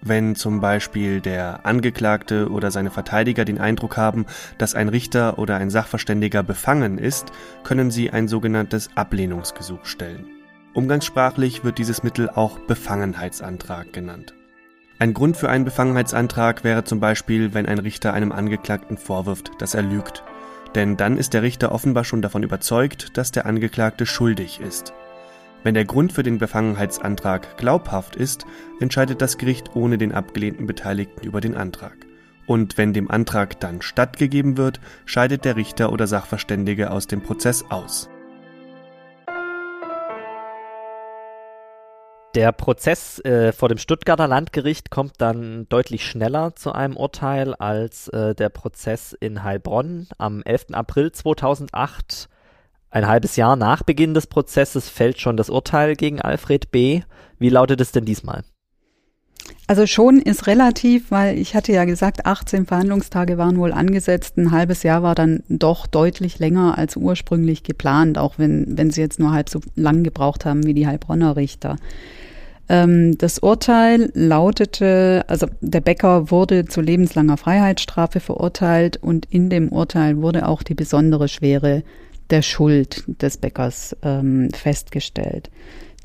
Wenn 0.00 0.34
zum 0.34 0.62
Beispiel 0.62 1.20
der 1.20 1.66
Angeklagte 1.66 2.48
oder 2.48 2.70
seine 2.70 2.90
Verteidiger 2.90 3.44
den 3.44 3.58
Eindruck 3.58 3.98
haben, 3.98 4.24
dass 4.56 4.74
ein 4.74 4.88
Richter 4.88 5.38
oder 5.38 5.56
ein 5.56 5.68
Sachverständiger 5.68 6.42
befangen 6.42 6.96
ist, 6.96 7.26
können 7.62 7.90
sie 7.90 8.10
ein 8.10 8.26
sogenanntes 8.26 8.88
Ablehnungsgesuch 8.94 9.84
stellen. 9.84 10.26
Umgangssprachlich 10.72 11.62
wird 11.62 11.76
dieses 11.76 12.02
Mittel 12.02 12.30
auch 12.30 12.58
Befangenheitsantrag 12.60 13.92
genannt. 13.92 14.32
Ein 14.98 15.12
Grund 15.12 15.36
für 15.36 15.50
einen 15.50 15.66
Befangenheitsantrag 15.66 16.64
wäre 16.64 16.84
zum 16.84 17.00
Beispiel, 17.00 17.52
wenn 17.52 17.66
ein 17.66 17.78
Richter 17.78 18.14
einem 18.14 18.32
Angeklagten 18.32 18.96
vorwirft, 18.96 19.50
dass 19.58 19.74
er 19.74 19.82
lügt. 19.82 20.24
Denn 20.74 20.96
dann 20.96 21.18
ist 21.18 21.34
der 21.34 21.42
Richter 21.42 21.72
offenbar 21.72 22.04
schon 22.04 22.22
davon 22.22 22.42
überzeugt, 22.42 23.18
dass 23.18 23.32
der 23.32 23.44
Angeklagte 23.44 24.06
schuldig 24.06 24.60
ist. 24.60 24.94
Wenn 25.62 25.74
der 25.74 25.84
Grund 25.84 26.14
für 26.14 26.22
den 26.22 26.38
Befangenheitsantrag 26.38 27.58
glaubhaft 27.58 28.16
ist, 28.16 28.46
entscheidet 28.80 29.20
das 29.20 29.36
Gericht 29.36 29.76
ohne 29.76 29.98
den 29.98 30.12
abgelehnten 30.12 30.66
Beteiligten 30.66 31.26
über 31.26 31.42
den 31.42 31.54
Antrag. 31.54 32.06
Und 32.46 32.78
wenn 32.78 32.94
dem 32.94 33.10
Antrag 33.10 33.60
dann 33.60 33.82
stattgegeben 33.82 34.56
wird, 34.56 34.80
scheidet 35.04 35.44
der 35.44 35.56
Richter 35.56 35.92
oder 35.92 36.06
Sachverständige 36.06 36.90
aus 36.90 37.06
dem 37.06 37.22
Prozess 37.22 37.62
aus. 37.68 38.08
Der 42.34 42.52
Prozess 42.52 43.18
äh, 43.24 43.52
vor 43.52 43.68
dem 43.68 43.78
Stuttgarter 43.78 44.28
Landgericht 44.28 44.90
kommt 44.90 45.14
dann 45.18 45.68
deutlich 45.68 46.06
schneller 46.06 46.54
zu 46.54 46.72
einem 46.72 46.96
Urteil 46.96 47.54
als 47.54 48.08
äh, 48.08 48.34
der 48.34 48.48
Prozess 48.48 49.12
in 49.12 49.42
Heilbronn. 49.42 50.08
Am 50.16 50.42
11. 50.42 50.68
April 50.72 51.12
2008 51.12 52.30
ein 52.90 53.06
halbes 53.06 53.36
Jahr 53.36 53.56
nach 53.56 53.82
Beginn 53.82 54.14
des 54.14 54.26
Prozesses 54.26 54.88
fällt 54.88 55.20
schon 55.20 55.36
das 55.36 55.48
Urteil 55.48 55.94
gegen 55.94 56.20
Alfred 56.20 56.70
B. 56.70 57.02
Wie 57.38 57.48
lautet 57.48 57.80
es 57.80 57.92
denn 57.92 58.04
diesmal? 58.04 58.42
Also 59.66 59.86
schon 59.86 60.18
ist 60.18 60.48
relativ, 60.48 61.10
weil 61.10 61.38
ich 61.38 61.54
hatte 61.54 61.72
ja 61.72 61.84
gesagt, 61.84 62.26
18 62.26 62.66
Verhandlungstage 62.66 63.38
waren 63.38 63.56
wohl 63.56 63.72
angesetzt. 63.72 64.36
Ein 64.36 64.50
halbes 64.50 64.82
Jahr 64.82 65.02
war 65.02 65.14
dann 65.14 65.44
doch 65.48 65.86
deutlich 65.86 66.40
länger 66.40 66.76
als 66.76 66.96
ursprünglich 66.96 67.62
geplant, 67.62 68.18
auch 68.18 68.34
wenn, 68.38 68.76
wenn 68.76 68.90
sie 68.90 69.00
jetzt 69.00 69.20
nur 69.20 69.32
halb 69.32 69.48
so 69.48 69.60
lang 69.76 70.02
gebraucht 70.02 70.44
haben 70.44 70.66
wie 70.66 70.74
die 70.74 70.88
Heilbronner 70.88 71.36
Richter. 71.36 71.76
Ähm, 72.68 73.16
das 73.18 73.38
Urteil 73.38 74.10
lautete, 74.14 75.24
also 75.28 75.46
der 75.60 75.80
Bäcker 75.80 76.30
wurde 76.30 76.66
zu 76.66 76.80
lebenslanger 76.80 77.36
Freiheitsstrafe 77.36 78.18
verurteilt 78.18 78.96
und 78.96 79.26
in 79.26 79.50
dem 79.50 79.68
Urteil 79.70 80.20
wurde 80.20 80.48
auch 80.48 80.64
die 80.64 80.74
besondere 80.74 81.28
Schwere 81.28 81.84
der 82.30 82.42
Schuld 82.42 83.04
des 83.06 83.36
Bäckers 83.36 83.96
ähm, 84.02 84.50
festgestellt. 84.52 85.50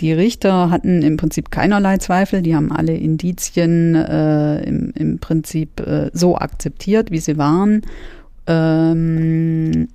Die 0.01 0.11
Richter 0.11 0.69
hatten 0.71 1.01
im 1.01 1.15
Prinzip 1.15 1.51
keinerlei 1.51 1.97
Zweifel, 1.97 2.41
die 2.41 2.55
haben 2.55 2.71
alle 2.71 2.95
Indizien 2.95 3.95
äh, 3.95 4.61
im, 4.63 4.91
im 4.93 5.19
Prinzip 5.19 5.79
äh, 5.79 6.09
so 6.11 6.35
akzeptiert, 6.35 7.11
wie 7.11 7.19
sie 7.19 7.37
waren. 7.37 7.81
Ähm, 8.45 9.87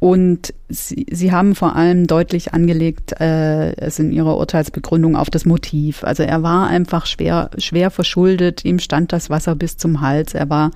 und 0.00 0.54
sie, 0.68 1.06
sie 1.10 1.32
haben 1.32 1.56
vor 1.56 1.74
allem 1.74 2.06
deutlich 2.06 2.54
angelegt, 2.54 3.20
äh, 3.20 3.72
es 3.76 3.98
in 3.98 4.12
ihrer 4.12 4.36
Urteilsbegründung 4.36 5.16
auf 5.16 5.28
das 5.28 5.44
Motiv. 5.44 6.04
Also 6.04 6.22
er 6.22 6.44
war 6.44 6.68
einfach 6.68 7.06
schwer, 7.06 7.50
schwer 7.58 7.90
verschuldet, 7.90 8.64
ihm 8.64 8.78
stand 8.78 9.12
das 9.12 9.28
Wasser 9.28 9.56
bis 9.56 9.76
zum 9.76 10.00
Hals, 10.00 10.34
er 10.34 10.48
war 10.48 10.70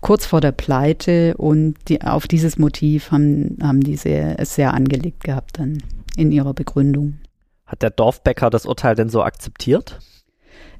kurz 0.00 0.26
vor 0.26 0.40
der 0.40 0.52
Pleite 0.52 1.36
und 1.36 1.76
die, 1.88 2.02
auf 2.02 2.26
dieses 2.26 2.58
Motiv 2.58 3.10
haben, 3.10 3.58
haben 3.62 3.80
die 3.80 3.96
sehr, 3.96 4.38
es 4.38 4.54
sehr 4.54 4.74
angelegt 4.74 5.24
gehabt 5.24 5.58
dann 5.58 5.82
in 6.16 6.32
ihrer 6.32 6.54
Begründung. 6.54 7.18
Hat 7.66 7.82
der 7.82 7.90
Dorfbäcker 7.90 8.50
das 8.50 8.66
Urteil 8.66 8.94
denn 8.94 9.08
so 9.08 9.22
akzeptiert? 9.22 10.00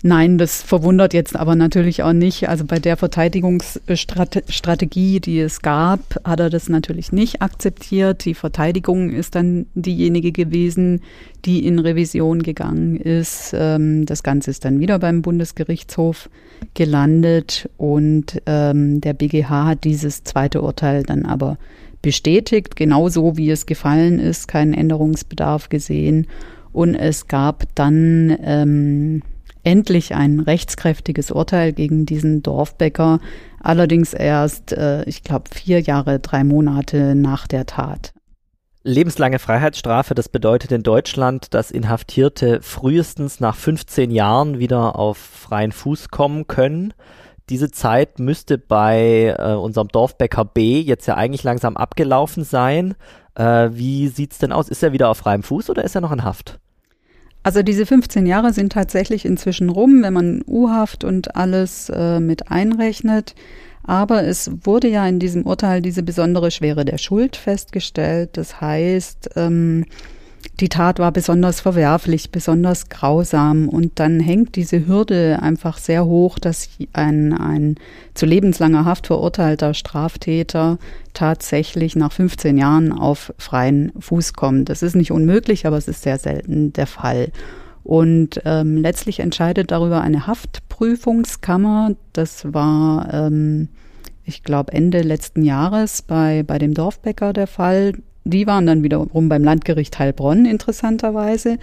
Nein, 0.03 0.38
das 0.38 0.62
verwundert 0.62 1.12
jetzt 1.12 1.36
aber 1.36 1.57
natürlich 1.57 2.03
auch 2.03 2.14
nicht. 2.14 2.48
Also 2.48 2.64
bei 2.64 2.78
der 2.78 2.96
Verteidigungsstrategie, 2.96 5.20
die 5.20 5.40
es 5.40 5.61
gab, 5.61 6.01
hat 6.24 6.40
er 6.40 6.48
das 6.48 6.70
natürlich 6.70 7.12
nicht 7.12 7.42
akzeptiert. 7.42 8.24
Die 8.24 8.32
Verteidigung 8.32 9.11
ist 9.11 9.34
dann 9.34 9.66
diejenige 9.74 10.32
gewesen, 10.32 11.03
die 11.44 11.66
in 11.66 11.78
Revision 11.78 12.42
gegangen 12.42 12.96
ist. 12.96 13.55
Ähm, 13.55 14.07
das 14.07 14.22
Ganze 14.22 14.51
ist 14.51 14.64
dann 14.64 14.80
wieder 14.80 14.98
beim 14.98 15.20
Bundesgerichtshof 15.20 16.30
gelandet 16.72 17.68
und 17.76 18.40
ähm, 18.46 19.03
der 19.03 19.12
BGH 19.12 19.66
hat 19.66 19.84
dieses 19.84 20.24
zweite 20.24 20.62
Urteil 20.62 21.03
dann 21.03 21.26
aber 21.26 21.59
bestätigt, 22.01 22.74
genauso 22.74 23.36
wie 23.36 23.51
es 23.51 23.66
gefallen 23.66 24.18
ist, 24.18 24.48
keinen 24.48 24.72
Änderungsbedarf 24.72 25.68
gesehen. 25.68 26.26
Und 26.72 26.94
es 26.94 27.28
gab 27.28 27.64
dann 27.74 28.34
ähm, 28.42 29.20
endlich 29.62 30.14
ein 30.14 30.40
rechtskräftiges 30.40 31.30
Urteil 31.30 31.72
gegen 31.72 32.06
diesen 32.06 32.42
Dorfbäcker, 32.42 33.20
allerdings 33.61 34.14
erst, 34.14 34.72
äh, 34.72 35.04
ich 35.04 35.22
glaube, 35.22 35.50
vier 35.52 35.80
Jahre, 35.80 36.20
drei 36.20 36.44
Monate 36.44 37.14
nach 37.14 37.46
der 37.46 37.66
Tat. 37.66 38.12
Lebenslange 38.82 39.38
Freiheitsstrafe, 39.38 40.14
das 40.14 40.30
bedeutet 40.30 40.72
in 40.72 40.82
Deutschland, 40.82 41.52
dass 41.52 41.70
Inhaftierte 41.70 42.62
frühestens 42.62 43.38
nach 43.38 43.54
15 43.54 44.11
Jahren 44.11 44.58
wieder 44.58 44.96
auf 44.98 45.18
freien 45.18 45.72
Fuß 45.72 46.08
kommen 46.08 46.46
können. 46.46 46.94
Diese 47.50 47.70
Zeit 47.70 48.18
müsste 48.20 48.56
bei 48.56 49.36
äh, 49.38 49.52
unserem 49.52 49.88
Dorfbäcker 49.88 50.46
B 50.46 50.80
jetzt 50.80 51.06
ja 51.06 51.16
eigentlich 51.16 51.42
langsam 51.42 51.76
abgelaufen 51.76 52.42
sein. 52.42 52.94
Äh, 53.34 53.70
wie 53.72 54.08
sieht's 54.08 54.38
denn 54.38 54.52
aus? 54.52 54.70
Ist 54.70 54.82
er 54.82 54.92
wieder 54.92 55.11
auf 55.11 55.18
freiem 55.18 55.42
Fuß 55.42 55.68
oder 55.68 55.84
ist 55.84 55.94
er 55.94 56.00
noch 56.00 56.12
in 56.12 56.24
Haft? 56.24 56.58
Also 57.43 57.62
diese 57.62 57.86
15 57.86 58.26
Jahre 58.26 58.53
sind 58.53 58.72
tatsächlich 58.72 59.24
inzwischen 59.24 59.70
rum, 59.70 60.03
wenn 60.03 60.12
man 60.12 60.43
U-Haft 60.47 61.05
und 61.05 61.36
alles 61.36 61.88
äh, 61.88 62.20
mit 62.20 62.51
einrechnet. 62.51 63.34
Aber 63.82 64.24
es 64.24 64.51
wurde 64.64 64.88
ja 64.88 65.07
in 65.07 65.18
diesem 65.18 65.47
Urteil 65.47 65.80
diese 65.80 66.03
besondere 66.03 66.51
Schwere 66.51 66.84
der 66.84 66.99
Schuld 66.99 67.36
festgestellt. 67.36 68.30
Das 68.34 68.61
heißt, 68.61 69.30
ähm, 69.36 69.86
die 70.61 70.68
Tat 70.68 70.99
war 70.99 71.11
besonders 71.11 71.61
verwerflich, 71.61 72.30
besonders 72.30 72.88
grausam 72.88 73.68
und 73.68 73.99
dann 73.99 74.20
hängt 74.20 74.57
diese 74.57 74.86
Hürde 74.86 75.38
einfach 75.41 75.78
sehr 75.78 76.05
hoch, 76.05 76.38
dass 76.38 76.68
ein, 76.93 77.32
ein 77.32 77.76
zu 78.14 78.26
lebenslanger 78.26 78.84
Haft 78.84 79.07
verurteilter 79.07 79.74
Straftäter 79.74 80.78
tatsächlich 81.14 81.97
nach 81.97 82.12
15 82.12 82.59
Jahren 82.59 82.93
auf 82.93 83.32
freien 83.38 83.93
Fuß 83.99 84.34
kommt. 84.34 84.68
Das 84.68 84.82
ist 84.82 84.97
nicht 84.97 85.12
unmöglich, 85.12 85.66
aber 85.66 85.78
es 85.78 85.88
ist 85.88 86.03
sehr 86.03 86.18
selten 86.18 86.72
der 86.72 86.86
Fall. 86.86 87.32
Und 87.82 88.43
ähm, 88.45 88.76
letztlich 88.76 89.20
entscheidet 89.20 89.70
darüber 89.70 90.03
eine 90.03 90.26
Haftprüfungskammer. 90.26 91.97
Das 92.12 92.53
war, 92.53 93.12
ähm, 93.12 93.68
ich 94.24 94.43
glaube, 94.43 94.72
Ende 94.72 95.01
letzten 95.01 95.43
Jahres 95.43 96.03
bei, 96.03 96.43
bei 96.43 96.59
dem 96.59 96.74
Dorfbäcker 96.74 97.32
der 97.32 97.47
Fall. 97.47 97.95
Die 98.31 98.47
waren 98.47 98.66
dann 98.66 98.83
wiederum 98.83 99.28
beim 99.28 99.45
Landgericht 99.45 99.99
Heilbronn 99.99 100.47
interessanterweise. 100.47 101.59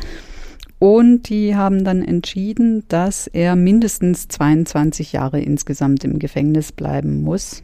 Und 0.80 1.30
die 1.30 1.56
haben 1.56 1.84
dann 1.84 2.04
entschieden, 2.04 2.84
dass 2.88 3.26
er 3.28 3.56
mindestens 3.56 4.28
22 4.28 5.14
Jahre 5.14 5.40
insgesamt 5.40 6.04
im 6.04 6.20
Gefängnis 6.20 6.72
bleiben 6.72 7.24
muss. 7.24 7.64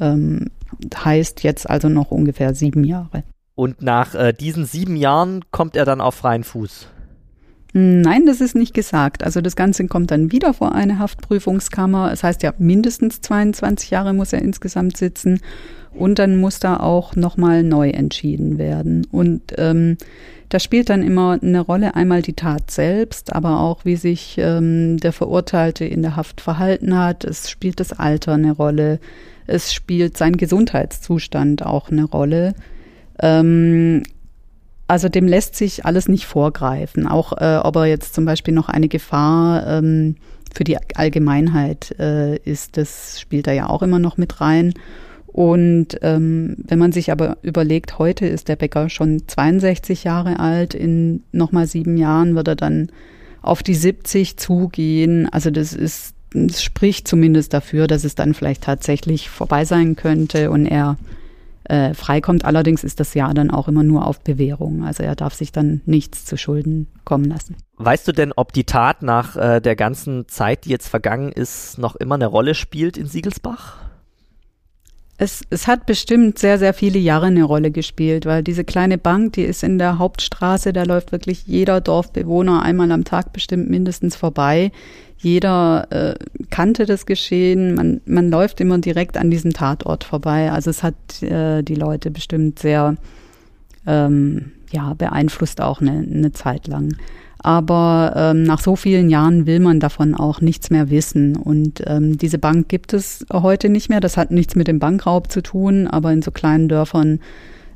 Ähm, 0.00 0.50
heißt 0.94 1.42
jetzt 1.42 1.68
also 1.68 1.88
noch 1.88 2.10
ungefähr 2.10 2.54
sieben 2.54 2.84
Jahre. 2.84 3.24
Und 3.54 3.82
nach 3.82 4.14
äh, 4.14 4.32
diesen 4.32 4.64
sieben 4.64 4.96
Jahren 4.96 5.44
kommt 5.50 5.76
er 5.76 5.84
dann 5.84 6.00
auf 6.00 6.14
freien 6.14 6.44
Fuß? 6.44 6.88
Nein, 7.72 8.26
das 8.26 8.40
ist 8.40 8.56
nicht 8.56 8.74
gesagt. 8.74 9.22
Also 9.22 9.40
das 9.40 9.54
Ganze 9.54 9.86
kommt 9.86 10.10
dann 10.10 10.32
wieder 10.32 10.54
vor 10.54 10.74
eine 10.74 10.98
Haftprüfungskammer. 10.98 12.10
Es 12.12 12.24
heißt 12.24 12.42
ja, 12.42 12.52
mindestens 12.58 13.20
22 13.20 13.90
Jahre 13.90 14.12
muss 14.12 14.32
er 14.32 14.42
insgesamt 14.42 14.96
sitzen. 14.96 15.40
Und 15.92 16.18
dann 16.18 16.36
muss 16.36 16.60
da 16.60 16.78
auch 16.78 17.16
nochmal 17.16 17.62
neu 17.62 17.90
entschieden 17.90 18.58
werden. 18.58 19.06
Und 19.10 19.54
ähm, 19.58 19.98
da 20.48 20.58
spielt 20.58 20.88
dann 20.88 21.02
immer 21.02 21.38
eine 21.40 21.60
Rolle 21.60 21.94
einmal 21.94 22.22
die 22.22 22.32
Tat 22.32 22.70
selbst, 22.70 23.32
aber 23.32 23.60
auch 23.60 23.84
wie 23.84 23.96
sich 23.96 24.36
ähm, 24.38 24.98
der 24.98 25.12
Verurteilte 25.12 25.84
in 25.84 26.02
der 26.02 26.16
Haft 26.16 26.40
verhalten 26.40 26.96
hat. 26.96 27.24
Es 27.24 27.50
spielt 27.50 27.78
das 27.80 27.92
Alter 27.92 28.34
eine 28.34 28.52
Rolle. 28.52 28.98
Es 29.46 29.72
spielt 29.72 30.16
sein 30.16 30.36
Gesundheitszustand 30.36 31.64
auch 31.64 31.90
eine 31.90 32.04
Rolle. 32.04 32.54
Ähm, 33.20 34.02
also 34.90 35.08
dem 35.08 35.28
lässt 35.28 35.54
sich 35.54 35.86
alles 35.86 36.08
nicht 36.08 36.26
vorgreifen. 36.26 37.06
Auch 37.06 37.32
äh, 37.40 37.60
ob 37.62 37.76
er 37.76 37.86
jetzt 37.86 38.12
zum 38.12 38.24
Beispiel 38.24 38.52
noch 38.52 38.68
eine 38.68 38.88
Gefahr 38.88 39.64
ähm, 39.64 40.16
für 40.52 40.64
die 40.64 40.78
Allgemeinheit 40.96 41.94
äh, 42.00 42.36
ist, 42.38 42.76
das 42.76 43.20
spielt 43.20 43.46
da 43.46 43.52
ja 43.52 43.68
auch 43.68 43.82
immer 43.82 44.00
noch 44.00 44.16
mit 44.16 44.40
rein. 44.40 44.74
Und 45.28 45.96
ähm, 46.02 46.56
wenn 46.66 46.80
man 46.80 46.90
sich 46.90 47.12
aber 47.12 47.36
überlegt, 47.42 48.00
heute 48.00 48.26
ist 48.26 48.48
der 48.48 48.56
Bäcker 48.56 48.88
schon 48.88 49.28
62 49.28 50.02
Jahre 50.02 50.40
alt, 50.40 50.74
in 50.74 51.22
nochmal 51.30 51.68
sieben 51.68 51.96
Jahren 51.96 52.34
wird 52.34 52.48
er 52.48 52.56
dann 52.56 52.90
auf 53.42 53.62
die 53.62 53.76
70 53.76 54.38
zugehen. 54.38 55.28
Also 55.28 55.52
das 55.52 55.72
ist, 55.72 56.14
das 56.34 56.64
spricht 56.64 57.06
zumindest 57.06 57.54
dafür, 57.54 57.86
dass 57.86 58.02
es 58.02 58.16
dann 58.16 58.34
vielleicht 58.34 58.64
tatsächlich 58.64 59.30
vorbei 59.30 59.64
sein 59.64 59.94
könnte 59.94 60.50
und 60.50 60.66
er 60.66 60.96
äh, 61.70 61.94
freikommt. 61.94 62.44
Allerdings 62.44 62.82
ist 62.82 62.98
das 63.00 63.14
Jahr 63.14 63.32
dann 63.32 63.50
auch 63.50 63.68
immer 63.68 63.84
nur 63.84 64.06
auf 64.06 64.20
Bewährung. 64.20 64.84
Also 64.84 65.02
er 65.02 65.14
darf 65.14 65.34
sich 65.34 65.52
dann 65.52 65.82
nichts 65.86 66.24
zu 66.24 66.36
Schulden 66.36 66.88
kommen 67.04 67.24
lassen. 67.24 67.56
Weißt 67.76 68.06
du 68.08 68.12
denn, 68.12 68.32
ob 68.34 68.52
die 68.52 68.64
Tat 68.64 69.02
nach 69.02 69.36
äh, 69.36 69.60
der 69.60 69.76
ganzen 69.76 70.26
Zeit, 70.28 70.64
die 70.64 70.70
jetzt 70.70 70.88
vergangen 70.88 71.30
ist, 71.30 71.78
noch 71.78 71.96
immer 71.96 72.16
eine 72.16 72.26
Rolle 72.26 72.54
spielt 72.54 72.96
in 72.96 73.06
Siegelsbach? 73.06 73.89
Es, 75.22 75.42
es 75.50 75.66
hat 75.66 75.84
bestimmt 75.84 76.38
sehr, 76.38 76.58
sehr 76.58 76.72
viele 76.72 76.98
Jahre 76.98 77.26
eine 77.26 77.44
Rolle 77.44 77.70
gespielt, 77.70 78.24
weil 78.24 78.42
diese 78.42 78.64
kleine 78.64 78.96
Bank, 78.96 79.34
die 79.34 79.42
ist 79.42 79.62
in 79.62 79.78
der 79.78 79.98
Hauptstraße, 79.98 80.72
da 80.72 80.84
läuft 80.84 81.12
wirklich 81.12 81.46
jeder 81.46 81.82
Dorfbewohner 81.82 82.62
einmal 82.62 82.90
am 82.90 83.04
Tag 83.04 83.34
bestimmt 83.34 83.68
mindestens 83.68 84.16
vorbei. 84.16 84.72
Jeder 85.18 85.86
äh, 85.90 86.14
kannte 86.48 86.86
das 86.86 87.04
Geschehen, 87.04 87.74
man, 87.74 88.00
man 88.06 88.30
läuft 88.30 88.62
immer 88.62 88.78
direkt 88.78 89.18
an 89.18 89.30
diesem 89.30 89.52
Tatort 89.52 90.04
vorbei. 90.04 90.50
Also 90.50 90.70
es 90.70 90.82
hat 90.82 91.22
äh, 91.22 91.62
die 91.62 91.74
Leute 91.74 92.10
bestimmt 92.10 92.58
sehr 92.58 92.96
ähm, 93.86 94.52
ja, 94.72 94.94
beeinflusst 94.94 95.60
auch 95.60 95.82
eine, 95.82 95.98
eine 95.98 96.32
Zeit 96.32 96.66
lang. 96.66 96.96
Aber 97.42 98.12
ähm, 98.16 98.42
nach 98.42 98.60
so 98.60 98.76
vielen 98.76 99.08
Jahren 99.08 99.46
will 99.46 99.60
man 99.60 99.80
davon 99.80 100.14
auch 100.14 100.40
nichts 100.40 100.70
mehr 100.70 100.90
wissen. 100.90 101.36
Und 101.36 101.82
ähm, 101.86 102.18
diese 102.18 102.38
Bank 102.38 102.68
gibt 102.68 102.92
es 102.92 103.24
heute 103.32 103.68
nicht 103.68 103.88
mehr. 103.88 104.00
Das 104.00 104.16
hat 104.16 104.30
nichts 104.30 104.56
mit 104.56 104.68
dem 104.68 104.78
Bankraub 104.78 105.30
zu 105.30 105.42
tun, 105.42 105.86
aber 105.86 106.12
in 106.12 106.22
so 106.22 106.30
kleinen 106.30 106.68
Dörfern 106.68 107.20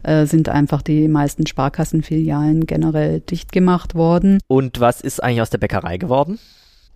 äh, 0.02 0.26
sind 0.26 0.48
einfach 0.48 0.82
die 0.82 1.08
meisten 1.08 1.46
Sparkassenfilialen 1.46 2.66
generell 2.66 3.20
dicht 3.20 3.52
gemacht 3.52 3.94
worden. 3.94 4.38
Und 4.46 4.80
was 4.80 5.00
ist 5.00 5.22
eigentlich 5.22 5.42
aus 5.42 5.50
der 5.50 5.58
Bäckerei 5.58 5.96
geworden? 5.96 6.38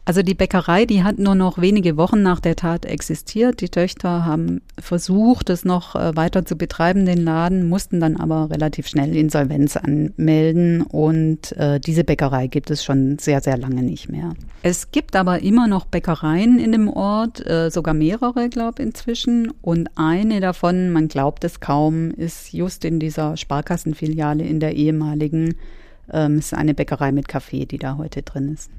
Also 0.08 0.22
die 0.22 0.32
Bäckerei, 0.32 0.86
die 0.86 1.04
hat 1.04 1.18
nur 1.18 1.34
noch 1.34 1.58
wenige 1.58 1.98
Wochen 1.98 2.22
nach 2.22 2.40
der 2.40 2.56
Tat 2.56 2.86
existiert. 2.86 3.60
Die 3.60 3.68
Töchter 3.68 4.24
haben 4.24 4.62
versucht, 4.80 5.50
es 5.50 5.66
noch 5.66 5.96
äh, 5.96 6.16
weiter 6.16 6.46
zu 6.46 6.56
betreiben, 6.56 7.04
den 7.04 7.22
Laden, 7.22 7.68
mussten 7.68 8.00
dann 8.00 8.16
aber 8.16 8.48
relativ 8.48 8.88
schnell 8.88 9.14
Insolvenz 9.14 9.76
anmelden 9.76 10.80
und 10.80 11.52
äh, 11.58 11.78
diese 11.78 12.04
Bäckerei 12.04 12.46
gibt 12.46 12.70
es 12.70 12.82
schon 12.82 13.18
sehr, 13.18 13.42
sehr 13.42 13.58
lange 13.58 13.82
nicht 13.82 14.08
mehr. 14.08 14.32
Es 14.62 14.92
gibt 14.92 15.14
aber 15.14 15.42
immer 15.42 15.66
noch 15.66 15.84
Bäckereien 15.84 16.58
in 16.58 16.72
dem 16.72 16.88
Ort, 16.88 17.46
äh, 17.46 17.70
sogar 17.70 17.92
mehrere, 17.92 18.48
glaube 18.48 18.80
ich, 18.80 18.86
inzwischen. 18.88 19.52
Und 19.60 19.90
eine 19.96 20.40
davon, 20.40 20.90
man 20.90 21.08
glaubt 21.08 21.44
es 21.44 21.60
kaum, 21.60 22.12
ist 22.12 22.54
just 22.54 22.86
in 22.86 22.98
dieser 22.98 23.36
Sparkassenfiliale 23.36 24.42
in 24.42 24.58
der 24.58 24.74
ehemaligen, 24.74 25.56
ähm, 26.10 26.38
ist 26.38 26.54
eine 26.54 26.72
Bäckerei 26.72 27.12
mit 27.12 27.28
Kaffee, 27.28 27.66
die 27.66 27.76
da 27.76 27.98
heute 27.98 28.22
drin 28.22 28.54
ist. 28.54 28.70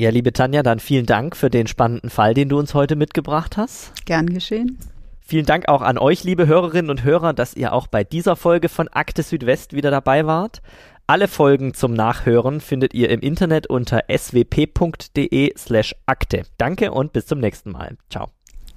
Ja, 0.00 0.08
liebe 0.08 0.32
Tanja, 0.32 0.62
dann 0.62 0.78
vielen 0.78 1.04
Dank 1.04 1.36
für 1.36 1.50
den 1.50 1.66
spannenden 1.66 2.08
Fall, 2.08 2.32
den 2.32 2.48
du 2.48 2.58
uns 2.58 2.72
heute 2.72 2.96
mitgebracht 2.96 3.58
hast. 3.58 3.92
Gern 4.06 4.32
geschehen. 4.32 4.78
Vielen 5.20 5.44
Dank 5.44 5.68
auch 5.68 5.82
an 5.82 5.98
euch, 5.98 6.24
liebe 6.24 6.46
Hörerinnen 6.46 6.90
und 6.90 7.04
Hörer, 7.04 7.34
dass 7.34 7.52
ihr 7.52 7.74
auch 7.74 7.86
bei 7.86 8.02
dieser 8.02 8.34
Folge 8.34 8.70
von 8.70 8.88
Akte 8.88 9.22
Südwest 9.22 9.74
wieder 9.74 9.90
dabei 9.90 10.24
wart. 10.24 10.62
Alle 11.06 11.28
Folgen 11.28 11.74
zum 11.74 11.92
Nachhören 11.92 12.62
findet 12.62 12.94
ihr 12.94 13.10
im 13.10 13.20
Internet 13.20 13.66
unter 13.66 14.04
swp.de 14.10 15.52
slash 15.58 15.94
Akte. 16.06 16.44
Danke 16.56 16.92
und 16.92 17.12
bis 17.12 17.26
zum 17.26 17.38
nächsten 17.38 17.70
Mal. 17.70 17.98
Ciao. 18.08 18.28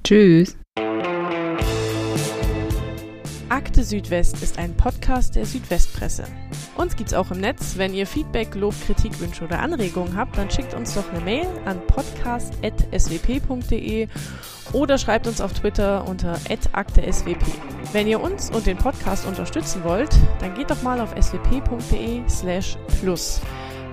Tschüss. 0.04 0.58
Akte 3.54 3.84
Südwest 3.84 4.42
ist 4.42 4.58
ein 4.58 4.76
Podcast 4.76 5.36
der 5.36 5.46
Südwestpresse. 5.46 6.24
Uns 6.76 6.96
gibt's 6.96 7.14
auch 7.14 7.30
im 7.30 7.40
Netz. 7.40 7.78
Wenn 7.78 7.94
ihr 7.94 8.08
Feedback, 8.08 8.56
Lob, 8.56 8.74
Kritik, 8.84 9.20
Wünsche 9.20 9.44
oder 9.44 9.60
Anregungen 9.60 10.18
habt, 10.18 10.40
dann 10.40 10.50
schickt 10.50 10.74
uns 10.74 10.96
doch 10.96 11.08
eine 11.12 11.22
Mail 11.22 11.46
an 11.66 11.80
podcast.swp.de 11.86 14.08
oder 14.72 14.98
schreibt 14.98 15.28
uns 15.28 15.40
auf 15.40 15.54
Twitter 15.54 16.08
unter 16.08 16.40
@akteswp. 16.72 17.46
Wenn 17.92 18.08
ihr 18.08 18.24
uns 18.24 18.50
und 18.50 18.66
den 18.66 18.78
Podcast 18.78 19.28
unterstützen 19.28 19.84
wollt, 19.84 20.16
dann 20.40 20.56
geht 20.56 20.72
doch 20.72 20.82
mal 20.82 21.00
auf 21.00 21.14
swp.de/plus. 21.22 23.42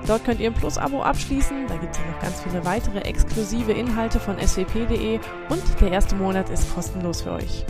Dort 0.06 0.24
könnt 0.24 0.40
ihr 0.40 0.48
ein 0.48 0.54
Plus-Abo 0.54 1.02
abschließen. 1.02 1.66
Da 1.66 1.76
gibt 1.76 1.96
es 1.96 2.00
noch 2.00 2.18
ganz 2.22 2.40
viele 2.40 2.64
weitere 2.64 3.00
exklusive 3.00 3.72
Inhalte 3.72 4.20
von 4.20 4.38
swp.de 4.38 5.20
und 5.50 5.62
der 5.82 5.92
erste 5.92 6.14
Monat 6.14 6.48
ist 6.48 6.74
kostenlos 6.74 7.20
für 7.20 7.32
euch. 7.32 7.66